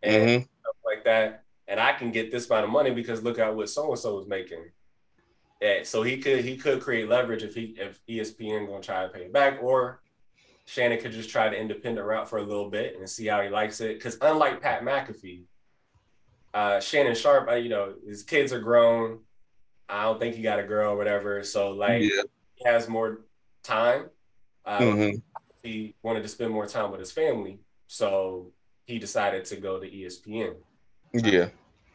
and 0.03 0.29
mm-hmm. 0.29 0.43
stuff 0.43 0.77
like 0.85 1.05
that. 1.05 1.45
And 1.69 1.81
I 1.81 1.93
can 1.93 2.13
get 2.13 2.31
this 2.31 2.49
amount 2.49 2.65
of 2.65 2.71
money 2.71 2.91
because 2.91 3.23
look 3.23 3.39
at 3.39 3.55
what 3.55 3.69
so 3.69 3.91
and 3.91 3.99
so 3.99 4.19
is 4.21 4.27
making. 4.27 4.65
Yeah, 5.61 5.83
so 5.85 6.03
he 6.03 6.19
could 6.19 6.45
he 6.45 6.57
could 6.57 6.81
create 6.81 7.09
leverage 7.09 7.43
if 7.43 7.55
he 7.55 7.77
if 7.79 8.01
ESPN 8.07 8.67
gonna 8.67 8.83
try 8.83 9.03
to 9.03 9.09
pay 9.09 9.23
it 9.23 9.33
back, 9.33 9.63
or 9.63 10.01
Shannon 10.67 10.99
could 10.99 11.13
just 11.13 11.31
try 11.31 11.49
the 11.49 11.59
independent 11.59 12.07
route 12.07 12.29
for 12.29 12.39
a 12.39 12.43
little 12.43 12.69
bit 12.69 12.97
and 12.99 13.09
see 13.09 13.27
how 13.27 13.41
he 13.41 13.49
likes 13.49 13.81
it. 13.81 13.95
Because 13.95 14.19
unlike 14.21 14.61
Pat 14.61 14.83
McAfee, 14.83 15.45
uh, 16.53 16.81
Shannon 16.81 17.15
Sharpe, 17.15 17.49
uh, 17.49 17.55
you 17.55 17.69
know, 17.69 17.95
his 18.07 18.23
kids 18.23 18.53
are 18.53 18.61
grown. 18.61 19.21
I 19.89 20.03
don't 20.03 20.19
think 20.19 20.35
he 20.35 20.43
got 20.43 20.59
a 20.59 20.65
girl 20.65 20.93
or 20.93 20.97
whatever. 20.97 21.43
So 21.43 21.71
like 21.71 22.03
yeah. 22.03 22.23
he 22.55 22.69
has 22.69 22.89
more 22.89 23.21
time. 23.67 24.11
Um, 24.65 24.83
mm-hmm. 24.83 25.17
He 25.63 25.95
wanted 26.03 26.23
to 26.23 26.29
spend 26.29 26.53
more 26.53 26.67
time 26.67 26.91
with 26.91 27.01
his 27.01 27.13
family, 27.13 27.59
so 27.87 28.53
he 28.85 28.99
decided 28.99 29.45
to 29.47 29.57
go 29.57 29.81
to 29.81 29.89
ESPN. 29.89 30.55
Yeah, 31.13 31.49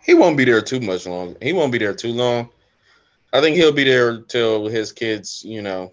he 0.04 0.14
won't 0.14 0.38
be 0.38 0.46
there 0.46 0.62
too 0.62 0.80
much 0.80 1.06
long. 1.06 1.36
He 1.42 1.54
won't 1.54 1.72
be 1.72 1.78
there 1.78 1.94
too 1.94 2.12
long. 2.12 2.50
I 3.34 3.40
think 3.40 3.56
he'll 3.56 3.72
be 3.72 3.86
there 3.86 4.22
till 4.22 4.68
his 4.68 4.92
kids, 4.92 5.44
you 5.46 5.62
know, 5.62 5.92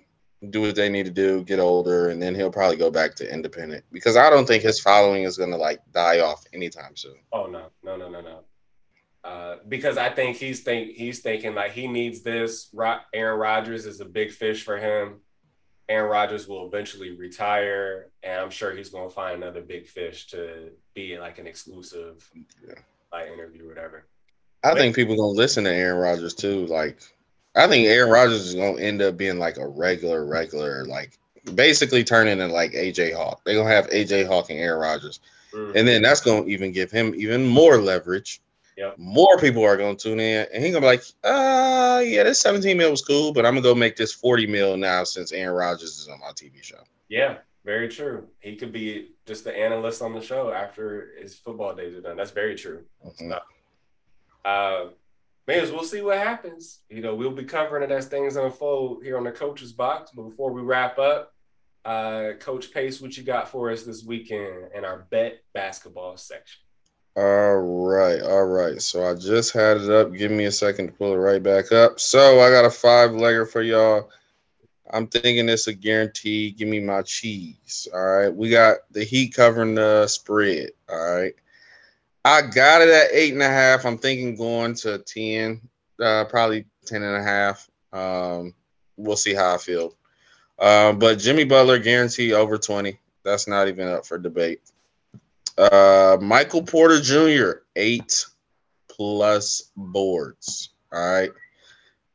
do 0.50 0.60
what 0.62 0.74
they 0.74 0.88
need 0.88 1.04
to 1.04 1.10
do, 1.10 1.44
get 1.44 1.60
older, 1.60 2.10
and 2.10 2.20
then 2.20 2.34
he'll 2.34 2.50
probably 2.50 2.76
go 2.76 2.90
back 2.90 3.14
to 3.16 3.32
independent 3.32 3.84
because 3.92 4.16
I 4.16 4.30
don't 4.30 4.46
think 4.46 4.62
his 4.62 4.80
following 4.80 5.24
is 5.24 5.36
gonna 5.36 5.56
like 5.56 5.80
die 5.92 6.20
off 6.20 6.44
anytime 6.52 6.96
soon. 6.96 7.16
Oh 7.32 7.46
no, 7.46 7.66
no, 7.82 7.96
no, 7.96 8.08
no, 8.08 8.20
no. 8.20 8.40
Uh, 9.24 9.56
because 9.68 9.98
I 9.98 10.10
think 10.10 10.36
he's 10.36 10.62
think 10.62 10.92
he's 10.92 11.20
thinking 11.20 11.54
like 11.54 11.72
he 11.72 11.86
needs 11.86 12.22
this. 12.22 12.74
Aaron 13.12 13.38
Rodgers 13.38 13.84
is 13.84 14.00
a 14.00 14.04
big 14.04 14.30
fish 14.30 14.62
for 14.62 14.78
him. 14.78 15.20
Aaron 15.89 16.11
Rodgers 16.11 16.47
will 16.47 16.66
eventually 16.66 17.12
retire, 17.16 18.11
and 18.22 18.41
I'm 18.41 18.51
sure 18.51 18.74
he's 18.74 18.91
gonna 18.91 19.09
find 19.09 19.43
another 19.43 19.62
big 19.62 19.86
fish 19.86 20.26
to 20.28 20.70
be 20.95 21.18
like 21.18 21.39
an 21.39 21.47
exclusive, 21.47 22.30
yeah. 22.66 22.74
like 23.12 23.28
interview, 23.28 23.64
or 23.64 23.68
whatever. 23.68 24.07
I 24.62 24.70
but, 24.70 24.78
think 24.78 24.97
people 24.97 25.16
gonna 25.16 25.28
listen 25.28 25.64
to 25.64 25.72
Aaron 25.72 25.99
Rodgers 25.99 26.34
too. 26.34 26.66
Like 26.66 26.99
I 27.55 27.66
think 27.66 27.86
Aaron 27.86 28.11
Rodgers 28.11 28.47
is 28.47 28.55
gonna 28.55 28.80
end 28.80 29.01
up 29.01 29.16
being 29.16 29.39
like 29.39 29.57
a 29.57 29.66
regular, 29.66 30.26
regular, 30.26 30.84
like 30.84 31.18
basically 31.55 32.05
turning 32.05 32.39
into 32.39 32.53
like 32.53 32.72
AJ 32.72 33.14
Hawk. 33.14 33.41
They're 33.45 33.57
gonna 33.57 33.74
have 33.74 33.89
AJ 33.89 34.26
Hawk 34.26 34.51
and 34.51 34.59
Aaron 34.59 34.80
Rodgers. 34.80 35.20
Mm-hmm. 35.55 35.76
And 35.76 35.89
then 35.89 36.03
that's 36.03 36.20
gonna 36.20 36.47
even 36.47 36.72
give 36.72 36.91
him 36.91 37.14
even 37.16 37.47
more 37.47 37.78
leverage. 37.78 38.41
Yep. 38.78 38.96
More 38.96 39.36
people 39.38 39.64
are 39.64 39.76
gonna 39.76 39.96
tune 39.96 40.20
in, 40.20 40.46
and 40.54 40.62
he's 40.62 40.72
gonna 40.72 40.84
be 40.84 40.86
like, 40.86 41.02
uh, 41.24 42.00
yeah, 42.06 42.22
this 42.22 42.38
17 42.38 42.78
mil 42.78 42.92
was 42.92 43.02
cool, 43.02 43.32
but 43.32 43.44
I'm 43.44 43.54
gonna 43.54 43.62
go 43.62 43.74
make 43.74 43.96
this 43.96 44.12
40 44.12 44.46
mil 44.46 44.76
now 44.76 45.02
since 45.02 45.32
Aaron 45.32 45.56
Rodgers 45.56 45.98
is 45.98 46.08
on 46.08 46.20
my 46.20 46.30
TV 46.30 46.62
show. 46.62 46.78
Yeah, 47.08 47.38
very 47.64 47.88
true. 47.88 48.28
He 48.38 48.54
could 48.54 48.72
be 48.72 49.16
just 49.26 49.42
the 49.42 49.56
analyst 49.56 50.00
on 50.00 50.14
the 50.14 50.20
show 50.20 50.52
after 50.52 51.10
his 51.20 51.34
football 51.34 51.74
days 51.74 51.96
are 51.96 52.00
done. 52.00 52.16
That's 52.16 52.30
very 52.30 52.54
true. 52.54 52.84
Mm-hmm. 53.04 53.32
Uh, 54.44 54.90
man, 55.48 55.72
we'll 55.72 55.82
see 55.82 56.00
what 56.00 56.18
happens. 56.18 56.78
You 56.88 57.02
know, 57.02 57.16
we'll 57.16 57.32
be 57.32 57.42
covering 57.42 57.82
it 57.82 57.90
as 57.90 58.06
things 58.06 58.36
unfold 58.36 59.02
here 59.02 59.18
on 59.18 59.24
the 59.24 59.32
coach's 59.32 59.72
box. 59.72 60.12
But 60.14 60.22
before 60.22 60.52
we 60.52 60.62
wrap 60.62 61.00
up, 61.00 61.34
uh, 61.84 62.34
Coach 62.38 62.72
Pace, 62.72 63.00
what 63.00 63.16
you 63.16 63.24
got 63.24 63.48
for 63.48 63.72
us 63.72 63.82
this 63.82 64.04
weekend 64.04 64.70
in 64.72 64.84
our 64.84 65.08
bet 65.10 65.40
basketball 65.52 66.16
section? 66.16 66.60
All 67.18 67.56
right, 67.56 68.22
all 68.22 68.44
right. 68.44 68.80
So 68.80 69.04
I 69.04 69.14
just 69.14 69.52
had 69.52 69.78
it 69.78 69.90
up. 69.90 70.12
Give 70.12 70.30
me 70.30 70.44
a 70.44 70.52
second 70.52 70.86
to 70.86 70.92
pull 70.92 71.14
it 71.14 71.16
right 71.16 71.42
back 71.42 71.72
up. 71.72 71.98
So 71.98 72.38
I 72.40 72.48
got 72.48 72.64
a 72.64 72.70
five 72.70 73.10
legger 73.10 73.50
for 73.50 73.60
y'all. 73.60 74.08
I'm 74.92 75.08
thinking 75.08 75.48
it's 75.48 75.66
a 75.66 75.72
guarantee. 75.72 76.52
Give 76.52 76.68
me 76.68 76.78
my 76.78 77.02
cheese. 77.02 77.88
All 77.92 78.00
right. 78.00 78.32
We 78.32 78.50
got 78.50 78.76
the 78.92 79.02
Heat 79.02 79.34
covering 79.34 79.74
the 79.74 80.06
spread. 80.06 80.70
All 80.88 81.16
right. 81.16 81.34
I 82.24 82.42
got 82.42 82.82
it 82.82 82.88
at 82.88 83.10
eight 83.10 83.32
and 83.32 83.42
a 83.42 83.48
half. 83.48 83.84
I'm 83.84 83.98
thinking 83.98 84.36
going 84.36 84.74
to 84.74 84.98
10, 84.98 85.60
uh, 86.00 86.24
probably 86.26 86.66
10 86.86 87.02
and 87.02 87.16
a 87.16 87.22
half. 87.24 87.68
Um, 87.92 88.54
we'll 88.96 89.16
see 89.16 89.34
how 89.34 89.56
I 89.56 89.58
feel. 89.58 89.96
Uh, 90.56 90.92
but 90.92 91.18
Jimmy 91.18 91.42
Butler 91.42 91.80
guarantee 91.80 92.32
over 92.32 92.58
20. 92.58 92.96
That's 93.24 93.48
not 93.48 93.66
even 93.66 93.88
up 93.88 94.06
for 94.06 94.18
debate. 94.18 94.60
Uh, 95.59 96.16
Michael 96.20 96.62
Porter 96.62 97.00
Jr., 97.00 97.61
eight 97.76 98.24
plus 98.88 99.70
boards. 99.76 100.70
All 100.92 101.00
right. 101.00 101.30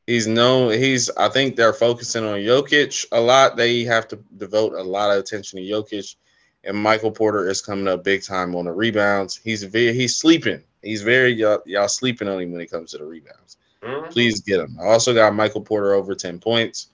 He's 0.08 0.28
known, 0.28 0.74
he's, 0.74 1.10
I 1.12 1.30
think 1.30 1.56
they're 1.56 1.74
focusing 1.74 2.26
on 2.26 2.40
Jokic 2.40 3.06
a 3.12 3.20
lot. 3.20 3.56
They 3.56 3.84
have 3.84 4.08
to 4.10 4.20
devote 4.38 4.74
a 4.74 4.84
lot 4.84 5.12
of 5.12 5.18
attention 5.18 5.60
to 5.60 5.66
Jokic 5.66 6.16
and 6.64 6.78
Michael 6.78 7.12
Porter 7.12 7.50
is 7.50 7.62
coming 7.62 7.88
up 7.88 8.04
big 8.04 8.24
time 8.24 8.56
on 8.56 8.66
the 8.66 8.72
rebounds. 8.72 9.40
He's 9.44 9.64
very 9.64 9.94
he's 9.94 10.16
sleeping. 10.16 10.62
He's 10.82 11.02
very 11.02 11.34
y'all, 11.34 11.60
y'all 11.66 11.88
sleeping 11.88 12.28
on 12.28 12.42
him 12.42 12.52
when 12.52 12.62
it 12.62 12.72
comes 12.72 12.92
to 12.92 12.98
the 12.98 13.06
rebounds. 13.06 13.58
Mm-hmm. 13.82 14.12
Please 14.12 14.42
get 14.42 14.60
him. 14.60 14.78
I 14.82 14.86
also 14.86 15.14
got 15.14 15.36
Michael 15.36 15.62
Porter 15.62 15.94
over 15.94 16.16
10 16.16 16.40
points 16.40 16.88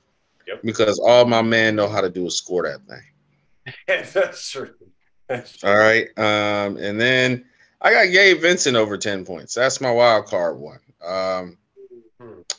yep. 0.47 0.61
because 0.63 0.99
all 0.99 1.25
my 1.25 1.41
man 1.41 1.75
know 1.75 1.87
how 1.87 2.01
to 2.01 2.09
do 2.09 2.25
is 2.25 2.37
score 2.37 2.63
that 2.63 2.81
thing. 2.87 4.05
That's 4.13 4.49
true. 4.49 4.73
That's 5.29 5.57
true. 5.57 5.69
All 5.69 5.77
right. 5.77 6.07
Um, 6.17 6.77
and 6.77 6.99
then 6.99 7.45
I 7.81 7.93
got 7.93 8.11
Gabe 8.11 8.41
Vincent 8.41 8.75
over 8.75 8.97
10 8.97 9.23
points. 9.25 9.53
That's 9.53 9.79
my 9.79 9.91
wild 9.91 10.25
card 10.25 10.57
one. 10.57 10.79
Um. 11.05 11.57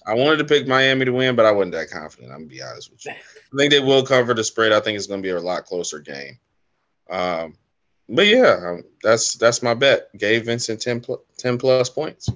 I 0.07 0.14
wanted 0.14 0.39
to 0.39 0.45
pick 0.45 0.66
Miami 0.66 1.05
to 1.05 1.12
win, 1.12 1.37
but 1.37 1.45
I 1.45 1.53
wasn't 1.53 1.75
that 1.75 1.91
confident. 1.91 2.33
I'm 2.33 2.41
gonna 2.41 2.49
be 2.49 2.62
honest 2.62 2.91
with 2.91 3.05
you. 3.05 3.12
I 3.12 3.57
think 3.57 3.71
they 3.71 3.81
will 3.81 4.03
cover 4.03 4.33
the 4.33 4.43
spread. 4.43 4.73
I 4.73 4.81
think 4.81 4.97
it's 4.97 5.07
gonna 5.07 5.21
be 5.21 5.29
a 5.29 5.39
lot 5.39 5.66
closer 5.66 5.99
game. 6.01 6.39
Um, 7.11 7.55
but 8.09 8.27
yeah, 8.27 8.59
um, 8.64 8.83
that's 9.03 9.35
that's 9.35 9.62
my 9.62 9.75
bet. 9.75 10.09
Gabe 10.16 10.45
Vincent 10.45 10.81
10, 10.81 11.01
pl- 11.03 11.25
10 11.37 11.59
plus 11.59 11.91
points. 11.91 12.29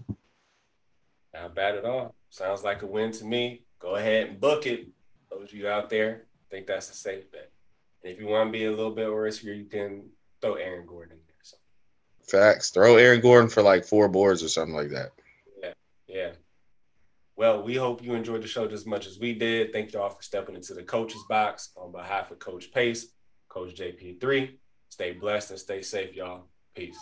Not 1.33 1.55
bad 1.55 1.77
at 1.77 1.85
all. 1.85 2.15
Sounds 2.31 2.63
like 2.63 2.83
a 2.83 2.87
win 2.87 3.11
to 3.13 3.25
me. 3.25 3.63
Go 3.79 3.97
ahead 3.97 4.29
and 4.29 4.41
book 4.41 4.67
it. 4.67 4.89
Those 5.31 5.49
of 5.49 5.55
you 5.55 5.69
out 5.69 5.91
there, 5.91 6.27
I 6.49 6.55
think 6.55 6.67
that's 6.67 6.91
a 6.91 6.95
safe 6.95 7.31
bet. 7.33 7.51
And 8.03 8.13
if 8.13 8.21
you 8.21 8.27
want 8.27 8.49
to 8.49 8.53
be 8.53 8.67
a 8.67 8.71
little 8.71 8.93
bit 8.93 9.09
riskier, 9.09 9.57
you 9.57 9.65
can 9.65 10.11
throw 10.45 10.55
Aaron 10.55 10.87
Gordon 10.87 11.19
there. 11.27 11.37
So. 11.43 11.57
Facts. 12.23 12.71
Throw 12.71 12.97
Aaron 12.97 13.21
Gordon 13.21 13.49
for 13.49 13.63
like 13.63 13.85
four 13.85 14.09
boards 14.09 14.43
or 14.43 14.49
something 14.49 14.75
like 14.75 14.91
that. 14.91 15.13
Yeah, 15.63 15.73
yeah. 16.07 16.31
Well, 17.37 17.63
we 17.63 17.75
hope 17.75 18.03
you 18.03 18.15
enjoyed 18.15 18.43
the 18.43 18.49
show 18.49 18.67
just 18.67 18.83
as 18.83 18.87
much 18.87 19.07
as 19.07 19.19
we 19.19 19.35
did. 19.35 19.73
Thank 19.73 19.93
you 19.93 20.01
all 20.01 20.11
for 20.11 20.23
stepping 20.23 20.55
into 20.55 20.75
the 20.75 20.83
coach's 20.83 21.25
box 21.29 21.71
on 21.77 21.91
behalf 21.91 22.31
of 22.31 22.39
Coach 22.39 22.73
Pace, 22.73 23.07
Coach 23.49 23.75
JP3. 23.75 24.57
Stay 24.91 25.13
blessed 25.13 25.51
and 25.51 25.59
stay 25.59 25.83
safe, 25.83 26.15
y'all. 26.15 26.47
Peace. 26.77 26.99